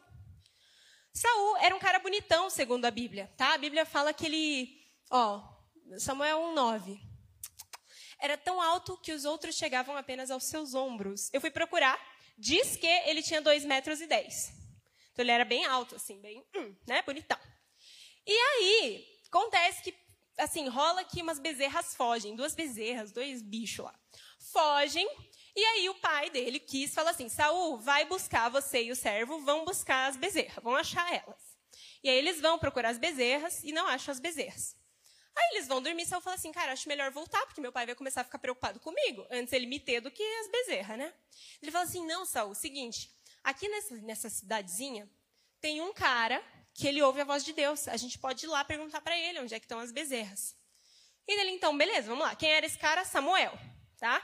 Saul 1.14 1.58
era 1.58 1.76
um 1.76 1.80
cara 1.80 1.98
bonitão, 2.00 2.50
segundo 2.50 2.86
a 2.86 2.92
Bíblia, 2.92 3.32
tá? 3.36 3.54
A 3.54 3.58
Bíblia 3.58 3.86
fala 3.86 4.14
que 4.14 4.26
ele, 4.26 4.80
ó, 5.10 5.42
Samuel 5.98 6.40
1:9. 6.54 7.00
Era 8.20 8.38
tão 8.38 8.62
alto 8.62 8.98
que 8.98 9.12
os 9.12 9.26
outros 9.26 9.56
chegavam 9.56 9.96
apenas 9.96 10.30
aos 10.30 10.44
seus 10.44 10.74
ombros. 10.74 11.30
Eu 11.34 11.42
fui 11.42 11.50
procurar, 11.50 12.00
diz 12.38 12.76
que 12.76 12.86
ele 12.86 13.24
tinha 13.24 13.42
2 13.42 13.66
metros 13.66 14.02
e 14.02 14.08
10. 14.08 14.57
Então 15.18 15.24
ele 15.24 15.32
era 15.32 15.46
bem 15.46 15.66
alto, 15.66 15.96
assim, 15.96 16.22
bem, 16.22 16.46
hum, 16.56 16.76
né, 16.88 17.02
bonitão. 17.02 17.40
E 18.24 18.32
aí, 18.32 19.04
acontece 19.28 19.82
que, 19.82 19.92
assim, 20.38 20.68
rola 20.68 21.04
que 21.04 21.24
umas 21.24 21.40
bezerras 21.40 21.96
fogem, 21.96 22.36
duas 22.36 22.54
bezerras, 22.54 23.12
dois 23.12 23.42
bichos 23.42 23.84
lá. 23.84 24.00
Fogem, 24.52 25.10
e 25.56 25.66
aí 25.66 25.90
o 25.90 25.96
pai 25.96 26.30
dele 26.30 26.60
quis 26.60 26.94
falar 26.94 27.10
assim: 27.10 27.30
Saul, 27.30 27.80
vai 27.80 28.06
buscar 28.06 28.48
você 28.50 28.84
e 28.84 28.92
o 28.92 28.96
servo, 28.96 29.40
vão 29.40 29.66
buscar 29.66 30.06
as 30.06 30.16
bezerras, 30.16 30.64
vão 30.64 30.76
achar 30.76 31.12
elas. 31.12 31.58
E 32.04 32.10
aí 32.10 32.18
eles 32.20 32.40
vão 32.40 32.60
procurar 32.60 32.90
as 32.90 33.00
bezerras 33.00 33.64
e 33.64 33.72
não 33.72 33.88
acham 33.88 34.12
as 34.12 34.20
bezerras. 34.20 34.76
Aí 35.36 35.56
eles 35.56 35.68
vão 35.68 35.82
dormir, 35.82 36.06
Saul 36.06 36.22
fala 36.22 36.36
assim, 36.36 36.52
cara, 36.52 36.74
acho 36.74 36.88
melhor 36.88 37.10
voltar, 37.10 37.44
porque 37.48 37.60
meu 37.60 37.72
pai 37.72 37.88
vai 37.88 37.96
começar 37.96 38.22
a 38.22 38.24
ficar 38.24 38.38
preocupado 38.38 38.80
comigo, 38.80 39.26
antes 39.32 39.52
ele 39.52 39.66
me 39.66 39.80
ter 39.80 40.00
do 40.00 40.12
que 40.12 40.22
as 40.22 40.52
bezerras, 40.52 40.98
né? 41.00 41.12
Ele 41.60 41.72
fala 41.72 41.86
assim, 41.86 42.06
não, 42.06 42.24
Saul, 42.24 42.54
seguinte, 42.54 43.17
aqui 43.44 43.68
nessa, 43.68 43.96
nessa 43.98 44.30
cidadezinha, 44.30 45.10
tem 45.60 45.82
um 45.82 45.94
cara 45.94 46.44
que 46.74 46.88
ele 46.88 47.02
ouve 47.02 47.22
a 47.22 47.26
voz 47.26 47.44
de 47.44 47.54
Deus. 47.54 47.88
A 47.88 47.98
gente 47.98 48.20
pode 48.20 48.46
ir 48.46 48.50
lá 48.50 48.64
perguntar 48.64 49.02
para 49.02 49.18
ele 49.18 49.40
onde 49.40 49.54
é 49.54 49.60
que 49.60 49.66
estão 49.66 49.80
as 49.80 49.92
bezerras. 49.92 50.56
E 51.28 51.40
ele, 51.40 51.52
então, 51.52 51.78
beleza, 51.78 52.08
vamos 52.08 52.24
lá. 52.24 52.36
Quem 52.36 52.50
era 52.52 52.66
esse 52.66 52.78
cara? 52.78 53.04
Samuel, 53.04 53.58
tá? 54.00 54.22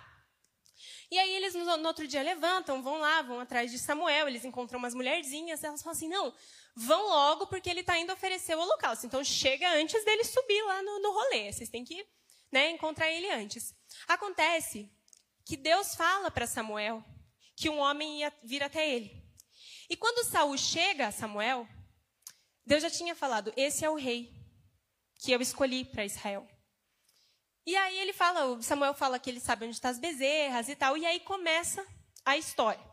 E 1.11 1.17
aí 1.17 1.35
eles 1.35 1.53
no, 1.53 1.77
no 1.77 1.87
outro 1.87 2.07
dia 2.07 2.21
levantam, 2.21 2.81
vão 2.81 2.97
lá, 2.97 3.21
vão 3.21 3.39
atrás 3.39 3.71
de 3.71 3.77
Samuel, 3.77 4.27
eles 4.27 4.45
encontram 4.45 4.79
umas 4.79 4.93
mulherzinhas, 4.93 5.63
elas 5.63 5.81
falam 5.81 5.95
assim, 5.95 6.07
não, 6.07 6.33
vão 6.75 7.07
logo 7.07 7.47
porque 7.47 7.69
ele 7.69 7.81
está 7.81 7.97
indo 7.99 8.11
oferecer 8.11 8.55
o 8.55 8.61
holocausto. 8.61 9.05
Então 9.05 9.23
chega 9.23 9.69
antes 9.73 10.03
dele 10.05 10.23
subir 10.23 10.61
lá 10.63 10.81
no, 10.81 10.99
no 10.99 11.11
rolê. 11.11 11.51
Vocês 11.51 11.69
têm 11.69 11.83
que 11.83 12.05
né, 12.51 12.71
encontrar 12.71 13.09
ele 13.09 13.29
antes. 13.31 13.75
Acontece 14.07 14.91
que 15.45 15.57
Deus 15.57 15.95
fala 15.95 16.31
para 16.31 16.47
Samuel 16.47 17.03
que 17.55 17.69
um 17.69 17.79
homem 17.79 18.19
ia 18.19 18.33
vir 18.43 18.63
até 18.63 18.89
ele. 18.89 19.23
E 19.89 19.95
quando 19.95 20.25
Saul 20.25 20.57
chega 20.57 21.07
a 21.07 21.11
Samuel, 21.11 21.67
Deus 22.65 22.81
já 22.81 22.89
tinha 22.89 23.15
falado: 23.15 23.53
esse 23.55 23.83
é 23.85 23.89
o 23.89 23.95
rei 23.95 24.33
que 25.19 25.31
eu 25.31 25.41
escolhi 25.41 25.85
para 25.85 26.05
Israel. 26.05 26.47
E 27.65 27.75
aí 27.77 27.97
ele 27.99 28.11
fala, 28.11 28.61
Samuel 28.61 28.93
fala 28.93 29.17
que 29.17 29.29
ele 29.29 29.39
sabe 29.39 29.65
onde 29.65 29.75
estão 29.75 29.89
as 29.89 29.97
bezerras 29.97 30.67
e 30.67 30.75
tal, 30.75 30.97
e 30.97 31.05
aí 31.05 31.21
começa 31.21 31.85
a 32.25 32.37
história. 32.37 32.83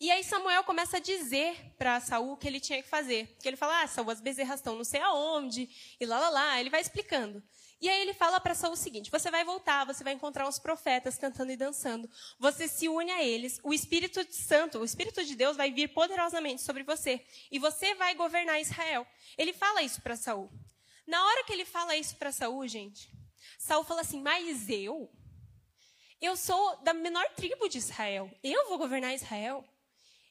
E 0.00 0.10
aí 0.10 0.24
Samuel 0.24 0.64
começa 0.64 0.96
a 0.96 1.00
dizer 1.00 1.74
para 1.76 2.00
Saul 2.00 2.32
o 2.32 2.36
que 2.36 2.48
ele 2.48 2.58
tinha 2.58 2.82
que 2.82 2.88
fazer. 2.88 3.36
Que 3.40 3.46
ele 3.46 3.56
fala, 3.56 3.82
ah, 3.82 3.86
Saul, 3.86 4.10
as 4.10 4.20
bezerras 4.20 4.58
estão 4.58 4.74
não 4.74 4.82
sei 4.82 5.00
aonde, 5.00 5.68
e 6.00 6.06
lá, 6.06 6.18
lá, 6.18 6.30
lá. 6.30 6.60
Ele 6.60 6.70
vai 6.70 6.80
explicando. 6.80 7.42
E 7.80 7.88
aí 7.88 8.02
ele 8.02 8.12
fala 8.12 8.38
para 8.38 8.54
Saul 8.54 8.74
o 8.74 8.76
seguinte: 8.76 9.10
você 9.10 9.30
vai 9.30 9.42
voltar, 9.42 9.84
você 9.86 10.04
vai 10.04 10.12
encontrar 10.12 10.46
os 10.46 10.58
profetas 10.58 11.16
cantando 11.16 11.50
e 11.50 11.56
dançando. 11.56 12.08
Você 12.38 12.68
se 12.68 12.88
une 12.88 13.10
a 13.10 13.24
eles. 13.24 13.58
O 13.62 13.72
Espírito 13.72 14.20
Santo, 14.32 14.78
o 14.78 14.84
Espírito 14.84 15.24
de 15.24 15.34
Deus 15.34 15.56
vai 15.56 15.72
vir 15.72 15.88
poderosamente 15.88 16.60
sobre 16.60 16.82
você. 16.82 17.24
E 17.50 17.58
você 17.58 17.94
vai 17.94 18.14
governar 18.14 18.60
Israel. 18.60 19.06
Ele 19.38 19.52
fala 19.52 19.82
isso 19.82 20.02
para 20.02 20.16
Saul. 20.16 20.50
Na 21.06 21.24
hora 21.24 21.44
que 21.44 21.52
ele 21.52 21.64
fala 21.64 21.96
isso 21.96 22.16
para 22.16 22.30
Saul, 22.30 22.68
gente, 22.68 23.10
Saul 23.58 23.84
fala 23.84 24.02
assim: 24.02 24.20
Mas 24.20 24.68
eu? 24.68 25.10
Eu 26.20 26.36
sou 26.36 26.76
da 26.82 26.92
menor 26.92 27.26
tribo 27.30 27.66
de 27.66 27.78
Israel. 27.78 28.30
Eu 28.42 28.68
vou 28.68 28.76
governar 28.76 29.14
Israel? 29.14 29.64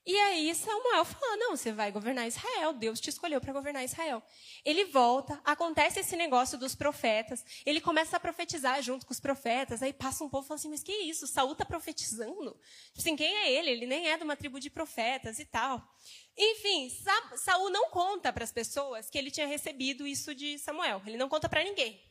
E 0.06 0.18
aí 0.18 0.56
Samuel 0.56 1.06
fala: 1.06 1.38
Não, 1.38 1.56
você 1.56 1.72
vai 1.72 1.92
governar 1.92 2.28
Israel. 2.28 2.74
Deus 2.74 3.00
te 3.00 3.10
escolheu 3.10 3.40
para 3.40 3.54
governar 3.54 3.84
Israel. 3.84 4.24
Ele 4.66 4.86
volta, 4.86 5.40
acontece 5.44 6.00
esse 6.00 6.16
negócio 6.16 6.58
dos 6.58 6.74
profetas. 6.74 7.44
Ele 7.66 7.82
começa 7.82 8.18
a 8.18 8.20
profetizar 8.20 8.82
junto 8.82 9.06
com 9.06 9.14
os 9.14 9.20
profetas. 9.20 9.84
Aí 9.84 9.94
passa 9.94 10.24
um 10.24 10.30
povo 10.30 10.46
e 10.46 10.48
fala 10.48 10.60
assim: 10.60 10.70
Mas 10.70 10.82
que 10.82 10.92
isso? 10.92 11.28
Saul 11.28 11.52
está 11.52 11.66
profetizando? 11.66 12.52
Tipo 12.88 13.00
assim, 13.00 13.16
quem 13.16 13.36
é 13.36 13.52
ele? 13.52 13.70
Ele 13.70 13.86
nem 13.86 14.10
é 14.10 14.18
de 14.18 14.24
uma 14.24 14.36
tribo 14.36 14.60
de 14.60 14.70
profetas 14.70 15.38
e 15.38 15.46
tal. 15.46 15.82
Enfim, 16.36 16.90
Saul 17.36 17.70
não 17.70 17.90
conta 17.90 18.32
para 18.32 18.44
as 18.44 18.52
pessoas 18.52 19.10
que 19.10 19.18
ele 19.18 19.30
tinha 19.30 19.46
recebido 19.46 20.08
isso 20.08 20.34
de 20.34 20.58
Samuel. 20.58 21.02
Ele 21.06 21.18
não 21.18 21.28
conta 21.28 21.50
para 21.50 21.64
ninguém. 21.64 22.02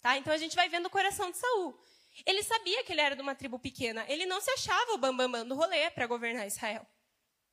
Tá? 0.00 0.16
Então 0.16 0.32
a 0.32 0.38
gente 0.38 0.56
vai 0.56 0.68
vendo 0.68 0.86
o 0.86 0.90
coração 0.90 1.30
de 1.30 1.36
Saul. 1.36 1.78
Ele 2.24 2.42
sabia 2.42 2.82
que 2.82 2.92
ele 2.92 3.00
era 3.00 3.14
de 3.14 3.20
uma 3.20 3.34
tribo 3.34 3.58
pequena. 3.58 4.04
Ele 4.08 4.24
não 4.24 4.40
se 4.40 4.50
achava 4.50 4.92
o 4.92 4.98
bambambam 4.98 5.30
bam, 5.30 5.40
bam 5.40 5.48
do 5.48 5.54
rolê 5.54 5.90
para 5.90 6.06
governar 6.06 6.46
Israel. 6.46 6.86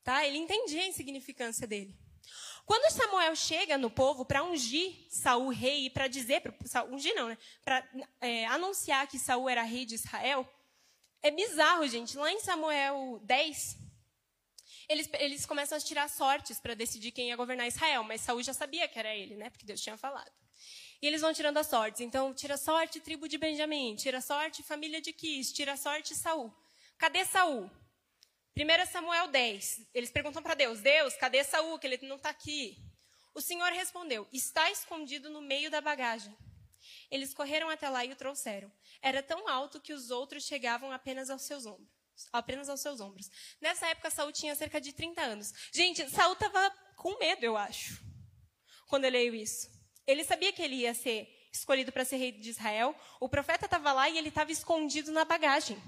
Tá? 0.04 0.26
Ele 0.26 0.38
entendia 0.38 0.82
a 0.82 0.88
insignificância 0.88 1.66
dele. 1.66 1.96
Quando 2.66 2.92
Samuel 2.92 3.36
chega 3.36 3.78
no 3.78 3.90
povo 3.90 4.26
para 4.26 4.44
ungir 4.44 5.06
Saul 5.10 5.50
rei 5.50 5.86
e 5.86 5.90
para 5.90 6.08
dizer, 6.08 6.42
pra, 6.42 6.84
ungir 6.86 7.14
não, 7.14 7.28
né? 7.28 7.38
Para 7.64 7.88
é, 8.22 8.46
anunciar 8.48 9.08
que 9.08 9.20
Saul 9.20 9.50
era 9.50 9.64
rei 9.64 9.86
de 9.86 9.96
Israel, 9.96 10.48
é 11.22 11.30
bizarro, 11.30 11.88
gente. 11.88 12.18
Lá 12.18 12.32
em 12.32 12.40
Samuel 12.40 13.20
10, 13.24 13.78
eles, 14.88 15.10
eles 15.20 15.46
começam 15.46 15.78
a 15.78 15.82
tirar 15.82 16.10
sortes 16.10 16.60
para 16.60 16.74
decidir 16.74 17.12
quem 17.12 17.30
ia 17.30 17.36
governar 17.36 17.68
Israel, 17.68 18.04
mas 18.04 18.22
Saul 18.22 18.42
já 18.42 18.54
sabia 18.54 18.88
que 18.88 18.98
era 18.98 19.14
ele, 19.14 19.36
né? 19.36 19.50
Porque 19.50 19.66
Deus 19.66 19.82
tinha 19.82 19.98
falado. 19.98 20.32
E 21.02 21.08
eles 21.08 21.20
vão 21.22 21.34
tirando 21.34 21.58
as 21.58 21.68
sortes. 21.68 22.00
Então, 22.00 22.34
tira 22.34 22.56
sorte 22.56 23.02
tribo 23.02 23.28
de 23.28 23.38
Benjamim, 23.38 23.96
tira 23.96 24.22
sorte 24.22 24.64
família 24.64 25.02
de 25.02 25.12
Quis, 25.12 25.52
tira 25.52 25.76
sorte 25.76 26.16
Saul. 26.16 26.54
Cadê 26.98 27.26
Saul? 27.26 27.70
1 28.56 28.92
Samuel 28.92 29.28
10. 29.30 29.88
Eles 29.94 30.12
perguntam 30.12 30.44
para 30.44 30.54
Deus: 30.54 30.80
Deus, 30.80 31.16
cadê 31.16 31.44
Saul? 31.44 31.80
Que 31.80 31.88
ele 31.88 32.08
não 32.08 32.18
está 32.18 32.30
aqui. 32.30 32.78
O 33.34 33.42
Senhor 33.42 33.72
respondeu: 33.72 34.28
Está 34.32 34.70
escondido 34.70 35.30
no 35.30 35.42
meio 35.42 35.72
da 35.72 35.82
bagagem. 35.82 36.36
Eles 37.10 37.34
correram 37.34 37.70
até 37.70 37.90
lá 37.90 38.06
e 38.06 38.12
o 38.12 38.16
trouxeram. 38.16 38.72
Era 39.02 39.24
tão 39.24 39.48
alto 39.48 39.82
que 39.82 39.94
os 39.94 40.12
outros 40.12 40.46
chegavam 40.46 40.92
apenas 40.92 41.30
aos 41.30 41.44
seus 41.44 41.66
ombros. 41.66 41.90
Apenas 42.32 42.70
aos 42.70 42.82
seus 42.82 43.00
ombros. 43.00 43.30
Nessa 43.60 43.88
época, 43.88 44.12
Saul 44.12 44.32
tinha 44.32 44.56
cerca 44.56 44.80
de 44.80 44.94
30 44.94 45.22
anos. 45.22 45.54
Gente, 45.72 46.08
Saul 46.10 46.34
estava 46.34 46.70
com 46.96 47.18
medo, 47.18 47.44
eu 47.44 47.58
acho, 47.58 48.02
quando 48.88 49.06
eu 49.06 49.12
leio 49.12 49.34
isso. 49.34 49.68
Ele 50.06 50.24
sabia 50.24 50.54
que 50.54 50.62
ele 50.62 50.76
ia 50.76 50.94
ser 50.94 51.28
escolhido 51.52 51.92
para 51.92 52.06
ser 52.06 52.18
rei 52.18 52.32
de 52.32 52.50
Israel. 52.50 52.96
O 53.20 53.30
profeta 53.30 53.66
estava 53.66 53.92
lá 53.94 54.10
e 54.10 54.18
ele 54.18 54.30
estava 54.30 54.52
escondido 54.52 55.12
na 55.12 55.26
bagagem. 55.26 55.82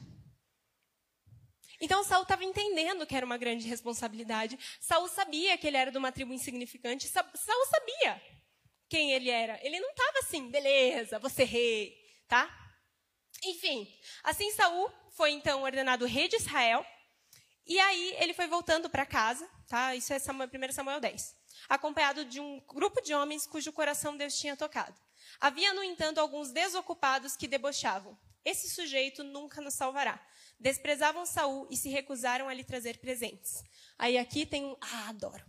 Então 1.80 2.04
Saul 2.04 2.24
estava 2.24 2.44
entendendo 2.44 3.06
que 3.06 3.16
era 3.16 3.26
uma 3.26 3.38
grande 3.38 3.68
responsabilidade. 3.68 4.58
Saul 4.80 5.08
sabia 5.08 5.58
que 5.58 5.68
ele 5.68 5.78
era 5.78 5.92
de 5.92 5.98
uma 5.98 6.12
tribo 6.12 6.34
insignificante. 6.34 7.08
Saul 7.08 7.66
sabia 7.70 8.22
quem 8.90 9.12
ele 9.12 9.30
era. 9.30 9.60
Ele 9.66 9.80
não 9.80 9.90
estava 9.90 10.20
assim, 10.20 10.50
beleza, 10.50 11.20
você 11.20 11.44
rei, 11.44 11.98
tá? 12.28 12.50
Enfim, 13.44 13.88
assim 14.24 14.52
Saul 14.52 14.92
foi 15.12 15.32
então 15.32 15.64
ordenado 15.64 16.06
rei 16.06 16.28
de 16.28 16.38
Israel. 16.38 16.86
E 17.66 17.80
aí 17.80 18.16
ele 18.20 18.34
foi 18.34 18.48
voltando 18.48 18.90
para 18.90 19.06
casa, 19.06 19.50
tá? 19.68 19.96
Isso 19.96 20.14
é 20.14 20.18
1 20.18 20.72
Samuel 20.72 21.00
10 21.00 21.46
acompanhado 21.68 22.26
de 22.26 22.40
um 22.40 22.60
grupo 22.68 23.02
de 23.02 23.14
homens 23.14 23.46
cujo 23.46 23.72
coração 23.72 24.16
Deus 24.18 24.38
tinha 24.38 24.56
tocado. 24.56 24.96
Havia, 25.40 25.74
no 25.74 25.84
entanto, 25.84 26.20
alguns 26.20 26.52
desocupados 26.52 27.36
que 27.36 27.48
debochavam. 27.48 28.18
Esse 28.44 28.70
sujeito 28.70 29.24
nunca 29.24 29.60
nos 29.62 29.74
salvará. 29.74 30.24
Desprezavam 30.60 31.26
Saul 31.26 31.68
e 31.70 31.78
se 31.78 31.90
recusaram 31.90 32.48
a 32.48 32.54
lhe 32.54 32.64
trazer 32.64 32.98
presentes. 32.98 33.64
Aí 33.98 34.18
aqui 34.18 34.46
tem 34.46 34.66
um, 34.66 34.76
ah, 34.82 35.10
adoro. 35.10 35.44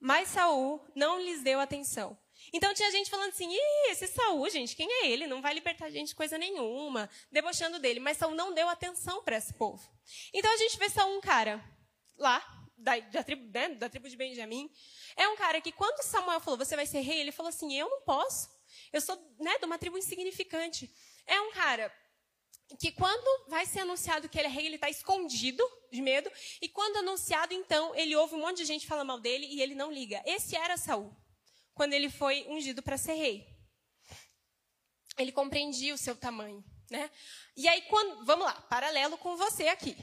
Mas 0.00 0.28
Saul 0.28 0.84
não 0.94 1.20
lhes 1.20 1.42
deu 1.42 1.58
atenção. 1.60 2.18
Então 2.52 2.74
tinha 2.74 2.90
gente 2.90 3.10
falando 3.10 3.30
assim: 3.30 3.50
Ih, 3.52 3.90
esse 3.90 4.06
Saul, 4.08 4.48
gente, 4.50 4.76
quem 4.76 4.88
é 4.90 5.08
ele? 5.08 5.26
Não 5.26 5.42
vai 5.42 5.54
libertar 5.54 5.86
a 5.86 5.90
gente 5.90 6.14
coisa 6.14 6.38
nenhuma, 6.38 7.08
debochando 7.30 7.78
dele. 7.78 8.00
Mas 8.00 8.16
Saul 8.18 8.34
não 8.34 8.52
deu 8.52 8.68
atenção 8.68 9.22
para 9.22 9.36
esse 9.36 9.54
povo. 9.54 9.88
Então 10.32 10.52
a 10.52 10.56
gente 10.56 10.78
vê 10.78 10.88
Saul 10.88 11.16
um 11.16 11.20
cara 11.20 11.62
lá, 12.16 12.44
da, 12.76 12.98
da, 12.98 13.22
tribo, 13.22 13.50
né, 13.52 13.70
da 13.70 13.88
tribo 13.88 14.08
de 14.08 14.16
Benjamim, 14.16 14.70
é 15.16 15.26
um 15.28 15.36
cara 15.36 15.60
que, 15.60 15.72
quando 15.72 16.02
Samuel 16.02 16.40
falou, 16.40 16.58
você 16.58 16.76
vai 16.76 16.86
ser 16.86 17.00
rei, 17.00 17.20
ele 17.20 17.32
falou 17.32 17.48
assim: 17.48 17.74
eu 17.74 17.88
não 17.88 18.02
posso. 18.02 18.54
Eu 18.92 19.00
sou 19.00 19.16
né, 19.38 19.58
de 19.58 19.64
uma 19.64 19.78
tribo 19.78 19.96
insignificante. 19.96 20.92
É 21.26 21.40
um 21.40 21.52
cara 21.52 21.92
que, 22.78 22.90
quando 22.90 23.48
vai 23.48 23.64
ser 23.64 23.80
anunciado 23.80 24.28
que 24.28 24.38
ele 24.38 24.48
é 24.48 24.50
rei, 24.50 24.66
ele 24.66 24.74
está 24.74 24.90
escondido 24.90 25.62
de 25.90 26.02
medo. 26.02 26.30
E 26.60 26.68
quando 26.68 26.96
anunciado, 26.96 27.54
então, 27.54 27.94
ele 27.94 28.16
ouve 28.16 28.34
um 28.34 28.40
monte 28.40 28.58
de 28.58 28.64
gente 28.64 28.86
falar 28.86 29.04
mal 29.04 29.20
dele 29.20 29.46
e 29.46 29.62
ele 29.62 29.74
não 29.74 29.90
liga. 29.92 30.22
Esse 30.26 30.56
era 30.56 30.76
Saul, 30.76 31.14
quando 31.74 31.92
ele 31.92 32.10
foi 32.10 32.44
ungido 32.48 32.82
para 32.82 32.98
ser 32.98 33.14
rei. 33.14 33.46
Ele 35.16 35.32
compreendia 35.32 35.94
o 35.94 35.98
seu 35.98 36.16
tamanho. 36.16 36.64
Né? 36.90 37.10
E 37.56 37.66
aí, 37.68 37.82
quando, 37.82 38.24
vamos 38.24 38.44
lá, 38.44 38.54
paralelo 38.62 39.16
com 39.18 39.36
você 39.36 39.68
aqui. 39.68 39.96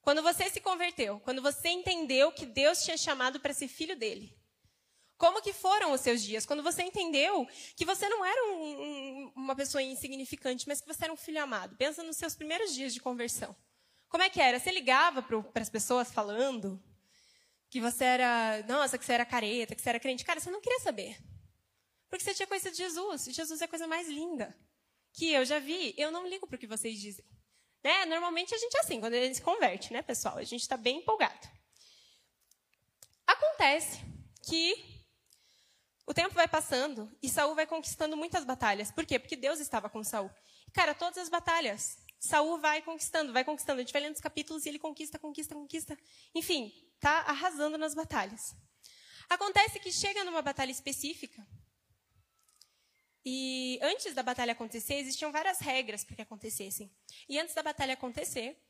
Quando 0.00 0.22
você 0.22 0.50
se 0.50 0.60
converteu, 0.60 1.20
quando 1.20 1.42
você 1.42 1.68
entendeu 1.68 2.32
que 2.32 2.46
Deus 2.46 2.82
tinha 2.82 2.96
chamado 2.96 3.38
para 3.38 3.52
ser 3.52 3.68
filho 3.68 3.96
dele. 3.96 4.36
Como 5.22 5.40
que 5.40 5.52
foram 5.52 5.92
os 5.92 6.00
seus 6.00 6.20
dias? 6.20 6.44
Quando 6.44 6.64
você 6.64 6.82
entendeu 6.82 7.46
que 7.76 7.84
você 7.84 8.08
não 8.08 8.24
era 8.24 8.44
um, 8.44 8.82
um, 8.82 9.32
uma 9.36 9.54
pessoa 9.54 9.80
insignificante, 9.80 10.66
mas 10.66 10.80
que 10.80 10.88
você 10.88 11.04
era 11.04 11.12
um 11.12 11.16
filho 11.16 11.40
amado. 11.40 11.76
Pensa 11.76 12.02
nos 12.02 12.16
seus 12.16 12.34
primeiros 12.34 12.74
dias 12.74 12.92
de 12.92 12.98
conversão. 12.98 13.54
Como 14.08 14.24
é 14.24 14.28
que 14.28 14.40
era? 14.40 14.58
Você 14.58 14.72
ligava 14.72 15.22
para 15.22 15.62
as 15.62 15.70
pessoas 15.70 16.10
falando 16.10 16.82
que 17.70 17.80
você 17.80 18.02
era, 18.02 18.64
nossa, 18.66 18.98
que 18.98 19.04
você 19.04 19.12
era 19.12 19.24
careta, 19.24 19.76
que 19.76 19.80
você 19.80 19.90
era 19.90 20.00
crente. 20.00 20.24
Cara, 20.24 20.40
você 20.40 20.50
não 20.50 20.60
queria 20.60 20.80
saber. 20.80 21.16
Porque 22.10 22.24
você 22.24 22.34
tinha 22.34 22.48
conhecido 22.48 22.74
Jesus. 22.74 23.28
E 23.28 23.32
Jesus 23.32 23.62
é 23.62 23.66
a 23.66 23.68
coisa 23.68 23.86
mais 23.86 24.08
linda 24.08 24.52
que 25.12 25.30
eu 25.30 25.44
já 25.44 25.60
vi. 25.60 25.94
Eu 25.96 26.10
não 26.10 26.26
ligo 26.26 26.48
para 26.48 26.56
o 26.56 26.58
que 26.58 26.66
vocês 26.66 26.98
dizem. 26.98 27.24
Né? 27.84 28.06
Normalmente 28.06 28.56
a 28.56 28.58
gente 28.58 28.76
é 28.76 28.80
assim, 28.80 28.98
quando 28.98 29.14
a 29.14 29.20
gente 29.20 29.36
se 29.36 29.42
converte, 29.42 29.92
né, 29.92 30.02
pessoal? 30.02 30.38
A 30.38 30.42
gente 30.42 30.62
está 30.62 30.76
bem 30.76 30.98
empolgado. 30.98 31.48
Acontece 33.24 34.00
que 34.42 34.91
o 36.06 36.12
tempo 36.12 36.34
vai 36.34 36.48
passando 36.48 37.10
e 37.22 37.28
Saul 37.28 37.54
vai 37.54 37.66
conquistando 37.66 38.16
muitas 38.16 38.44
batalhas. 38.44 38.90
Por 38.90 39.06
quê? 39.06 39.18
Porque 39.18 39.36
Deus 39.36 39.60
estava 39.60 39.88
com 39.88 40.02
Saul. 40.02 40.30
Cara, 40.72 40.94
todas 40.94 41.18
as 41.18 41.28
batalhas, 41.28 41.98
Saul 42.18 42.58
vai 42.58 42.82
conquistando, 42.82 43.32
vai 43.32 43.44
conquistando. 43.44 43.80
A 43.80 43.84
gente 43.84 43.92
vai 43.92 44.02
lendo 44.02 44.14
os 44.14 44.20
capítulos 44.20 44.66
e 44.66 44.68
ele 44.68 44.78
conquista, 44.78 45.18
conquista, 45.18 45.54
conquista. 45.54 45.98
Enfim, 46.34 46.72
tá 46.98 47.20
arrasando 47.20 47.78
nas 47.78 47.94
batalhas. 47.94 48.54
Acontece 49.28 49.78
que 49.78 49.92
chega 49.92 50.24
numa 50.24 50.42
batalha 50.42 50.70
específica 50.70 51.46
e 53.24 53.78
antes 53.80 54.14
da 54.14 54.22
batalha 54.22 54.52
acontecer, 54.52 54.94
existiam 54.94 55.30
várias 55.30 55.60
regras 55.60 56.02
para 56.02 56.16
que 56.16 56.22
acontecessem. 56.22 56.92
E 57.28 57.38
antes 57.38 57.54
da 57.54 57.62
batalha 57.62 57.94
acontecer, 57.94 58.60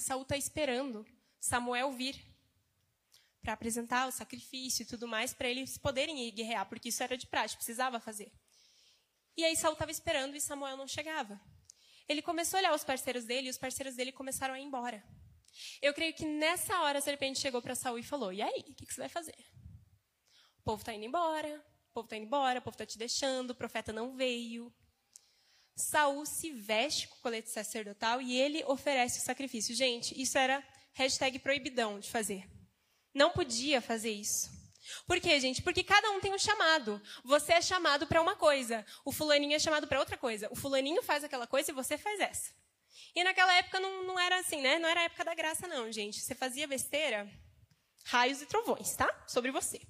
Saul 0.00 0.22
está 0.22 0.36
esperando 0.36 1.04
Samuel 1.40 1.90
vir 1.92 2.22
para 3.40 3.52
apresentar 3.52 4.06
o 4.08 4.12
sacrifício 4.12 4.82
e 4.82 4.86
tudo 4.86 5.06
mais, 5.06 5.32
para 5.32 5.48
eles 5.48 5.78
poderem 5.78 6.26
ir 6.26 6.32
guerrear, 6.32 6.68
porque 6.68 6.88
isso 6.88 7.02
era 7.02 7.16
de 7.16 7.26
prática, 7.26 7.58
precisava 7.58 8.00
fazer. 8.00 8.32
E 9.36 9.44
aí 9.44 9.56
Saul 9.56 9.74
estava 9.74 9.90
esperando 9.90 10.36
e 10.36 10.40
Samuel 10.40 10.76
não 10.76 10.86
chegava. 10.86 11.40
Ele 12.08 12.22
começou 12.22 12.58
a 12.58 12.60
olhar 12.60 12.74
os 12.74 12.84
parceiros 12.84 13.24
dele 13.24 13.46
e 13.46 13.50
os 13.50 13.58
parceiros 13.58 13.94
dele 13.94 14.10
começaram 14.10 14.54
a 14.54 14.60
ir 14.60 14.64
embora. 14.64 15.04
Eu 15.80 15.94
creio 15.94 16.14
que 16.14 16.24
nessa 16.24 16.80
hora 16.80 16.98
a 16.98 17.02
serpente 17.02 17.38
chegou 17.38 17.60
para 17.60 17.74
Saul 17.74 17.98
e 17.98 18.02
falou: 18.02 18.32
E 18.32 18.42
aí, 18.42 18.64
o 18.68 18.74
que, 18.74 18.86
que 18.86 18.92
você 18.94 19.00
vai 19.00 19.08
fazer? 19.08 19.36
O 20.58 20.62
povo 20.64 20.82
está 20.82 20.92
indo 20.92 21.04
embora, 21.04 21.64
o 21.90 21.92
povo 21.94 22.06
está 22.06 22.16
indo 22.16 22.26
embora, 22.26 22.58
o 22.58 22.62
povo 22.62 22.74
está 22.74 22.86
te 22.86 22.98
deixando, 22.98 23.50
o 23.50 23.54
profeta 23.54 23.92
não 23.92 24.16
veio. 24.16 24.74
Saul 25.76 26.26
se 26.26 26.50
veste 26.52 27.06
com 27.06 27.16
o 27.16 27.20
colete 27.20 27.50
sacerdotal 27.50 28.20
e 28.20 28.36
ele 28.36 28.64
oferece 28.64 29.20
o 29.20 29.22
sacrifício. 29.22 29.74
Gente, 29.74 30.20
isso 30.20 30.36
era 30.36 30.66
hashtag 30.94 31.38
proibidão 31.38 32.00
de 32.00 32.10
fazer. 32.10 32.57
Não 33.14 33.30
podia 33.30 33.80
fazer 33.80 34.10
isso. 34.10 34.50
Por 35.06 35.20
quê, 35.20 35.38
gente? 35.40 35.62
Porque 35.62 35.82
cada 35.82 36.10
um 36.10 36.20
tem 36.20 36.32
um 36.32 36.38
chamado. 36.38 37.00
Você 37.24 37.52
é 37.54 37.62
chamado 37.62 38.06
para 38.06 38.22
uma 38.22 38.36
coisa, 38.36 38.84
o 39.04 39.12
fulaninho 39.12 39.54
é 39.54 39.58
chamado 39.58 39.86
para 39.86 39.98
outra 39.98 40.16
coisa. 40.16 40.48
O 40.50 40.56
fulaninho 40.56 41.02
faz 41.02 41.24
aquela 41.24 41.46
coisa 41.46 41.70
e 41.70 41.74
você 41.74 41.98
faz 41.98 42.20
essa. 42.20 42.50
E 43.14 43.24
naquela 43.24 43.52
época 43.54 43.80
não, 43.80 44.04
não 44.04 44.18
era 44.18 44.38
assim, 44.38 44.60
né? 44.60 44.78
Não 44.78 44.88
era 44.88 45.00
a 45.00 45.04
época 45.04 45.24
da 45.24 45.34
graça, 45.34 45.66
não, 45.66 45.90
gente. 45.90 46.20
Você 46.20 46.34
fazia 46.34 46.66
besteira, 46.66 47.30
raios 48.04 48.40
e 48.40 48.46
trovões, 48.46 48.94
tá? 48.94 49.08
Sobre 49.26 49.50
você. 49.50 49.80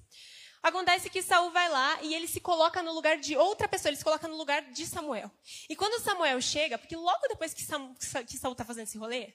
Acontece 0.61 1.09
que 1.09 1.21
Saul 1.21 1.51
vai 1.51 1.69
lá 1.69 2.01
e 2.01 2.13
ele 2.13 2.27
se 2.27 2.41
coloca 2.41 2.83
no 2.83 2.91
lugar 2.91 3.17
de 3.17 3.37
outra 3.37 3.67
pessoa, 3.67 3.89
ele 3.89 3.97
se 3.97 4.03
coloca 4.03 4.27
no 4.27 4.35
lugar 4.35 4.61
de 4.71 4.85
Samuel. 4.85 5.31
E 5.69 5.75
quando 5.75 6.03
Samuel 6.03 6.41
chega, 6.41 6.77
porque 6.77 6.97
logo 6.97 7.27
depois 7.29 7.53
que, 7.53 7.63
Saul 7.63 7.95
está 7.97 8.65
fazendo 8.65 8.83
esse 8.83 8.97
rolê, 8.97 9.33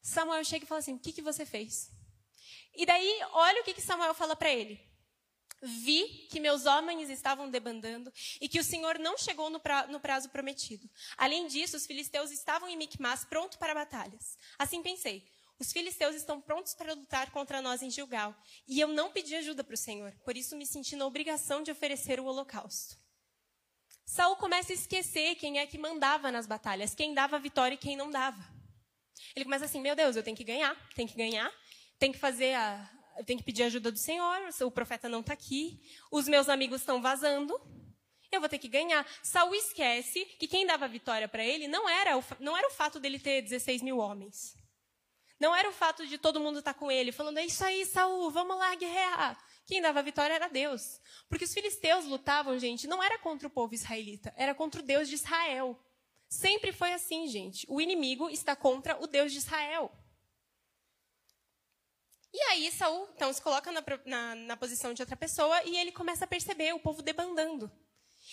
Samuel 0.00 0.42
chega 0.44 0.64
e 0.64 0.68
fala 0.68 0.78
assim: 0.78 0.94
O 0.94 0.98
que, 0.98 1.12
que 1.12 1.20
você 1.20 1.44
fez? 1.44 1.90
E 2.74 2.86
daí, 2.86 3.20
olha 3.32 3.60
o 3.60 3.64
que, 3.64 3.74
que 3.74 3.82
Samuel 3.82 4.14
fala 4.14 4.34
para 4.34 4.50
ele. 4.50 4.80
Vi 5.62 6.26
que 6.28 6.40
meus 6.40 6.66
homens 6.66 7.08
estavam 7.08 7.48
debandando 7.48 8.12
e 8.40 8.48
que 8.48 8.58
o 8.58 8.64
Senhor 8.64 8.98
não 8.98 9.16
chegou 9.16 9.48
no, 9.48 9.60
pra, 9.60 9.86
no 9.86 10.00
prazo 10.00 10.28
prometido. 10.30 10.90
Além 11.16 11.46
disso, 11.46 11.76
os 11.76 11.86
filisteus 11.86 12.32
estavam 12.32 12.68
em 12.68 12.76
Micmas, 12.76 13.24
pronto 13.24 13.58
para 13.58 13.72
batalhas. 13.72 14.36
Assim 14.58 14.82
pensei: 14.82 15.24
os 15.60 15.72
filisteus 15.72 16.16
estão 16.16 16.40
prontos 16.40 16.74
para 16.74 16.94
lutar 16.94 17.30
contra 17.30 17.62
nós 17.62 17.80
em 17.80 17.90
Gilgal. 17.90 18.34
E 18.66 18.80
eu 18.80 18.88
não 18.88 19.12
pedi 19.12 19.36
ajuda 19.36 19.62
para 19.62 19.74
o 19.74 19.76
Senhor, 19.76 20.12
por 20.24 20.36
isso 20.36 20.56
me 20.56 20.66
senti 20.66 20.96
na 20.96 21.06
obrigação 21.06 21.62
de 21.62 21.70
oferecer 21.70 22.18
o 22.18 22.24
holocausto. 22.24 22.96
Saul 24.04 24.34
começa 24.34 24.72
a 24.72 24.74
esquecer 24.74 25.36
quem 25.36 25.60
é 25.60 25.66
que 25.66 25.78
mandava 25.78 26.32
nas 26.32 26.46
batalhas, 26.46 26.94
quem 26.94 27.14
dava 27.14 27.38
vitória 27.38 27.76
e 27.76 27.78
quem 27.78 27.96
não 27.96 28.10
dava. 28.10 28.42
Ele 29.36 29.44
começa 29.44 29.66
assim: 29.66 29.80
meu 29.80 29.94
Deus, 29.94 30.16
eu 30.16 30.22
tenho 30.24 30.36
que 30.36 30.42
ganhar, 30.42 30.76
tenho 30.94 31.08
que 31.08 31.16
ganhar, 31.16 31.52
tenho 32.02 32.12
que 32.12 32.18
fazer 32.18 32.54
a, 32.54 32.90
tenho 33.24 33.38
que 33.38 33.44
pedir 33.44 33.62
ajuda 33.62 33.92
do 33.92 33.98
Senhor, 33.98 34.48
o 34.62 34.70
profeta 34.72 35.08
não 35.08 35.20
está 35.20 35.34
aqui, 35.34 35.80
os 36.10 36.26
meus 36.26 36.48
amigos 36.48 36.80
estão 36.80 37.00
vazando, 37.00 37.54
eu 38.32 38.40
vou 38.40 38.48
ter 38.48 38.58
que 38.58 38.66
ganhar. 38.66 39.06
Saul 39.22 39.54
esquece 39.54 40.24
que 40.36 40.48
quem 40.48 40.66
dava 40.66 40.88
vitória 40.88 41.28
para 41.28 41.44
ele 41.44 41.68
não 41.68 41.88
era, 41.88 42.18
o, 42.18 42.24
não 42.40 42.56
era 42.56 42.66
o 42.66 42.72
fato 42.72 42.98
dele 42.98 43.20
ter 43.20 43.42
16 43.42 43.82
mil 43.82 43.98
homens. 43.98 44.56
Não 45.38 45.54
era 45.54 45.68
o 45.68 45.72
fato 45.72 46.04
de 46.04 46.18
todo 46.18 46.40
mundo 46.40 46.58
estar 46.58 46.74
tá 46.74 46.78
com 46.80 46.90
ele, 46.90 47.12
falando, 47.12 47.38
é 47.38 47.46
isso 47.46 47.64
aí, 47.64 47.86
Saul, 47.86 48.32
vamos 48.32 48.58
lá 48.58 48.74
guerrear. 48.74 49.38
Quem 49.64 49.80
dava 49.80 50.02
vitória 50.02 50.34
era 50.34 50.48
Deus. 50.48 51.00
Porque 51.28 51.44
os 51.44 51.54
filisteus 51.54 52.04
lutavam, 52.04 52.58
gente, 52.58 52.88
não 52.88 53.00
era 53.00 53.16
contra 53.16 53.46
o 53.46 53.50
povo 53.50 53.74
israelita, 53.74 54.34
era 54.36 54.56
contra 54.56 54.80
o 54.80 54.84
Deus 54.84 55.08
de 55.08 55.14
Israel. 55.14 55.80
Sempre 56.28 56.72
foi 56.72 56.92
assim, 56.94 57.28
gente. 57.28 57.64
O 57.68 57.80
inimigo 57.80 58.28
está 58.28 58.56
contra 58.56 59.00
o 59.00 59.06
Deus 59.06 59.30
de 59.30 59.38
Israel. 59.38 60.01
E 62.32 62.40
aí 62.42 62.72
Saul, 62.72 63.08
então, 63.14 63.32
se 63.32 63.42
coloca 63.42 63.70
na, 63.70 63.84
na, 64.06 64.34
na, 64.34 64.56
posição 64.56 64.94
de 64.94 65.02
outra 65.02 65.16
pessoa 65.16 65.62
e 65.64 65.76
ele 65.76 65.92
começa 65.92 66.24
a 66.24 66.26
perceber 66.26 66.72
o 66.72 66.80
povo 66.80 67.02
debandando. 67.02 67.70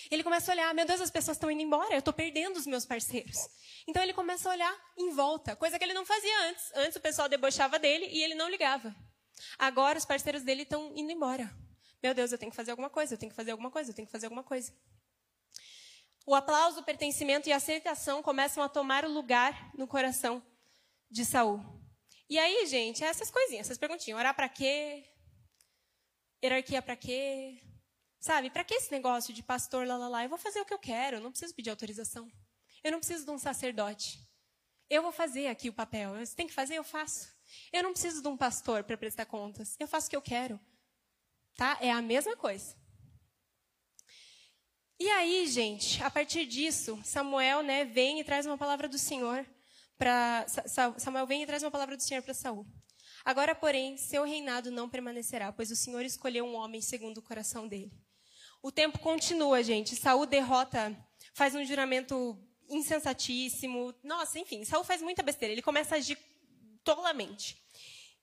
Ele 0.10 0.24
começa 0.24 0.52
a 0.52 0.54
olhar, 0.54 0.74
meu 0.74 0.86
Deus, 0.86 1.02
as 1.02 1.10
pessoas 1.10 1.36
estão 1.36 1.52
indo 1.52 1.62
embora, 1.62 1.94
eu 1.94 2.00
estou 2.00 2.14
perdendo 2.14 2.58
os 2.58 2.66
meus 2.66 2.86
parceiros. 2.86 3.38
Então 3.88 4.02
ele 4.02 4.14
começa 4.14 4.48
a 4.48 4.54
olhar 4.54 4.76
em 4.98 5.10
volta, 5.12 5.56
coisa 5.56 5.78
que 5.78 5.84
ele 5.84 5.94
não 5.94 6.06
fazia 6.06 6.50
antes. 6.50 6.72
Antes 6.76 6.96
o 6.96 7.02
pessoal 7.02 7.28
debochava 7.28 7.78
dele 7.78 8.06
e 8.06 8.24
ele 8.24 8.36
não 8.36 8.50
ligava. 8.50 8.96
Agora 9.58 9.98
os 9.98 10.06
parceiros 10.06 10.44
dele 10.44 10.64
estão 10.64 10.94
indo 10.96 11.12
embora. 11.12 11.52
Meu 12.02 12.14
Deus, 12.14 12.32
eu 12.32 12.38
tenho 12.38 12.52
que 12.52 12.56
fazer 12.56 12.72
alguma 12.72 12.90
coisa, 12.90 13.14
eu 13.14 13.18
tenho 13.18 13.32
que 13.32 13.36
fazer 13.36 13.52
alguma 13.52 13.70
coisa, 13.70 13.92
eu 13.92 13.96
tenho 13.96 14.06
que 14.06 14.12
fazer 14.12 14.28
alguma 14.28 14.44
coisa. 14.44 14.74
O 16.26 16.36
aplauso, 16.36 16.80
o 16.80 16.84
pertencimento 16.84 17.50
e 17.50 17.52
a 17.52 17.58
aceitação 17.58 18.22
começam 18.24 18.64
a 18.64 18.70
tomar 18.70 19.04
o 19.04 19.12
lugar 19.12 19.72
no 19.76 19.88
coração 19.88 20.42
de 21.10 21.26
Saul. 21.26 21.79
E 22.30 22.38
aí, 22.38 22.68
gente, 22.68 23.04
essas 23.04 23.32
coisinhas, 23.32 23.66
essas 23.66 23.78
perguntinhas. 23.78 24.20
Orar 24.20 24.36
para 24.36 24.48
quê? 24.48 25.04
Hierarquia 26.44 26.80
para 26.80 26.96
quê? 26.96 27.60
Sabe, 28.20 28.52
para 28.52 28.64
que 28.64 28.76
esse 28.76 28.92
negócio 28.92 29.34
de 29.34 29.42
pastor 29.42 29.88
lá, 29.88 29.98
lá, 29.98 30.08
lá? 30.08 30.24
Eu 30.24 30.30
vou 30.30 30.38
fazer 30.38 30.62
o 30.62 30.66
que 30.66 30.74
eu 30.74 30.78
quero, 30.78 31.18
eu 31.18 31.22
não 31.22 31.32
preciso 31.32 31.56
pedir 31.56 31.72
autorização. 31.72 32.32
Eu 32.84 32.92
não 32.92 33.00
preciso 33.00 33.26
de 33.26 33.32
um 33.32 33.40
sacerdote. 33.40 34.20
Eu 34.90 35.02
vou 35.02 35.12
fazer 35.12 35.48
aqui 35.48 35.70
o 35.70 35.74
papel. 35.74 36.14
Você 36.18 36.36
tem 36.36 36.46
que 36.46 36.54
fazer, 36.54 36.76
eu 36.76 36.84
faço. 36.84 37.30
Eu 37.74 37.82
não 37.82 37.94
preciso 37.94 38.22
de 38.22 38.28
um 38.28 38.38
pastor 38.38 38.84
para 38.84 38.98
prestar 38.98 39.26
contas. 39.26 39.76
Eu 39.80 39.88
faço 39.88 40.08
o 40.08 40.10
que 40.12 40.16
eu 40.16 40.22
quero. 40.22 40.60
Tá? 41.56 41.78
É 41.82 41.92
a 41.92 42.02
mesma 42.02 42.38
coisa. 42.38 42.78
E 45.00 45.10
aí, 45.10 45.48
gente, 45.48 46.04
a 46.04 46.12
partir 46.12 46.46
disso, 46.46 47.00
Samuel, 47.04 47.64
né, 47.64 47.86
vem 47.86 48.20
e 48.20 48.24
traz 48.24 48.46
uma 48.46 48.58
palavra 48.58 48.88
do 48.88 49.00
Senhor 49.00 49.46
para 50.00 50.46
Samuel 50.98 51.28
vem 51.28 51.44
e 51.44 51.46
traz 51.46 51.62
uma 51.62 51.70
palavra 51.70 51.98
do 51.98 52.02
Senhor 52.02 52.24
para 52.24 52.34
Saul. 52.34 52.66
Agora, 53.26 53.54
porém, 53.54 53.98
seu 53.98 54.24
reinado 54.24 54.72
não 54.72 54.90
permanecerá, 54.90 55.52
pois 55.52 55.70
o 55.70 55.76
Senhor 55.76 56.04
escolheu 56.06 56.46
um 56.46 56.56
homem 56.56 56.82
segundo 56.82 57.18
o 57.18 57.22
coração 57.22 57.68
dele. 57.68 57.92
O 58.64 58.72
tempo 58.72 58.98
continua, 59.00 59.62
gente. 59.62 59.98
Saul 59.98 60.26
derrota, 60.26 60.98
faz 61.34 61.54
um 61.54 61.66
juramento 61.66 62.42
insensatíssimo. 62.70 63.94
Nossa, 64.02 64.40
enfim, 64.40 64.64
Saul 64.64 64.86
faz 64.86 65.02
muita 65.02 65.22
besteira. 65.22 65.52
Ele 65.52 65.62
começa 65.62 65.96
a 65.96 65.98
agir 65.98 66.18
tolamente. 66.82 67.62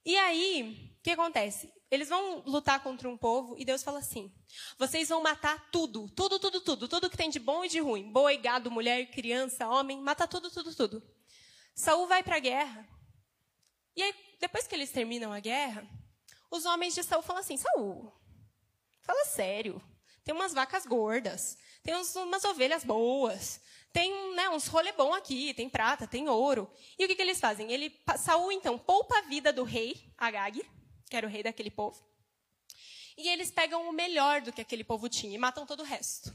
E 0.05 0.17
aí, 0.17 0.97
o 0.99 1.03
que 1.03 1.11
acontece? 1.11 1.71
Eles 1.91 2.09
vão 2.09 2.43
lutar 2.47 2.83
contra 2.83 3.09
um 3.09 3.19
povo 3.19 3.55
e 3.59 3.65
Deus 3.65 3.83
fala 3.83 3.99
assim: 3.99 4.33
vocês 4.79 5.11
vão 5.11 5.23
matar 5.23 5.71
tudo, 5.71 6.09
tudo, 6.17 6.39
tudo, 6.39 6.61
tudo, 6.61 6.89
tudo 6.89 7.11
que 7.11 7.17
tem 7.17 7.29
de 7.29 7.39
bom 7.39 7.65
e 7.65 7.69
de 7.69 7.81
ruim. 7.81 8.11
Boi, 8.11 8.39
gado, 8.39 8.71
mulher, 8.71 9.11
criança, 9.11 9.69
homem, 9.69 10.01
mata 10.01 10.27
tudo, 10.27 10.51
tudo, 10.51 10.75
tudo. 10.75 11.16
Saul 11.77 12.07
vai 12.07 12.23
para 12.23 12.37
a 12.37 12.41
guerra. 12.41 12.89
E 13.95 14.03
aí, 14.03 14.15
depois 14.41 14.67
que 14.67 14.75
eles 14.75 14.91
terminam 14.91 15.31
a 15.31 15.39
guerra, 15.39 15.87
os 16.51 16.65
homens 16.65 16.95
de 16.95 17.03
Saul 17.03 17.23
falam 17.23 17.41
assim: 17.41 17.59
Saul, 17.59 18.11
fala 19.03 19.25
sério. 19.27 19.81
Tem 20.25 20.35
umas 20.35 20.53
vacas 20.53 20.85
gordas, 20.87 21.57
tem 21.85 21.95
uns, 21.95 22.17
umas 22.17 22.45
ovelhas 22.45 22.83
boas, 22.83 23.61
tem 23.93 24.35
né, 24.35 24.49
uns 24.49 24.67
rolê 24.67 24.91
bom 24.91 25.15
aqui, 25.15 25.55
tem 25.55 25.69
prata, 25.69 26.05
tem 26.05 26.29
ouro. 26.29 26.69
E 26.99 27.05
o 27.05 27.09
que, 27.09 27.15
que 27.15 27.23
eles 27.23 27.39
fazem? 27.39 27.71
Ele, 27.71 27.97
Saul, 28.19 28.51
então, 28.51 28.77
poupa 28.77 29.19
a 29.19 29.23
vida 29.23 29.53
do 29.53 29.63
rei 29.63 30.13
Agag, 30.19 30.69
que 31.09 31.17
era 31.17 31.27
o 31.27 31.31
rei 31.31 31.45
daquele 31.45 31.71
povo, 31.71 32.05
e 33.17 33.29
eles 33.29 33.53
pegam 33.53 33.89
o 33.89 33.93
melhor 33.93 34.41
do 34.41 34.53
que 34.53 34.61
aquele 34.61 34.83
povo 34.83 35.09
tinha 35.09 35.35
e 35.35 35.39
matam 35.39 35.65
todo 35.65 35.81
o 35.81 35.85
resto. 35.85 36.35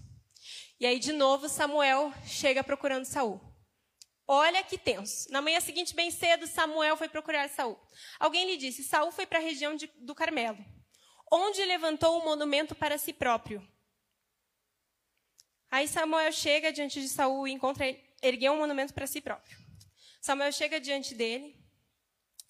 E 0.79 0.85
aí, 0.85 0.97
de 0.97 1.11
novo, 1.11 1.49
Samuel 1.49 2.13
chega 2.25 2.63
procurando 2.63 3.03
Saul. 3.03 3.50
Olha 4.27 4.63
que 4.63 4.77
tenso. 4.77 5.31
Na 5.31 5.41
manhã 5.41 5.59
seguinte, 5.59 5.93
bem 5.93 6.09
cedo, 6.09 6.47
Samuel 6.47 6.95
foi 6.95 7.09
procurar 7.09 7.49
Saul. 7.49 7.79
Alguém 8.19 8.45
lhe 8.45 8.57
disse: 8.57 8.83
Saul 8.83 9.11
foi 9.11 9.25
para 9.25 9.39
a 9.39 9.41
região 9.41 9.75
de, 9.75 9.87
do 9.97 10.15
Carmelo, 10.15 10.63
onde 11.31 11.63
levantou 11.65 12.19
um 12.19 12.23
monumento 12.23 12.73
para 12.75 12.97
si 12.97 13.11
próprio. 13.11 13.65
Aí 15.69 15.87
Samuel 15.87 16.31
chega 16.31 16.71
diante 16.71 17.01
de 17.01 17.07
Saul 17.07 17.47
e 17.47 17.51
encontra 17.51 17.85
ergueu 18.21 18.53
um 18.53 18.57
monumento 18.57 18.93
para 18.93 19.07
si 19.07 19.21
próprio. 19.21 19.57
Samuel 20.21 20.51
chega 20.51 20.79
diante 20.79 21.15
dele 21.15 21.55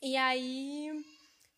e 0.02 0.18
aí 0.18 0.92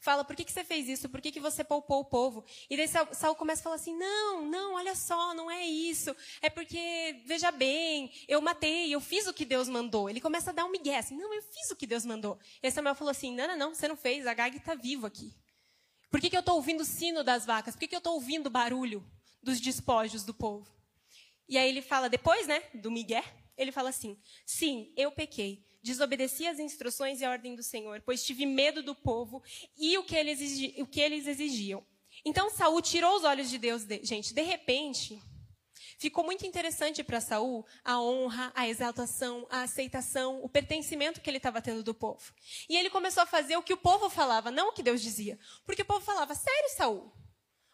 fala, 0.03 0.25
por 0.25 0.35
que, 0.35 0.43
que 0.43 0.51
você 0.51 0.65
fez 0.65 0.89
isso? 0.89 1.07
Por 1.07 1.21
que, 1.21 1.31
que 1.31 1.39
você 1.39 1.63
poupou 1.63 2.01
o 2.01 2.05
povo? 2.05 2.43
E 2.69 2.75
daí 2.75 2.87
Saul 2.87 3.35
começa 3.35 3.61
a 3.61 3.63
falar 3.63 3.77
assim, 3.77 3.95
não, 3.95 4.45
não, 4.45 4.73
olha 4.73 4.95
só, 4.95 5.33
não 5.33 5.49
é 5.49 5.65
isso. 5.65 6.13
É 6.41 6.49
porque, 6.49 7.23
veja 7.25 7.51
bem, 7.51 8.11
eu 8.27 8.41
matei, 8.41 8.93
eu 8.93 8.99
fiz 8.99 9.27
o 9.27 9.33
que 9.33 9.45
Deus 9.45 9.69
mandou. 9.69 10.09
Ele 10.09 10.19
começa 10.19 10.49
a 10.49 10.53
dar 10.53 10.65
um 10.65 10.71
migué, 10.71 10.97
assim, 10.97 11.15
não, 11.15 11.33
eu 11.33 11.41
fiz 11.41 11.71
o 11.71 11.75
que 11.75 11.87
Deus 11.87 12.05
mandou. 12.05 12.37
E 12.61 12.69
Samuel 12.69 12.95
falou 12.95 13.11
assim, 13.11 13.33
não, 13.33 13.47
não, 13.47 13.57
não, 13.57 13.73
você 13.73 13.87
não 13.87 13.95
fez, 13.95 14.27
a 14.27 14.33
Gag 14.33 14.57
está 14.57 14.75
vivo 14.75 15.07
aqui. 15.07 15.33
Por 16.11 16.19
que, 16.19 16.29
que 16.29 16.35
eu 16.35 16.41
estou 16.41 16.55
ouvindo 16.55 16.81
o 16.81 16.85
sino 16.85 17.23
das 17.23 17.45
vacas? 17.45 17.73
Por 17.73 17.79
que, 17.79 17.87
que 17.87 17.95
eu 17.95 17.99
estou 17.99 18.15
ouvindo 18.15 18.47
o 18.47 18.51
barulho 18.51 19.09
dos 19.41 19.61
despojos 19.61 20.25
do 20.25 20.33
povo? 20.33 20.69
E 21.47 21.57
aí 21.57 21.69
ele 21.69 21.81
fala, 21.81 22.09
depois 22.09 22.45
né, 22.45 22.61
do 22.73 22.91
migué, 22.91 23.23
ele 23.57 23.71
fala 23.71 23.89
assim, 23.89 24.19
sim, 24.45 24.93
eu 24.97 25.13
pequei 25.13 25.65
desobedeci 25.83 26.47
às 26.47 26.59
instruções 26.59 27.19
e 27.19 27.25
a 27.25 27.29
ordem 27.29 27.55
do 27.55 27.61
Senhor, 27.61 28.01
pois 28.05 28.23
tive 28.23 28.45
medo 28.45 28.81
do 28.81 28.95
povo 28.95 29.43
e 29.77 29.97
o 29.97 30.03
que 30.03 30.15
eles, 30.15 30.79
o 30.79 30.87
que 30.87 31.01
eles 31.01 31.27
exigiam. 31.27 31.85
Então 32.23 32.49
Saul 32.49 32.81
tirou 32.81 33.17
os 33.17 33.23
olhos 33.23 33.49
de 33.49 33.57
Deus, 33.57 33.83
de, 33.83 34.03
gente, 34.03 34.33
de 34.33 34.41
repente, 34.41 35.21
ficou 35.99 36.23
muito 36.23 36.45
interessante 36.45 37.03
para 37.03 37.19
Saul 37.19 37.65
a 37.83 38.01
honra, 38.01 38.51
a 38.55 38.67
exaltação, 38.67 39.45
a 39.49 39.63
aceitação, 39.63 40.41
o 40.41 40.47
pertencimento 40.47 41.19
que 41.19 41.29
ele 41.29 41.37
estava 41.37 41.61
tendo 41.61 41.83
do 41.83 41.93
povo. 41.93 42.33
E 42.69 42.77
ele 42.77 42.89
começou 42.89 43.23
a 43.23 43.27
fazer 43.27 43.57
o 43.57 43.63
que 43.63 43.73
o 43.73 43.77
povo 43.77 44.09
falava, 44.09 44.49
não 44.49 44.69
o 44.69 44.73
que 44.73 44.83
Deus 44.83 45.01
dizia. 45.01 45.37
Porque 45.65 45.81
o 45.81 45.85
povo 45.85 46.05
falava: 46.05 46.33
"Sério, 46.33 46.69
Saul? 46.77 47.11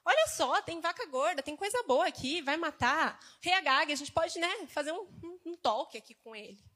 Olha 0.04 0.28
só, 0.28 0.60
tem 0.62 0.82
vaca 0.82 1.06
gorda, 1.06 1.44
tem 1.44 1.56
coisa 1.56 1.84
boa 1.84 2.08
aqui, 2.08 2.42
vai 2.42 2.58
matar. 2.58 3.20
Rei 3.42 3.54
Agag, 3.54 3.92
a 3.92 3.96
gente 3.96 4.12
pode, 4.12 4.40
né, 4.40 4.66
fazer 4.68 4.92
um, 4.92 5.02
um, 5.24 5.40
um 5.46 5.56
talk 5.56 5.96
aqui 5.96 6.16
com 6.16 6.36
ele." 6.36 6.69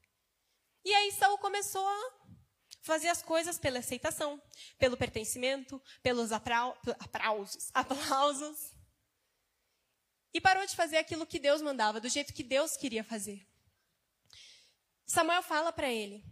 E 0.84 0.94
aí 0.94 1.12
Saul 1.12 1.38
começou 1.38 1.88
a 1.88 2.14
fazer 2.82 3.08
as 3.08 3.22
coisas 3.22 3.58
pela 3.58 3.80
aceitação, 3.80 4.42
pelo 4.78 4.98
pertencimento, 4.98 5.82
pelos 6.02 6.32
aplausos, 7.74 8.74
e 10.34 10.42
parou 10.42 10.66
de 10.66 10.76
fazer 10.76 10.98
aquilo 10.98 11.26
que 11.26 11.40
Deus 11.40 11.62
mandava, 11.62 12.02
do 12.02 12.10
jeito 12.10 12.34
que 12.34 12.44
Deus 12.44 12.76
queria 12.76 13.04
fazer. 13.04 13.48
Samuel 15.06 15.44
fala 15.44 15.72
para 15.72 15.92
ele: 15.92 16.24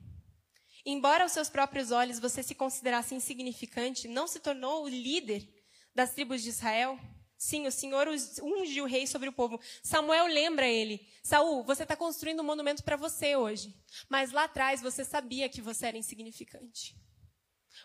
Embora 0.85 1.23
aos 1.23 1.31
seus 1.31 1.49
próprios 1.49 1.91
olhos 1.91 2.19
você 2.19 2.41
se 2.41 2.55
considerasse 2.55 3.13
insignificante, 3.13 4.07
não 4.07 4.27
se 4.27 4.39
tornou 4.39 4.83
o 4.83 4.89
líder 4.89 5.47
das 5.93 6.13
tribos 6.13 6.41
de 6.41 6.49
Israel? 6.49 6.99
Sim, 7.41 7.65
o 7.65 7.71
Senhor 7.71 8.07
unge 8.43 8.81
o 8.81 8.85
rei 8.85 9.07
sobre 9.07 9.27
o 9.27 9.33
povo. 9.33 9.59
Samuel 9.81 10.27
lembra 10.27 10.67
ele: 10.67 11.11
Saul, 11.23 11.63
você 11.63 11.81
está 11.81 11.95
construindo 11.95 12.41
um 12.41 12.45
monumento 12.45 12.83
para 12.83 12.95
você 12.95 13.35
hoje. 13.35 13.75
Mas 14.07 14.31
lá 14.31 14.43
atrás 14.43 14.79
você 14.79 15.03
sabia 15.03 15.49
que 15.49 15.59
você 15.59 15.87
era 15.87 15.97
insignificante. 15.97 16.95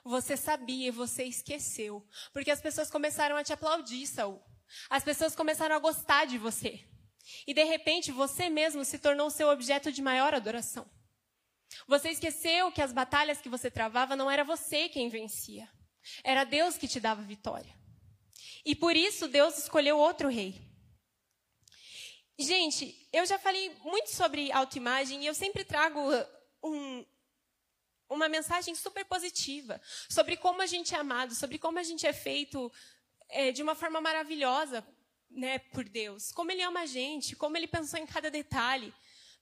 Você 0.04 0.36
sabia 0.36 0.88
e 0.88 0.90
você 0.90 1.24
esqueceu. 1.24 2.06
Porque 2.34 2.50
as 2.50 2.60
pessoas 2.60 2.90
começaram 2.90 3.34
a 3.34 3.42
te 3.42 3.50
aplaudir, 3.50 4.06
Saul. 4.06 4.42
As 4.90 5.02
pessoas 5.02 5.34
começaram 5.34 5.74
a 5.74 5.78
gostar 5.78 6.26
de 6.26 6.36
você. 6.36 6.86
E 7.46 7.54
de 7.54 7.64
repente 7.64 8.12
você 8.12 8.50
mesmo 8.50 8.84
se 8.84 8.98
tornou 8.98 9.30
seu 9.30 9.48
objeto 9.48 9.90
de 9.90 10.02
maior 10.02 10.34
adoração. 10.34 10.86
Você 11.88 12.10
esqueceu 12.10 12.70
que 12.72 12.82
as 12.82 12.92
batalhas 12.92 13.40
que 13.40 13.48
você 13.48 13.70
travava 13.70 14.14
não 14.16 14.30
era 14.30 14.44
você 14.44 14.90
quem 14.90 15.08
vencia. 15.08 15.66
Era 16.22 16.44
Deus 16.44 16.76
que 16.76 16.86
te 16.86 17.00
dava 17.00 17.22
vitória. 17.22 17.74
E 18.66 18.74
por 18.74 18.96
isso 18.96 19.28
Deus 19.28 19.56
escolheu 19.58 19.96
outro 19.96 20.28
rei. 20.28 20.60
Gente, 22.36 23.08
eu 23.12 23.24
já 23.24 23.38
falei 23.38 23.72
muito 23.84 24.10
sobre 24.10 24.50
autoimagem 24.50 25.22
e 25.22 25.26
eu 25.26 25.34
sempre 25.34 25.64
trago 25.64 26.00
um, 26.60 27.06
uma 28.10 28.28
mensagem 28.28 28.74
super 28.74 29.04
positiva 29.04 29.80
sobre 30.10 30.36
como 30.36 30.60
a 30.60 30.66
gente 30.66 30.96
é 30.96 30.98
amado, 30.98 31.32
sobre 31.32 31.60
como 31.60 31.78
a 31.78 31.84
gente 31.84 32.08
é 32.08 32.12
feito 32.12 32.70
é, 33.28 33.52
de 33.52 33.62
uma 33.62 33.76
forma 33.76 34.00
maravilhosa 34.00 34.84
né, 35.30 35.60
por 35.60 35.84
Deus. 35.88 36.32
Como 36.32 36.50
Ele 36.50 36.62
ama 36.62 36.80
a 36.80 36.86
gente, 36.86 37.36
como 37.36 37.56
Ele 37.56 37.68
pensou 37.68 38.00
em 38.00 38.06
cada 38.06 38.32
detalhe. 38.32 38.92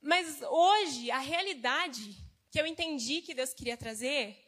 Mas 0.03 0.43
hoje, 0.43 1.11
a 1.11 1.19
realidade 1.19 2.15
que 2.51 2.61
eu 2.61 2.67
entendi 2.67 3.23
que 3.23 3.33
Deus 3.33 3.55
queria 3.55 3.79
trazer 3.79 4.39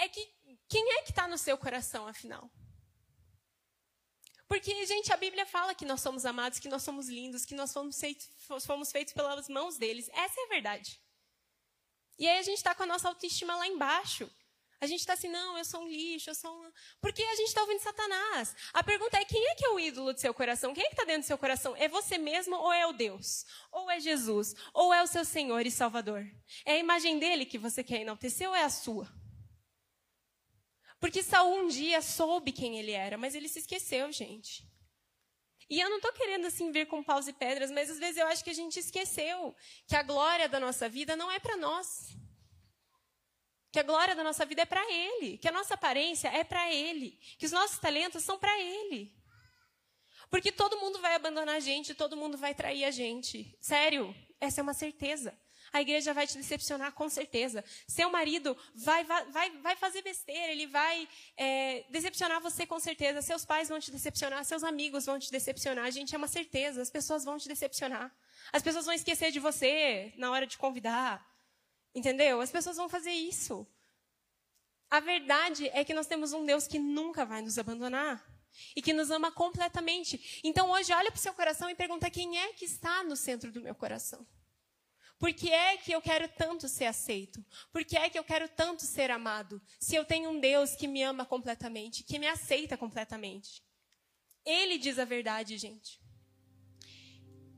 é 0.00 0.08
que 0.10 0.20
quem 0.68 0.92
é 0.92 1.02
que 1.04 1.10
está 1.10 1.26
no 1.26 1.38
seu 1.38 1.56
coração, 1.56 2.06
afinal? 2.06 2.50
Porque, 4.52 4.84
gente, 4.84 5.10
a 5.10 5.16
Bíblia 5.16 5.46
fala 5.46 5.74
que 5.74 5.86
nós 5.86 6.02
somos 6.02 6.26
amados, 6.26 6.58
que 6.58 6.68
nós 6.68 6.82
somos 6.82 7.08
lindos, 7.08 7.46
que 7.46 7.54
nós 7.54 7.72
fomos 7.72 7.98
feitos, 7.98 8.28
fomos 8.66 8.92
feitos 8.92 9.14
pelas 9.14 9.48
mãos 9.48 9.78
deles. 9.78 10.10
Essa 10.12 10.42
é 10.42 10.44
a 10.44 10.48
verdade. 10.48 11.00
E 12.18 12.28
aí 12.28 12.38
a 12.38 12.42
gente 12.42 12.58
está 12.58 12.74
com 12.74 12.82
a 12.82 12.86
nossa 12.86 13.08
autoestima 13.08 13.56
lá 13.56 13.66
embaixo. 13.66 14.30
A 14.78 14.86
gente 14.86 15.00
está 15.00 15.14
assim, 15.14 15.28
não, 15.28 15.56
eu 15.56 15.64
sou 15.64 15.80
um 15.80 15.88
lixo, 15.88 16.28
eu 16.28 16.34
sou 16.34 16.54
um. 16.54 16.70
Porque 17.00 17.22
a 17.22 17.34
gente 17.34 17.48
está 17.48 17.62
ouvindo 17.62 17.80
Satanás. 17.80 18.54
A 18.74 18.84
pergunta 18.84 19.16
é: 19.16 19.24
quem 19.24 19.42
é 19.42 19.54
que 19.54 19.64
é 19.64 19.70
o 19.70 19.80
ídolo 19.80 20.12
do 20.12 20.20
seu 20.20 20.34
coração? 20.34 20.74
Quem 20.74 20.84
é 20.84 20.88
que 20.88 20.96
está 20.96 21.04
dentro 21.06 21.22
do 21.22 21.28
seu 21.28 21.38
coração? 21.38 21.74
É 21.76 21.88
você 21.88 22.18
mesmo 22.18 22.54
ou 22.54 22.70
é 22.74 22.86
o 22.86 22.92
Deus? 22.92 23.46
Ou 23.70 23.90
é 23.90 24.00
Jesus? 24.00 24.54
Ou 24.74 24.92
é 24.92 25.02
o 25.02 25.06
seu 25.06 25.24
Senhor 25.24 25.64
e 25.64 25.70
Salvador? 25.70 26.30
É 26.66 26.74
a 26.74 26.78
imagem 26.78 27.18
dele 27.18 27.46
que 27.46 27.56
você 27.56 27.82
quer 27.82 28.02
enaltecer 28.02 28.46
ou 28.46 28.54
é 28.54 28.64
a 28.64 28.68
sua? 28.68 29.10
Porque 31.02 31.22
Saul 31.22 31.64
um 31.64 31.68
dia 31.68 32.00
soube 32.00 32.50
quem 32.52 32.78
ele 32.78 32.92
era, 32.92 33.18
mas 33.18 33.34
ele 33.34 33.48
se 33.48 33.58
esqueceu, 33.58 34.10
gente. 34.12 34.64
E 35.68 35.80
eu 35.80 35.90
não 35.90 35.96
estou 35.96 36.12
querendo 36.12 36.46
assim 36.46 36.70
vir 36.70 36.86
com 36.86 37.02
paus 37.02 37.26
e 37.26 37.32
pedras, 37.32 37.70
mas 37.70 37.90
às 37.90 37.98
vezes 37.98 38.18
eu 38.18 38.26
acho 38.28 38.44
que 38.44 38.50
a 38.50 38.54
gente 38.54 38.78
esqueceu 38.78 39.54
que 39.88 39.96
a 39.96 40.02
glória 40.02 40.48
da 40.48 40.60
nossa 40.60 40.88
vida 40.88 41.16
não 41.16 41.30
é 41.30 41.38
para 41.38 41.56
nós 41.56 42.16
que 43.72 43.78
a 43.78 43.82
glória 43.82 44.14
da 44.14 44.22
nossa 44.22 44.44
vida 44.44 44.62
é 44.62 44.66
para 44.66 44.84
Ele, 44.92 45.38
que 45.38 45.48
a 45.48 45.52
nossa 45.52 45.72
aparência 45.72 46.28
é 46.28 46.44
para 46.44 46.70
Ele, 46.70 47.18
que 47.38 47.46
os 47.46 47.52
nossos 47.52 47.78
talentos 47.78 48.22
são 48.22 48.38
para 48.38 48.60
Ele. 48.60 49.16
Porque 50.28 50.52
todo 50.52 50.78
mundo 50.78 51.00
vai 51.00 51.14
abandonar 51.14 51.56
a 51.56 51.60
gente, 51.60 51.94
todo 51.94 52.16
mundo 52.16 52.36
vai 52.36 52.54
trair 52.54 52.84
a 52.84 52.90
gente. 52.90 53.56
Sério, 53.60 54.14
essa 54.38 54.60
é 54.60 54.62
uma 54.62 54.74
certeza. 54.74 55.36
A 55.72 55.80
igreja 55.80 56.12
vai 56.12 56.26
te 56.26 56.36
decepcionar 56.36 56.92
com 56.92 57.08
certeza. 57.08 57.64
Seu 57.86 58.10
marido 58.10 58.56
vai, 58.74 59.04
vai, 59.04 59.50
vai 59.58 59.76
fazer 59.76 60.02
besteira, 60.02 60.52
ele 60.52 60.66
vai 60.66 61.08
é, 61.36 61.84
decepcionar 61.88 62.40
você 62.40 62.66
com 62.66 62.78
certeza. 62.78 63.22
Seus 63.22 63.44
pais 63.44 63.68
vão 63.68 63.80
te 63.80 63.90
decepcionar, 63.90 64.44
seus 64.44 64.62
amigos 64.62 65.06
vão 65.06 65.18
te 65.18 65.30
decepcionar. 65.30 65.90
Gente 65.90 66.14
é 66.14 66.18
uma 66.18 66.28
certeza, 66.28 66.82
as 66.82 66.90
pessoas 66.90 67.24
vão 67.24 67.38
te 67.38 67.48
decepcionar. 67.48 68.14
As 68.52 68.62
pessoas 68.62 68.84
vão 68.84 68.94
esquecer 68.94 69.30
de 69.30 69.40
você 69.40 70.12
na 70.16 70.30
hora 70.30 70.46
de 70.46 70.58
convidar. 70.58 71.26
Entendeu? 71.94 72.40
As 72.40 72.50
pessoas 72.50 72.76
vão 72.76 72.88
fazer 72.88 73.12
isso. 73.12 73.66
A 74.90 75.00
verdade 75.00 75.70
é 75.72 75.84
que 75.84 75.94
nós 75.94 76.06
temos 76.06 76.34
um 76.34 76.44
Deus 76.44 76.66
que 76.66 76.78
nunca 76.78 77.24
vai 77.24 77.40
nos 77.40 77.58
abandonar 77.58 78.22
e 78.76 78.82
que 78.82 78.92
nos 78.92 79.10
ama 79.10 79.32
completamente. 79.32 80.40
Então 80.44 80.70
hoje 80.70 80.92
olha 80.92 81.10
para 81.10 81.18
o 81.18 81.22
seu 81.22 81.32
coração 81.32 81.70
e 81.70 81.74
pergunta 81.74 82.10
quem 82.10 82.38
é 82.38 82.52
que 82.52 82.66
está 82.66 83.02
no 83.02 83.16
centro 83.16 83.50
do 83.50 83.62
meu 83.62 83.74
coração. 83.74 84.26
Por 85.22 85.32
que 85.32 85.52
é 85.52 85.76
que 85.76 85.92
eu 85.92 86.02
quero 86.02 86.26
tanto 86.26 86.68
ser 86.68 86.86
aceito? 86.86 87.44
Por 87.70 87.84
que 87.84 87.96
é 87.96 88.10
que 88.10 88.18
eu 88.18 88.24
quero 88.24 88.48
tanto 88.48 88.82
ser 88.82 89.08
amado? 89.08 89.62
Se 89.78 89.94
eu 89.94 90.04
tenho 90.04 90.28
um 90.30 90.40
Deus 90.40 90.74
que 90.74 90.88
me 90.88 91.00
ama 91.00 91.24
completamente, 91.24 92.02
que 92.02 92.18
me 92.18 92.26
aceita 92.26 92.76
completamente. 92.76 93.62
Ele 94.44 94.78
diz 94.78 94.98
a 94.98 95.04
verdade, 95.04 95.56
gente. 95.58 96.00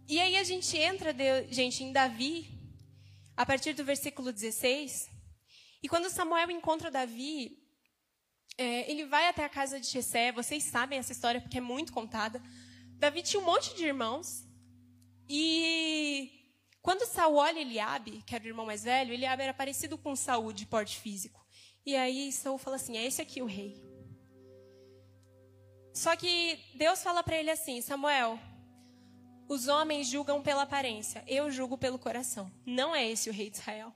E 0.07 0.21
aí 0.21 0.37
a 0.37 0.45
gente 0.45 0.77
entra, 0.77 1.17
gente, 1.49 1.83
em 1.83 1.91
Davi, 1.91 2.51
a 3.35 3.47
partir 3.47 3.73
do 3.73 3.83
versículo 3.83 4.31
16. 4.31 5.09
E 5.83 5.89
quando 5.89 6.11
Samuel 6.11 6.51
encontra 6.51 6.91
Davi, 6.91 7.67
é, 8.59 8.91
ele 8.91 9.07
vai 9.07 9.27
até 9.27 9.43
a 9.43 9.49
casa 9.49 9.81
de 9.81 9.87
Jessé. 9.87 10.33
Vocês 10.33 10.65
sabem 10.65 10.99
essa 10.99 11.13
história 11.13 11.41
porque 11.41 11.57
é 11.57 11.63
muito 11.63 11.95
contada. 11.95 12.43
Davi 12.99 13.23
tinha 13.23 13.41
um 13.41 13.47
monte 13.47 13.75
de 13.75 13.87
irmãos. 13.87 14.45
E 15.27 16.44
quando 16.85 17.07
Saul 17.07 17.37
olha 17.37 17.61
Eliabe, 17.61 18.23
que 18.27 18.35
era 18.35 18.45
o 18.45 18.47
irmão 18.47 18.67
mais 18.67 18.85
velho, 18.85 19.15
Eliabe 19.15 19.43
era 19.43 19.55
parecido 19.55 19.97
com 19.97 20.15
Saul 20.15 20.53
de 20.53 20.67
porte 20.67 21.01
físico. 21.01 21.43
E 21.85 21.97
aí 21.97 22.31
Saul 22.31 22.59
fala 22.59 22.77
assim: 22.77 22.99
é 22.99 23.07
esse 23.07 23.23
aqui 23.23 23.41
o 23.41 23.47
rei. 23.47 23.83
Só 25.95 26.15
que 26.15 26.63
Deus 26.75 27.03
fala 27.03 27.23
para 27.23 27.39
ele 27.39 27.51
assim: 27.51 27.81
Samuel, 27.81 28.39
os 29.49 29.67
homens 29.67 30.09
julgam 30.09 30.43
pela 30.43 30.65
aparência, 30.65 31.25
eu 31.27 31.51
julgo 31.51 31.79
pelo 31.79 31.99
coração. 31.99 32.53
Não 32.67 32.95
é 32.95 33.11
esse 33.11 33.31
o 33.31 33.33
rei 33.33 33.49
de 33.49 33.57
Israel. 33.57 33.91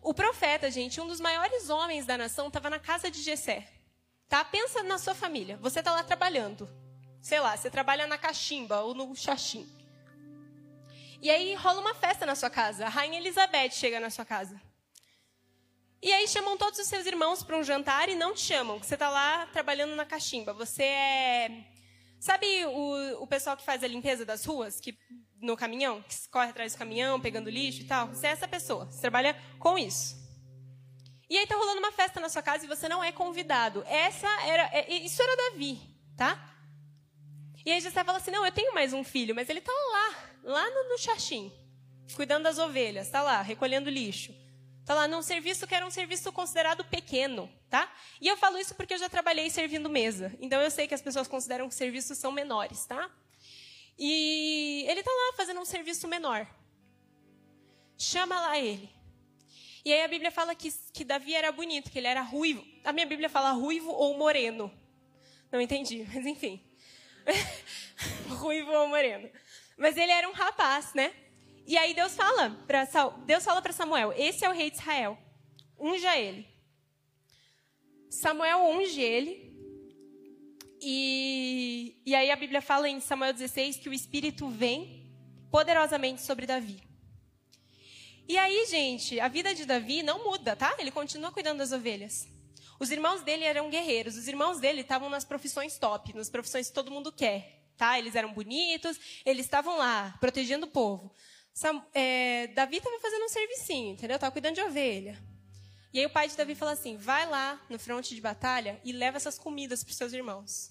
O 0.00 0.14
profeta, 0.14 0.70
gente, 0.70 0.98
um 0.98 1.06
dos 1.06 1.20
maiores 1.20 1.68
homens 1.68 2.06
da 2.06 2.16
nação, 2.16 2.46
estava 2.46 2.70
na 2.70 2.78
casa 2.78 3.10
de 3.10 3.20
Jessé. 3.22 3.70
Tá? 4.30 4.42
Pensa 4.42 4.82
na 4.82 4.96
sua 4.96 5.14
família. 5.14 5.58
Você 5.58 5.80
está 5.80 5.92
lá 5.92 6.02
trabalhando. 6.02 6.66
Sei 7.20 7.38
lá, 7.38 7.54
você 7.54 7.68
trabalha 7.68 8.06
na 8.06 8.16
cachimba 8.16 8.80
ou 8.80 8.94
no 8.94 9.14
xaxim. 9.14 9.79
E 11.20 11.30
aí 11.30 11.54
rola 11.54 11.80
uma 11.80 11.94
festa 11.94 12.24
na 12.24 12.34
sua 12.34 12.50
casa. 12.50 12.86
A 12.86 12.88
rainha 12.88 13.18
Elizabeth 13.18 13.70
chega 13.72 14.00
na 14.00 14.10
sua 14.10 14.24
casa. 14.24 14.60
E 16.02 16.12
aí 16.12 16.26
chamam 16.26 16.56
todos 16.56 16.78
os 16.78 16.86
seus 16.86 17.04
irmãos 17.04 17.42
para 17.42 17.58
um 17.58 17.62
jantar 17.62 18.08
e 18.08 18.14
não 18.14 18.32
te 18.32 18.40
chamam, 18.40 18.80
que 18.80 18.86
você 18.86 18.94
está 18.94 19.10
lá 19.10 19.46
trabalhando 19.52 19.94
na 19.94 20.06
cachimba. 20.06 20.54
Você 20.54 20.82
é 20.82 21.70
Sabe 22.20 22.66
o, 22.66 23.22
o 23.22 23.26
pessoal 23.26 23.56
que 23.56 23.64
faz 23.64 23.82
a 23.82 23.88
limpeza 23.88 24.26
das 24.26 24.44
ruas, 24.44 24.78
que 24.78 24.94
no 25.40 25.56
caminhão, 25.56 26.02
que 26.02 26.28
corre 26.28 26.50
atrás 26.50 26.74
do 26.74 26.78
caminhão, 26.78 27.18
pegando 27.18 27.48
lixo 27.48 27.80
e 27.80 27.84
tal? 27.84 28.08
Você 28.08 28.26
é 28.26 28.30
essa 28.30 28.46
pessoa. 28.46 28.84
Você 28.84 29.00
trabalha 29.00 29.34
com 29.58 29.78
isso. 29.78 30.20
E 31.30 31.38
aí 31.38 31.46
tá 31.46 31.56
rolando 31.56 31.78
uma 31.78 31.92
festa 31.92 32.20
na 32.20 32.28
sua 32.28 32.42
casa 32.42 32.66
e 32.66 32.68
você 32.68 32.90
não 32.90 33.02
é 33.02 33.10
convidado. 33.10 33.82
Essa 33.86 34.28
era, 34.42 34.64
é, 34.70 34.92
isso 34.96 35.22
era 35.22 35.50
Davi, 35.50 35.80
tá? 36.14 36.38
E 37.64 37.72
aí 37.72 37.80
José 37.80 38.04
fala 38.04 38.18
assim: 38.18 38.30
não, 38.30 38.44
eu 38.44 38.52
tenho 38.52 38.74
mais 38.74 38.92
um 38.92 39.02
filho, 39.02 39.34
mas 39.34 39.48
ele 39.48 39.62
tá 39.62 39.72
lá, 39.72 40.29
lá 40.42 40.68
no, 40.70 40.90
no 40.90 40.98
xaxim, 40.98 41.52
cuidando 42.14 42.44
das 42.44 42.58
ovelhas, 42.58 43.10
tá 43.10 43.22
lá, 43.22 43.42
recolhendo 43.42 43.90
lixo. 43.90 44.34
Tá 44.84 44.94
lá 44.94 45.06
num 45.06 45.22
serviço 45.22 45.66
que 45.66 45.74
era 45.74 45.86
um 45.86 45.90
serviço 45.90 46.32
considerado 46.32 46.84
pequeno, 46.84 47.48
tá? 47.68 47.92
E 48.20 48.26
eu 48.26 48.36
falo 48.36 48.58
isso 48.58 48.74
porque 48.74 48.94
eu 48.94 48.98
já 48.98 49.08
trabalhei 49.08 49.48
servindo 49.48 49.88
mesa. 49.88 50.36
Então 50.40 50.60
eu 50.60 50.70
sei 50.70 50.88
que 50.88 50.94
as 50.94 51.02
pessoas 51.02 51.28
consideram 51.28 51.68
que 51.68 51.74
serviços 51.74 52.18
são 52.18 52.32
menores, 52.32 52.86
tá? 52.86 53.08
E 53.96 54.84
ele 54.88 55.02
tá 55.02 55.10
lá 55.10 55.36
fazendo 55.36 55.60
um 55.60 55.64
serviço 55.64 56.08
menor. 56.08 56.46
Chama 57.96 58.40
lá 58.40 58.58
ele. 58.58 58.90
E 59.84 59.92
aí 59.92 60.02
a 60.02 60.08
Bíblia 60.08 60.30
fala 60.30 60.54
que, 60.54 60.72
que 60.92 61.04
Davi 61.04 61.34
era 61.34 61.52
bonito, 61.52 61.90
que 61.90 61.98
ele 61.98 62.06
era 62.06 62.22
ruivo. 62.22 62.66
A 62.82 62.92
minha 62.92 63.06
Bíblia 63.06 63.28
fala 63.28 63.52
ruivo 63.52 63.90
ou 63.90 64.16
moreno. 64.16 64.72
Não 65.52 65.60
entendi, 65.60 66.06
mas 66.12 66.26
enfim. 66.26 66.64
Ruivo 68.28 68.72
ou 68.72 68.88
moreno. 68.88 69.30
Mas 69.80 69.96
ele 69.96 70.12
era 70.12 70.28
um 70.28 70.32
rapaz, 70.32 70.92
né? 70.92 71.10
E 71.66 71.74
aí 71.78 71.94
Deus 71.94 72.14
fala 72.14 72.50
para 72.66 72.84
Deus 73.24 73.42
fala 73.42 73.62
para 73.62 73.72
Samuel: 73.72 74.12
"Esse 74.14 74.44
é 74.44 74.48
o 74.50 74.52
rei 74.52 74.70
de 74.70 74.76
Israel. 74.76 75.18
Unja 75.78 76.18
ele." 76.18 76.46
Samuel 78.10 78.58
unge 78.58 79.00
ele. 79.00 79.48
E, 80.82 81.96
e 82.04 82.14
aí 82.14 82.30
a 82.30 82.36
Bíblia 82.36 82.60
fala 82.60 82.90
em 82.90 83.00
Samuel 83.00 83.32
16 83.32 83.78
que 83.78 83.88
o 83.88 83.92
Espírito 83.92 84.48
vem 84.48 85.10
poderosamente 85.50 86.20
sobre 86.20 86.46
Davi. 86.46 86.82
E 88.28 88.36
aí, 88.36 88.66
gente, 88.66 89.18
a 89.18 89.28
vida 89.28 89.54
de 89.54 89.64
Davi 89.64 90.02
não 90.02 90.22
muda, 90.24 90.54
tá? 90.54 90.76
Ele 90.78 90.90
continua 90.90 91.32
cuidando 91.32 91.58
das 91.58 91.72
ovelhas. 91.72 92.28
Os 92.78 92.90
irmãos 92.90 93.22
dele 93.22 93.44
eram 93.44 93.70
guerreiros. 93.70 94.16
Os 94.16 94.28
irmãos 94.28 94.60
dele 94.60 94.82
estavam 94.82 95.08
nas 95.08 95.24
profissões 95.24 95.78
top, 95.78 96.14
nas 96.14 96.28
profissões 96.28 96.68
que 96.68 96.74
todo 96.74 96.90
mundo 96.90 97.10
quer, 97.10 97.59
tá? 97.80 97.98
Eles 97.98 98.14
eram 98.14 98.34
bonitos, 98.34 99.00
eles 99.24 99.46
estavam 99.46 99.78
lá 99.78 100.14
protegendo 100.20 100.66
o 100.66 100.70
povo. 100.70 101.10
É, 101.94 102.48
Davi 102.48 102.76
estava 102.76 103.00
fazendo 103.00 103.24
um 103.24 103.28
servicinho, 103.28 103.94
entendeu? 103.94 104.16
Estava 104.16 104.30
cuidando 104.30 104.56
de 104.56 104.60
ovelha. 104.60 105.18
E 105.92 105.98
aí 105.98 106.04
o 106.04 106.10
pai 106.10 106.28
de 106.28 106.36
Davi 106.36 106.54
fala 106.54 106.72
assim: 106.72 106.98
vai 106.98 107.26
lá 107.26 107.58
no 107.70 107.78
fronte 107.78 108.14
de 108.14 108.20
batalha 108.20 108.78
e 108.84 108.92
leva 108.92 109.16
essas 109.16 109.38
comidas 109.38 109.82
para 109.82 109.92
os 109.92 109.96
seus 109.96 110.12
irmãos. 110.12 110.70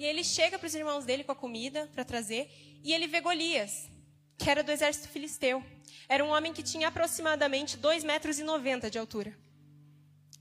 E 0.00 0.04
ele 0.04 0.24
chega 0.24 0.58
para 0.58 0.66
os 0.66 0.74
irmãos 0.74 1.04
dele 1.04 1.22
com 1.22 1.32
a 1.32 1.36
comida 1.36 1.88
para 1.94 2.04
trazer 2.04 2.50
e 2.82 2.92
ele 2.92 3.06
vê 3.06 3.20
Golias, 3.20 3.88
que 4.36 4.50
era 4.50 4.64
do 4.64 4.72
exército 4.72 5.08
filisteu. 5.08 5.64
Era 6.08 6.24
um 6.24 6.28
homem 6.28 6.52
que 6.52 6.62
tinha 6.62 6.88
aproximadamente 6.88 7.78
2,90 7.78 8.04
metros 8.04 8.90
de 8.90 8.98
altura. 8.98 9.36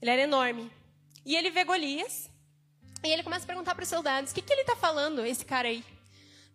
Ele 0.02 0.12
era 0.12 0.24
enorme. 0.24 0.72
E 1.24 1.36
ele 1.36 1.52
vê 1.52 1.64
Golias 1.64 2.30
e 3.04 3.10
ele 3.10 3.24
começa 3.24 3.44
a 3.44 3.48
perguntar 3.48 3.76
para 3.76 3.84
os 3.84 3.90
soldados: 3.90 4.32
o 4.32 4.36
que, 4.36 4.42
que 4.42 4.54
ele 4.54 4.62
está 4.62 4.76
falando, 4.76 5.26
esse 5.26 5.46
cara 5.46 5.68
aí? 5.68 5.84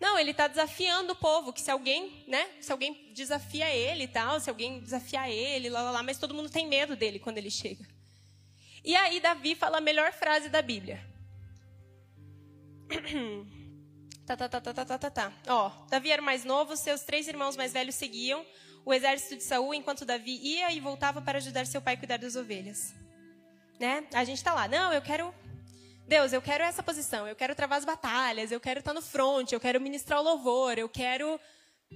Não, 0.00 0.18
ele 0.18 0.30
está 0.30 0.48
desafiando 0.48 1.12
o 1.12 1.16
povo, 1.16 1.52
que 1.52 1.60
se 1.60 1.70
alguém, 1.70 2.24
né, 2.26 2.48
se 2.58 2.72
alguém 2.72 3.12
desafia 3.12 3.68
ele 3.74 4.04
e 4.04 4.08
tal, 4.08 4.40
se 4.40 4.48
alguém 4.48 4.80
desafiar 4.80 5.30
ele, 5.30 5.68
lá, 5.68 5.82
lá, 5.82 5.90
lá, 5.90 6.02
mas 6.02 6.18
todo 6.18 6.32
mundo 6.32 6.48
tem 6.48 6.66
medo 6.66 6.96
dele 6.96 7.18
quando 7.18 7.36
ele 7.36 7.50
chega. 7.50 7.86
E 8.82 8.96
aí 8.96 9.20
Davi 9.20 9.54
fala 9.54 9.76
a 9.76 9.80
melhor 9.80 10.10
frase 10.12 10.48
da 10.48 10.62
Bíblia. 10.62 11.04
tá, 14.26 14.36
tá, 14.36 14.48
tá, 14.48 14.60
tá, 14.60 14.72
tá, 14.72 14.84
tá, 14.86 14.98
tá, 14.98 15.10
tá. 15.10 15.32
Ó, 15.48 15.70
Davi 15.90 16.10
era 16.10 16.22
mais 16.22 16.44
novo, 16.44 16.74
seus 16.78 17.02
três 17.02 17.28
irmãos 17.28 17.54
mais 17.54 17.74
velhos 17.74 17.94
seguiam 17.94 18.44
o 18.84 18.94
exército 18.94 19.36
de 19.36 19.42
Saul, 19.42 19.74
enquanto 19.74 20.06
Davi 20.06 20.40
ia 20.42 20.72
e 20.72 20.80
voltava 20.80 21.20
para 21.20 21.38
ajudar 21.38 21.66
seu 21.66 21.82
pai 21.82 21.94
a 21.94 21.96
cuidar 21.98 22.16
das 22.16 22.36
ovelhas. 22.36 22.94
Né? 23.78 24.06
A 24.14 24.24
gente 24.24 24.38
está 24.38 24.54
lá, 24.54 24.66
não, 24.66 24.92
eu 24.92 25.02
quero 25.02 25.34
Deus, 26.10 26.32
eu 26.32 26.42
quero 26.42 26.64
essa 26.64 26.82
posição, 26.82 27.28
eu 27.28 27.36
quero 27.36 27.54
travar 27.54 27.78
as 27.78 27.84
batalhas, 27.84 28.50
eu 28.50 28.58
quero 28.58 28.80
estar 28.80 28.92
no 28.92 29.00
front, 29.00 29.52
eu 29.52 29.60
quero 29.60 29.80
ministrar 29.80 30.18
o 30.18 30.24
louvor, 30.24 30.76
eu 30.76 30.88
quero 30.88 31.38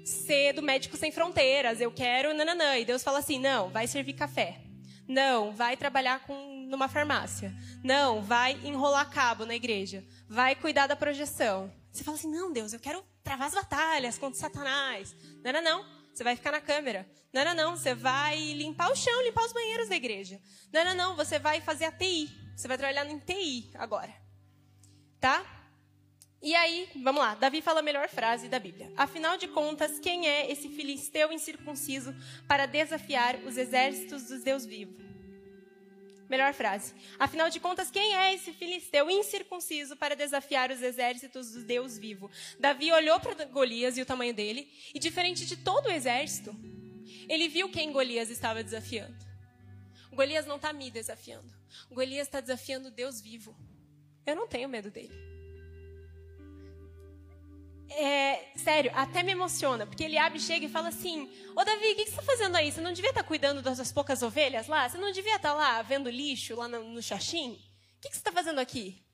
ser 0.04 0.52
do 0.52 0.62
Médico 0.62 0.96
Sem 0.96 1.10
Fronteiras, 1.10 1.80
eu 1.80 1.90
quero 1.90 2.32
nananã. 2.32 2.78
E 2.78 2.84
Deus 2.84 3.02
fala 3.02 3.18
assim: 3.18 3.40
não, 3.40 3.70
vai 3.70 3.88
servir 3.88 4.12
café. 4.12 4.60
Não, 5.08 5.50
vai 5.50 5.76
trabalhar 5.76 6.20
com, 6.20 6.64
numa 6.70 6.86
farmácia. 6.86 7.52
Não, 7.82 8.22
vai 8.22 8.52
enrolar 8.62 9.10
cabo 9.10 9.44
na 9.44 9.56
igreja. 9.56 10.04
Vai 10.28 10.54
cuidar 10.54 10.86
da 10.86 10.94
projeção. 10.94 11.68
Você 11.90 12.04
fala 12.04 12.16
assim: 12.16 12.30
não, 12.30 12.52
Deus, 12.52 12.72
eu 12.72 12.78
quero 12.78 13.04
travar 13.24 13.48
as 13.48 13.54
batalhas 13.54 14.16
contra 14.16 14.38
Satanás. 14.38 15.12
Não, 15.42 15.54
não, 15.54 15.60
não. 15.60 15.84
Você 16.14 16.22
vai 16.22 16.36
ficar 16.36 16.52
na 16.52 16.60
câmera. 16.60 17.04
Não, 17.32 17.44
não, 17.44 17.54
não. 17.54 17.76
Você 17.76 17.96
vai 17.96 18.38
limpar 18.52 18.92
o 18.92 18.94
chão, 18.94 19.24
limpar 19.24 19.44
os 19.44 19.52
banheiros 19.52 19.88
da 19.88 19.96
igreja. 19.96 20.40
Não, 20.72 20.84
não, 20.84 20.94
não. 20.94 21.16
Você 21.16 21.40
vai 21.40 21.60
fazer 21.60 21.86
a 21.86 21.90
TI. 21.90 22.43
Você 22.56 22.68
vai 22.68 22.78
trabalhar 22.78 23.06
em 23.06 23.18
TI 23.18 23.70
agora. 23.74 24.14
Tá? 25.20 25.44
E 26.42 26.54
aí, 26.54 26.88
vamos 27.02 27.22
lá. 27.22 27.34
Davi 27.34 27.62
fala 27.62 27.80
a 27.80 27.82
melhor 27.82 28.06
frase 28.08 28.48
da 28.48 28.58
Bíblia. 28.58 28.92
Afinal 28.96 29.38
de 29.38 29.48
contas, 29.48 29.98
quem 29.98 30.28
é 30.28 30.50
esse 30.52 30.68
filisteu 30.68 31.32
incircunciso 31.32 32.14
para 32.46 32.66
desafiar 32.66 33.36
os 33.46 33.56
exércitos 33.56 34.24
dos 34.24 34.42
Deus 34.42 34.66
vivos? 34.66 35.02
Melhor 36.28 36.52
frase. 36.52 36.94
Afinal 37.18 37.48
de 37.48 37.60
contas, 37.60 37.90
quem 37.90 38.14
é 38.14 38.34
esse 38.34 38.52
filisteu 38.52 39.08
incircunciso 39.10 39.96
para 39.96 40.14
desafiar 40.14 40.70
os 40.70 40.82
exércitos 40.82 41.52
do 41.52 41.62
Deus 41.64 41.96
vivo? 41.96 42.30
Davi 42.58 42.92
olhou 42.92 43.18
para 43.20 43.44
Golias 43.46 43.96
e 43.96 44.02
o 44.02 44.06
tamanho 44.06 44.34
dele, 44.34 44.70
e 44.94 44.98
diferente 44.98 45.46
de 45.46 45.56
todo 45.56 45.86
o 45.86 45.90
exército, 45.90 46.54
ele 47.28 47.48
viu 47.48 47.70
quem 47.70 47.92
Golias 47.92 48.30
estava 48.30 48.62
desafiando. 48.62 49.16
Golias 50.12 50.44
não 50.44 50.56
está 50.56 50.72
me 50.72 50.90
desafiando. 50.90 51.53
Golias 51.90 52.26
está 52.26 52.40
desafiando 52.40 52.90
Deus 52.90 53.20
vivo. 53.20 53.56
Eu 54.26 54.36
não 54.36 54.48
tenho 54.48 54.68
medo 54.68 54.90
dele. 54.90 55.14
É, 57.90 58.52
sério, 58.56 58.90
até 58.94 59.22
me 59.22 59.32
emociona, 59.32 59.86
porque 59.86 60.04
Eliabe 60.04 60.40
chega 60.40 60.66
e 60.66 60.68
fala 60.68 60.88
assim: 60.88 61.30
Ô 61.54 61.64
Davi, 61.64 61.92
o 61.92 61.96
que, 61.96 62.04
que 62.04 62.10
você 62.10 62.10
está 62.10 62.22
fazendo 62.22 62.56
aí? 62.56 62.72
Você 62.72 62.80
não 62.80 62.92
devia 62.92 63.10
estar 63.10 63.22
tá 63.22 63.28
cuidando 63.28 63.62
das 63.62 63.92
poucas 63.92 64.22
ovelhas 64.22 64.66
lá? 64.66 64.88
Você 64.88 64.98
não 64.98 65.12
devia 65.12 65.36
estar 65.36 65.50
tá 65.50 65.54
lá 65.54 65.82
vendo 65.82 66.10
lixo 66.10 66.56
lá 66.56 66.66
no, 66.66 66.82
no 66.82 67.02
xaxim? 67.02 67.52
O 67.52 68.00
que, 68.00 68.08
que 68.08 68.14
você 68.14 68.20
está 68.20 68.32
fazendo 68.32 68.58
aqui? 68.58 69.04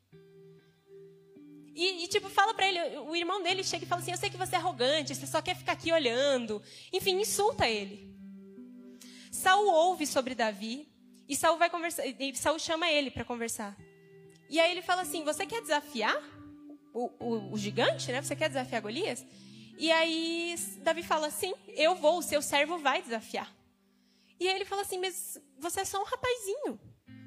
E, 1.74 2.04
e, 2.04 2.08
tipo, 2.08 2.28
fala 2.28 2.52
para 2.52 2.68
ele, 2.68 2.98
o 2.98 3.14
irmão 3.14 3.42
dele 3.42 3.64
chega 3.64 3.84
e 3.84 3.88
fala 3.88 4.00
assim: 4.00 4.12
Eu 4.12 4.18
sei 4.18 4.30
que 4.30 4.36
você 4.36 4.54
é 4.54 4.58
arrogante, 4.58 5.14
você 5.14 5.26
só 5.26 5.42
quer 5.42 5.56
ficar 5.56 5.72
aqui 5.72 5.92
olhando. 5.92 6.62
Enfim, 6.92 7.20
insulta 7.20 7.68
ele. 7.68 8.11
Saul 9.30 9.66
ouve 9.66 10.06
sobre 10.06 10.34
Davi 10.34 10.89
e 11.31 11.37
Saul 11.37 11.57
vai 11.57 11.70
conversar, 11.70 12.05
e 12.05 12.35
Saul 12.35 12.59
chama 12.59 12.91
ele 12.91 13.09
para 13.09 13.24
conversar. 13.24 13.76
E 14.49 14.59
aí 14.59 14.72
ele 14.72 14.83
fala 14.83 15.03
assim: 15.03 15.22
"Você 15.22 15.47
quer 15.47 15.62
desafiar 15.62 16.20
o, 16.93 17.09
o, 17.20 17.53
o 17.53 17.57
gigante, 17.57 18.11
né? 18.11 18.20
Você 18.20 18.35
quer 18.35 18.49
desafiar 18.49 18.83
Golias?" 18.83 19.24
E 19.78 19.93
aí 19.93 20.57
Davi 20.78 21.05
fala 21.05 21.28
assim: 21.28 21.55
"Eu 21.68 21.95
vou, 21.95 22.18
o 22.18 22.22
seu 22.22 22.43
servo 22.43 22.78
vai 22.78 23.01
desafiar." 23.01 23.49
E 24.41 24.49
aí 24.49 24.57
ele 24.57 24.64
fala 24.64 24.83
assim: 24.83 24.99
"Mas 24.99 25.41
você 25.57 25.83
é 25.83 25.85
só 25.85 26.03
um 26.03 26.05
rapazinho. 26.05 26.81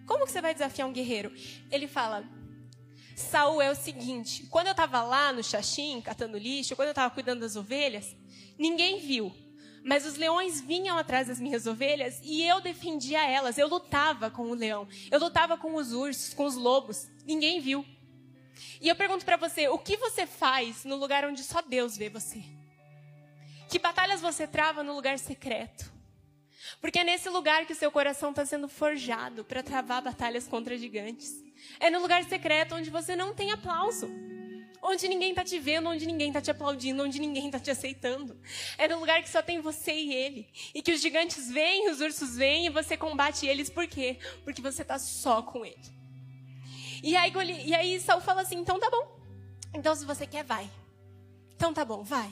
Como 0.06 0.26
que 0.26 0.32
você 0.34 0.41
vai 0.41 0.54
desafiar 0.54 0.86
um 0.86 0.91
guerreiro?" 0.91 1.32
Ele 1.72 1.88
fala: 1.88 2.26
Saul 3.16 3.62
é 3.62 3.72
o 3.72 3.76
seguinte: 3.76 4.45
quando 4.47 4.68
eu 4.68 4.72
estava 4.72 5.01
lá 5.01 5.32
no 5.32 5.41
xaxim, 5.41 6.01
catando 6.01 6.38
lixo, 6.38 6.76
quando 6.76 6.89
eu 6.89 6.91
estava 6.91 7.14
cuidando 7.14 7.39
das 7.39 7.56
ovelhas, 7.56 8.14
ninguém 8.58 8.99
viu. 8.99 9.34
Mas 9.84 10.05
os 10.05 10.15
leões 10.15 10.61
vinham 10.61 10.97
atrás 10.97 11.27
das 11.27 11.39
minhas 11.39 11.67
ovelhas 11.67 12.19
e 12.23 12.41
eu 12.41 12.61
defendia 12.61 13.21
elas. 13.29 13.57
Eu 13.57 13.67
lutava 13.67 14.31
com 14.31 14.43
o 14.43 14.53
leão. 14.53 14.88
Eu 15.11 15.19
lutava 15.19 15.57
com 15.57 15.75
os 15.75 15.91
ursos, 15.91 16.34
com 16.34 16.45
os 16.45 16.55
lobos. 16.55 17.07
Ninguém 17.25 17.59
viu. 17.59 17.86
E 18.79 18.88
eu 18.88 18.95
pergunto 18.95 19.25
para 19.25 19.36
você, 19.36 19.67
o 19.67 19.77
que 19.77 19.97
você 19.97 20.25
faz 20.25 20.86
no 20.86 20.95
lugar 20.95 21.25
onde 21.25 21.43
só 21.43 21.61
Deus 21.61 21.97
vê 21.97 22.09
você? 22.09 22.41
Que 23.67 23.77
batalhas 23.77 24.21
você 24.21 24.47
trava 24.47 24.84
no 24.84 24.93
lugar 24.93 25.19
secreto? 25.19 25.91
Porque 26.79 26.99
é 26.99 27.03
nesse 27.03 27.29
lugar 27.29 27.65
que 27.65 27.73
o 27.73 27.75
seu 27.75 27.91
coração 27.91 28.29
está 28.29 28.45
sendo 28.45 28.69
forjado 28.69 29.43
para 29.43 29.63
travar 29.63 30.01
batalhas 30.01 30.47
contra 30.47 30.77
gigantes. 30.77 31.34
É 31.79 31.89
no 31.89 32.01
lugar 32.01 32.23
secreto 32.23 32.75
onde 32.75 32.89
você 32.89 33.15
não 33.15 33.34
tem 33.34 33.51
aplauso 33.51 34.09
onde 34.84 35.07
ninguém 35.07 35.29
está 35.29 35.43
te 35.43 35.57
vendo, 35.57 35.89
onde 35.89 36.05
ninguém 36.05 36.27
está 36.27 36.41
te 36.41 36.51
aplaudindo, 36.51 37.01
onde 37.01 37.19
ninguém 37.19 37.45
está 37.45 37.59
te 37.59 37.71
aceitando. 37.71 38.38
É 38.77 38.88
no 38.88 38.99
lugar 38.99 39.23
que 39.23 39.29
só 39.29 39.41
tem 39.41 39.61
você 39.61 39.93
e 39.93 40.13
ele. 40.13 40.47
E 40.75 40.81
que 40.81 40.91
os 40.91 41.01
gigantes 41.01 41.49
vêm, 41.49 41.89
os 41.89 42.01
ursos 42.01 42.36
vêm 42.36 42.67
e 42.67 42.69
você 42.69 42.97
combate 42.97 43.47
eles. 43.47 43.69
Por 43.69 43.88
quê? 43.88 44.19
Porque 44.43 44.61
você 44.61 44.81
está 44.81 44.99
só 44.99 45.41
com 45.41 45.65
ele. 45.65 46.03
E 47.01 47.15
aí, 47.15 47.31
e 47.65 47.73
aí 47.73 47.99
Saul 47.99 48.21
fala 48.21 48.41
assim: 48.41 48.57
então 48.57 48.79
tá 48.79 48.89
bom. 48.89 49.19
Então 49.73 49.95
se 49.95 50.05
você 50.05 50.27
quer, 50.27 50.43
vai. 50.43 50.69
Então 51.55 51.73
tá 51.73 51.86
bom, 51.86 52.03
vai. 52.03 52.31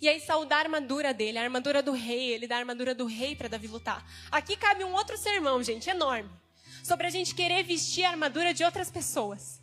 E 0.00 0.08
aí 0.08 0.20
Saul 0.20 0.44
dá 0.44 0.56
a 0.56 0.60
armadura 0.60 1.14
dele, 1.14 1.38
a 1.38 1.42
armadura 1.42 1.82
do 1.82 1.92
rei, 1.92 2.32
ele 2.32 2.46
dá 2.46 2.56
a 2.56 2.58
armadura 2.58 2.94
do 2.94 3.06
rei 3.06 3.34
para 3.34 3.48
Davi 3.48 3.68
lutar. 3.68 4.04
Aqui 4.30 4.56
cabe 4.56 4.84
um 4.84 4.92
outro 4.92 5.16
sermão, 5.16 5.62
gente, 5.62 5.88
enorme. 5.88 6.30
Sobre 6.82 7.06
a 7.06 7.10
gente 7.10 7.34
querer 7.34 7.62
vestir 7.62 8.04
a 8.04 8.10
armadura 8.10 8.52
de 8.52 8.64
outras 8.64 8.90
pessoas 8.90 9.61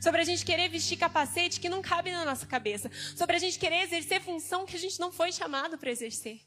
sobre 0.00 0.20
a 0.20 0.24
gente 0.24 0.44
querer 0.44 0.68
vestir 0.68 0.96
capacete 0.96 1.60
que 1.60 1.68
não 1.68 1.82
cabe 1.82 2.10
na 2.10 2.24
nossa 2.24 2.46
cabeça, 2.46 2.90
sobre 3.16 3.36
a 3.36 3.38
gente 3.38 3.58
querer 3.58 3.82
exercer 3.82 4.20
função 4.20 4.66
que 4.66 4.76
a 4.76 4.78
gente 4.78 4.98
não 4.98 5.12
foi 5.12 5.32
chamado 5.32 5.78
para 5.78 5.90
exercer. 5.90 6.40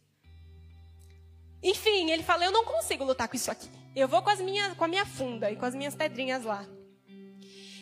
Enfim, 1.62 2.10
ele 2.12 2.24
fala: 2.24 2.46
Eu 2.46 2.52
não 2.52 2.64
consigo 2.64 3.04
lutar 3.04 3.28
com 3.28 3.36
isso 3.36 3.52
aqui. 3.52 3.70
Eu 3.96 4.08
vou 4.08 4.22
com, 4.22 4.30
as 4.30 4.40
minhas, 4.40 4.74
com 4.76 4.86
a 4.86 4.88
minha 4.88 5.06
funda 5.06 5.52
e 5.52 5.56
com 5.56 5.66
as 5.66 5.76
minhas 5.76 5.96
pedrinhas 5.96 6.44
lá. 6.44 6.66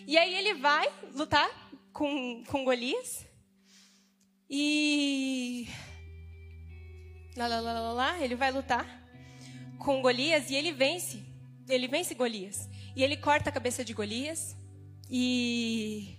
E 0.07 0.18
aí 0.18 0.34
ele 0.36 0.55
vai 0.55 0.91
lutar 1.13 1.49
com, 1.93 2.43
com 2.45 2.63
Golias. 2.63 3.26
E. 4.49 5.68
Lá, 7.36 7.47
lá, 7.47 7.59
lá, 7.59 7.74
lá, 7.74 7.93
lá, 7.93 8.24
ele 8.24 8.36
vai 8.36 8.51
lutar 8.51 8.86
com 9.78 10.01
Golias 10.01 10.49
e 10.49 10.55
ele 10.55 10.72
vence. 10.72 11.24
Ele 11.68 11.88
vence 11.88 12.15
Golias. 12.15 12.70
E 12.95 13.03
ele 13.03 13.18
corta 13.18 13.49
a 13.49 13.53
cabeça 13.53 13.84
de 13.84 13.93
Golias. 13.93 14.55
E 15.10 16.18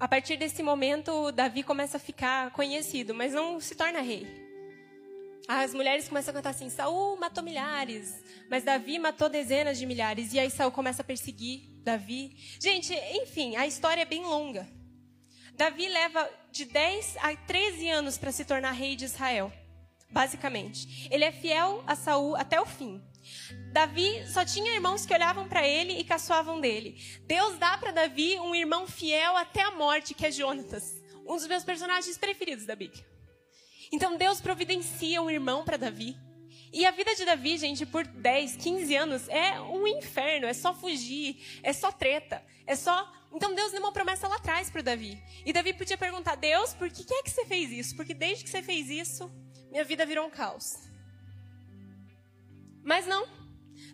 a 0.00 0.06
partir 0.06 0.36
desse 0.36 0.62
momento, 0.62 1.32
Davi 1.32 1.62
começa 1.62 1.96
a 1.96 2.00
ficar 2.00 2.50
conhecido, 2.52 3.14
mas 3.14 3.32
não 3.32 3.60
se 3.60 3.74
torna 3.74 4.00
rei. 4.00 4.26
As 5.48 5.72
mulheres 5.72 6.08
começam 6.08 6.30
a 6.30 6.34
cantar 6.34 6.50
assim: 6.50 6.68
Saul 6.68 7.18
matou 7.18 7.42
milhares, 7.42 8.22
mas 8.50 8.64
Davi 8.64 8.98
matou 8.98 9.28
dezenas 9.28 9.78
de 9.78 9.86
milhares. 9.86 10.32
E 10.32 10.38
aí 10.38 10.50
Saul 10.50 10.70
começa 10.70 11.02
a 11.02 11.04
perseguir 11.04 11.62
Davi. 11.82 12.36
Gente, 12.60 12.94
enfim, 13.22 13.56
a 13.56 13.66
história 13.66 14.02
é 14.02 14.04
bem 14.04 14.24
longa. 14.24 14.68
Davi 15.54 15.88
leva 15.88 16.30
de 16.52 16.66
10 16.66 17.16
a 17.16 17.34
13 17.34 17.88
anos 17.88 18.16
para 18.16 18.30
se 18.30 18.44
tornar 18.44 18.72
rei 18.72 18.94
de 18.94 19.06
Israel, 19.06 19.52
basicamente. 20.10 21.08
Ele 21.10 21.24
é 21.24 21.32
fiel 21.32 21.82
a 21.86 21.96
Saul 21.96 22.36
até 22.36 22.60
o 22.60 22.66
fim. 22.66 23.02
Davi 23.72 24.26
só 24.26 24.44
tinha 24.44 24.74
irmãos 24.74 25.06
que 25.06 25.14
olhavam 25.14 25.48
para 25.48 25.66
ele 25.66 25.92
e 25.98 26.04
caçoavam 26.04 26.60
dele. 26.60 27.00
Deus 27.26 27.58
dá 27.58 27.76
para 27.78 27.92
Davi 27.92 28.38
um 28.38 28.54
irmão 28.54 28.86
fiel 28.86 29.36
até 29.36 29.62
a 29.62 29.70
morte, 29.72 30.14
que 30.14 30.26
é 30.26 30.30
Jonatas, 30.30 31.02
um 31.26 31.36
dos 31.36 31.46
meus 31.46 31.64
personagens 31.64 32.16
preferidos 32.18 32.66
da 32.66 32.74
Bíblia. 32.74 33.04
Então 33.92 34.16
Deus 34.16 34.40
providencia 34.40 35.22
um 35.22 35.30
irmão 35.30 35.64
para 35.64 35.76
Davi. 35.76 36.16
E 36.72 36.84
a 36.84 36.90
vida 36.90 37.14
de 37.14 37.24
Davi, 37.24 37.56
gente, 37.56 37.86
por 37.86 38.06
10, 38.06 38.56
15 38.56 38.96
anos 38.96 39.28
é 39.28 39.58
um 39.60 39.86
inferno, 39.86 40.46
é 40.46 40.52
só 40.52 40.74
fugir, 40.74 41.60
é 41.62 41.72
só 41.72 41.90
treta, 41.90 42.44
é 42.66 42.76
só. 42.76 43.10
Então 43.32 43.54
Deus 43.54 43.72
deu 43.72 43.80
uma 43.80 43.92
promessa 43.92 44.28
lá 44.28 44.36
atrás 44.36 44.70
para 44.70 44.82
Davi. 44.82 45.22
E 45.46 45.52
Davi 45.52 45.72
podia 45.72 45.96
perguntar: 45.96 46.34
Deus, 46.34 46.74
por 46.74 46.90
que, 46.90 47.02
é 47.14 47.22
que 47.22 47.30
você 47.30 47.44
fez 47.46 47.70
isso? 47.70 47.96
Porque 47.96 48.12
desde 48.12 48.44
que 48.44 48.50
você 48.50 48.62
fez 48.62 48.90
isso, 48.90 49.30
minha 49.70 49.84
vida 49.84 50.04
virou 50.04 50.26
um 50.26 50.30
caos. 50.30 50.88
Mas 52.82 53.06
não. 53.06 53.26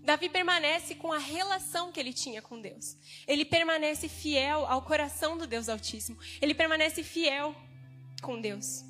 Davi 0.03 0.29
permanece 0.29 0.95
com 0.95 1.13
a 1.13 1.19
relação 1.19 1.91
que 1.91 1.99
ele 1.99 2.13
tinha 2.13 2.43
com 2.43 2.61
Deus. 2.61 2.97
Ele 3.27 3.45
permanece 3.45 4.09
fiel 4.09 4.67
ao 4.67 4.83
coração 4.83 5.37
do 5.39 5.47
Deus 5.47 5.69
Altíssimo. 5.69 6.19
Ele 6.41 6.55
permanece 6.55 7.03
fiel 7.03 7.55
com 8.21 8.41
Deus. 8.41 8.85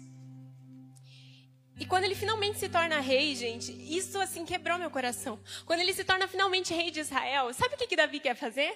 E 1.79 1.85
quando 1.85 2.05
ele 2.05 2.15
finalmente 2.15 2.59
se 2.59 2.69
torna 2.69 3.01
rei, 3.01 3.35
gente, 3.35 3.73
isso 3.73 4.21
assim 4.21 4.45
quebrou 4.45 4.79
meu 4.79 4.91
coração. 4.91 5.41
Quando 5.67 5.81
ele 5.81 5.93
se 5.93 6.05
torna 6.05 6.29
finalmente 6.29 6.73
rei 6.73 6.91
de 6.91 7.01
Israel, 7.01 7.53
sabe 7.53 7.75
o 7.75 7.79
que, 7.79 7.89
que 7.89 7.97
Davi 7.97 8.21
quer 8.21 8.37
fazer? 8.37 8.75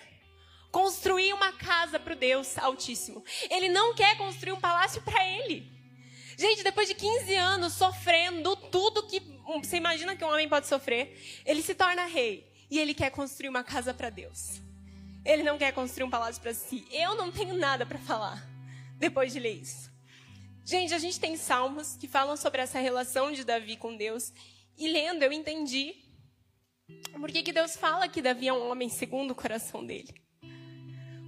Construir 0.73 1.33
uma 1.33 1.53
casa 1.53 1.99
para 2.01 2.13
o 2.13 2.17
Deus 2.17 2.59
Altíssimo. 2.59 3.25
Ele 3.49 3.69
não 3.69 3.95
quer 3.95 4.17
construir 4.17 4.53
um 4.53 4.61
palácio 4.61 5.01
para 5.03 5.25
ele. 5.25 5.78
Gente, 6.39 6.63
depois 6.63 6.87
de 6.87 6.95
15 6.95 7.35
anos 7.35 7.73
sofrendo 7.73 8.55
tudo 8.55 9.09
que 9.09 9.21
você 9.61 9.77
imagina 9.77 10.15
que 10.15 10.25
um 10.25 10.29
homem 10.29 10.49
pode 10.49 10.69
sofrer, 10.69 11.43
ele 11.45 11.61
se 11.61 11.75
torna 11.75 12.07
rei 12.07 12.49
e 12.71 12.79
ele 12.79 12.95
quer 12.95 13.11
construir 13.11 13.49
uma 13.49 13.65
casa 13.65 13.93
para 13.93 14.09
Deus. 14.09 14.61
Ele 15.25 15.43
não 15.43 15.59
quer 15.59 15.73
construir 15.73 16.05
um 16.05 16.11
palácio 16.11 16.41
para 16.41 16.55
si. 16.55 16.87
Eu 16.93 17.17
não 17.17 17.33
tenho 17.33 17.55
nada 17.55 17.85
para 17.85 17.99
falar 17.99 18.49
depois 18.99 19.33
de 19.33 19.41
ler 19.41 19.55
isso. 19.55 19.91
Gente, 20.65 20.95
a 20.95 20.99
gente 21.01 21.19
tem 21.19 21.37
salmos 21.37 21.97
que 21.97 22.07
falam 22.07 22.37
sobre 22.37 22.63
essa 22.63 22.79
relação 22.79 23.33
de 23.33 23.43
Davi 23.43 23.77
com 23.77 23.97
Deus. 23.97 24.33
E 24.77 24.87
lendo, 24.87 25.25
eu 25.25 25.33
entendi 25.33 25.97
por 27.15 27.33
que, 27.33 27.43
que 27.43 27.53
Deus 27.53 27.75
fala 27.75 28.07
que 28.07 28.23
Davi 28.23 28.47
é 28.47 28.53
um 28.53 28.71
homem 28.71 28.89
segundo 28.89 29.33
o 29.33 29.35
coração 29.35 29.85
dele. 29.85 30.15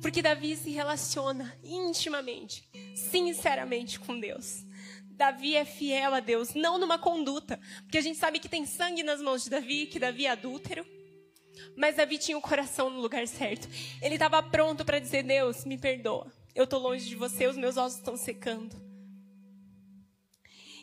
Porque 0.00 0.22
Davi 0.22 0.56
se 0.56 0.70
relaciona 0.70 1.58
intimamente, 1.64 2.64
sinceramente 2.94 3.98
com 3.98 4.20
Deus. 4.20 4.69
Davi 5.20 5.54
é 5.54 5.66
fiel 5.66 6.14
a 6.14 6.20
Deus, 6.20 6.54
não 6.54 6.78
numa 6.78 6.98
conduta. 6.98 7.60
Porque 7.82 7.98
a 7.98 8.00
gente 8.00 8.18
sabe 8.18 8.38
que 8.38 8.48
tem 8.48 8.64
sangue 8.64 9.02
nas 9.02 9.20
mãos 9.20 9.44
de 9.44 9.50
Davi, 9.50 9.84
que 9.84 9.98
Davi 9.98 10.24
é 10.24 10.30
adúltero. 10.30 10.82
Mas 11.76 11.96
Davi 11.96 12.16
tinha 12.16 12.38
o 12.38 12.40
coração 12.40 12.88
no 12.88 12.98
lugar 12.98 13.28
certo. 13.28 13.68
Ele 14.00 14.14
estava 14.14 14.42
pronto 14.42 14.82
para 14.82 14.98
dizer: 14.98 15.22
Deus, 15.22 15.66
me 15.66 15.76
perdoa. 15.76 16.32
Eu 16.54 16.64
estou 16.64 16.80
longe 16.80 17.06
de 17.06 17.16
você, 17.16 17.46
os 17.46 17.58
meus 17.58 17.76
ossos 17.76 17.98
estão 17.98 18.16
secando. 18.16 18.74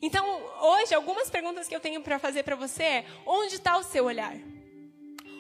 Então, 0.04 0.24
hoje, 0.62 0.94
algumas 0.94 1.32
perguntas 1.32 1.68
que 1.68 1.76
eu 1.76 1.80
tenho 1.80 2.04
para 2.04 2.20
fazer 2.20 2.44
para 2.44 2.56
você 2.56 2.84
é: 2.84 3.06
onde 3.26 3.56
está 3.56 3.76
o 3.76 3.84
seu 3.84 4.06
olhar? 4.06 4.38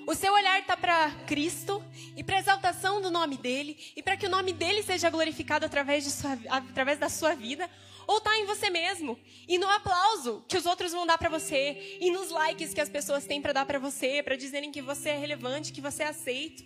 O 0.07 0.15
seu 0.15 0.33
olhar 0.33 0.59
está 0.59 0.75
para 0.75 1.11
Cristo 1.27 1.83
e 2.15 2.23
para 2.23 2.37
a 2.37 2.39
exaltação 2.39 2.99
do 2.99 3.11
nome 3.11 3.37
dele 3.37 3.77
e 3.95 4.01
para 4.01 4.17
que 4.17 4.25
o 4.25 4.29
nome 4.29 4.53
dele 4.53 4.81
seja 4.81 5.07
glorificado 5.11 5.67
através, 5.67 6.03
de 6.03 6.09
sua, 6.09 6.35
através 6.49 6.97
da 6.97 7.09
sua 7.09 7.35
vida? 7.35 7.69
Ou 8.07 8.19
está 8.19 8.37
em 8.37 8.45
você 8.45 8.69
mesmo 8.69 9.19
e 9.47 9.57
no 9.57 9.69
aplauso 9.69 10.43
que 10.47 10.55
os 10.55 10.65
outros 10.65 10.93
vão 10.93 11.05
dar 11.05 11.17
para 11.17 11.29
você 11.29 11.97
e 11.99 12.09
nos 12.09 12.29
likes 12.29 12.73
que 12.73 12.79
as 12.79 12.89
pessoas 12.89 13.25
têm 13.25 13.41
para 13.41 13.51
dar 13.51 13.65
para 13.65 13.77
você, 13.77 14.23
para 14.23 14.37
dizerem 14.37 14.71
que 14.71 14.81
você 14.81 15.09
é 15.09 15.17
relevante, 15.17 15.73
que 15.73 15.81
você 15.81 16.03
é 16.03 16.07
aceito? 16.07 16.63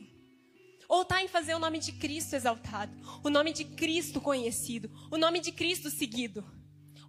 Ou 0.87 1.01
está 1.01 1.23
em 1.23 1.27
fazer 1.27 1.55
o 1.55 1.59
nome 1.59 1.79
de 1.79 1.93
Cristo 1.93 2.35
exaltado, 2.35 2.93
o 3.23 3.29
nome 3.29 3.51
de 3.51 3.65
Cristo 3.65 4.21
conhecido, 4.21 4.91
o 5.09 5.17
nome 5.17 5.39
de 5.39 5.51
Cristo 5.51 5.89
seguido? 5.89 6.45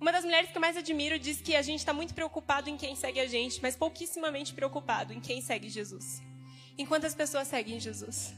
Uma 0.01 0.11
das 0.11 0.25
mulheres 0.25 0.51
que 0.51 0.57
eu 0.57 0.61
mais 0.61 0.77
admiro 0.77 1.19
diz 1.19 1.41
que 1.41 1.55
a 1.55 1.63
gente 1.63 1.81
está 1.81 1.93
muito 1.93 2.15
preocupado 2.15 2.71
em 2.71 2.77
quem 2.77 2.97
segue 2.97 3.21
a 3.21 3.27
gente, 3.27 3.61
mas 3.61 3.77
pouquíssimamente 3.77 4.55
preocupado 4.55 5.13
em 5.13 5.21
quem 5.21 5.41
segue 5.43 5.69
Jesus. 5.69 6.23
Em 6.79 6.87
quantas 6.87 7.15
pessoas 7.15 7.49
seguem 7.49 7.79
Jesus. 7.79 8.35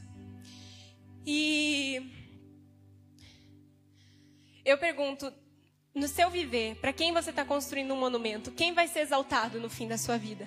E 1.25 2.11
eu 4.63 4.77
pergunto, 4.77 5.33
no 5.95 6.09
seu 6.09 6.29
viver, 6.29 6.75
para 6.75 6.91
quem 6.91 7.13
você 7.13 7.29
está 7.29 7.45
construindo 7.45 7.93
um 7.93 7.97
monumento, 7.97 8.51
quem 8.51 8.73
vai 8.73 8.85
ser 8.85 8.99
exaltado 8.99 9.61
no 9.61 9.69
fim 9.69 9.87
da 9.87 9.97
sua 9.97 10.17
vida? 10.17 10.45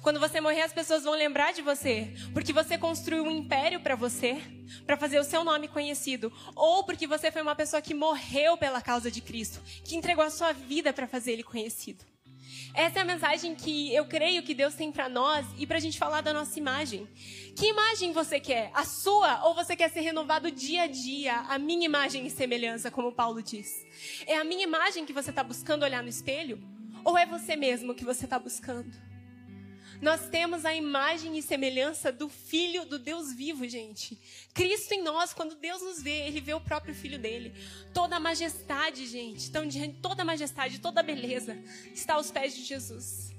Quando 0.00 0.20
você 0.20 0.40
morrer, 0.40 0.62
as 0.62 0.72
pessoas 0.72 1.02
vão 1.02 1.14
lembrar 1.14 1.52
de 1.52 1.62
você, 1.62 2.14
porque 2.32 2.52
você 2.52 2.78
construiu 2.78 3.24
um 3.24 3.30
império 3.30 3.80
para 3.80 3.96
você, 3.96 4.40
para 4.86 4.96
fazer 4.96 5.18
o 5.18 5.24
seu 5.24 5.42
nome 5.42 5.66
conhecido, 5.66 6.32
ou 6.54 6.84
porque 6.84 7.08
você 7.08 7.32
foi 7.32 7.42
uma 7.42 7.56
pessoa 7.56 7.82
que 7.82 7.92
morreu 7.92 8.56
pela 8.56 8.80
causa 8.80 9.10
de 9.10 9.20
Cristo, 9.20 9.60
que 9.84 9.96
entregou 9.96 10.24
a 10.24 10.30
sua 10.30 10.52
vida 10.52 10.92
para 10.92 11.08
fazer 11.08 11.32
ele 11.32 11.42
conhecido. 11.42 12.13
Essa 12.74 12.98
é 12.98 13.02
a 13.02 13.04
mensagem 13.04 13.54
que 13.54 13.94
eu 13.94 14.04
creio 14.04 14.42
que 14.42 14.52
Deus 14.52 14.74
tem 14.74 14.90
para 14.90 15.08
nós 15.08 15.46
e 15.56 15.64
para 15.64 15.76
a 15.76 15.80
gente 15.80 15.96
falar 15.96 16.22
da 16.22 16.32
nossa 16.32 16.58
imagem. 16.58 17.06
Que 17.54 17.66
imagem 17.68 18.12
você 18.12 18.40
quer? 18.40 18.72
A 18.74 18.84
sua 18.84 19.44
ou 19.44 19.54
você 19.54 19.76
quer 19.76 19.88
ser 19.90 20.00
renovado 20.00 20.50
dia 20.50 20.82
a 20.82 20.86
dia? 20.88 21.36
A 21.48 21.56
minha 21.56 21.84
imagem 21.84 22.26
e 22.26 22.30
semelhança, 22.30 22.90
como 22.90 23.12
Paulo 23.12 23.40
diz. 23.40 23.86
É 24.26 24.36
a 24.36 24.42
minha 24.42 24.64
imagem 24.64 25.06
que 25.06 25.12
você 25.12 25.30
está 25.30 25.44
buscando 25.44 25.84
olhar 25.84 26.02
no 26.02 26.08
espelho? 26.08 26.60
Ou 27.04 27.16
é 27.16 27.24
você 27.24 27.54
mesmo 27.54 27.94
que 27.94 28.04
você 28.04 28.24
está 28.24 28.40
buscando? 28.40 28.90
Nós 30.04 30.28
temos 30.28 30.66
a 30.66 30.74
imagem 30.74 31.38
e 31.38 31.42
semelhança 31.42 32.12
do 32.12 32.28
Filho 32.28 32.84
do 32.84 32.98
Deus 32.98 33.32
vivo, 33.32 33.66
gente. 33.66 34.20
Cristo 34.52 34.92
em 34.92 35.02
nós, 35.02 35.32
quando 35.32 35.54
Deus 35.54 35.80
nos 35.80 36.02
vê, 36.02 36.26
ele 36.26 36.42
vê 36.42 36.52
o 36.52 36.60
próprio 36.60 36.94
Filho 36.94 37.18
dele. 37.18 37.54
Toda 37.94 38.16
a 38.16 38.20
majestade, 38.20 39.06
gente, 39.06 39.48
então, 39.48 39.66
toda 40.02 40.20
a 40.20 40.24
majestade, 40.26 40.78
toda 40.78 41.00
a 41.00 41.02
beleza 41.02 41.56
está 41.94 42.16
aos 42.16 42.30
pés 42.30 42.54
de 42.54 42.64
Jesus. 42.64 43.32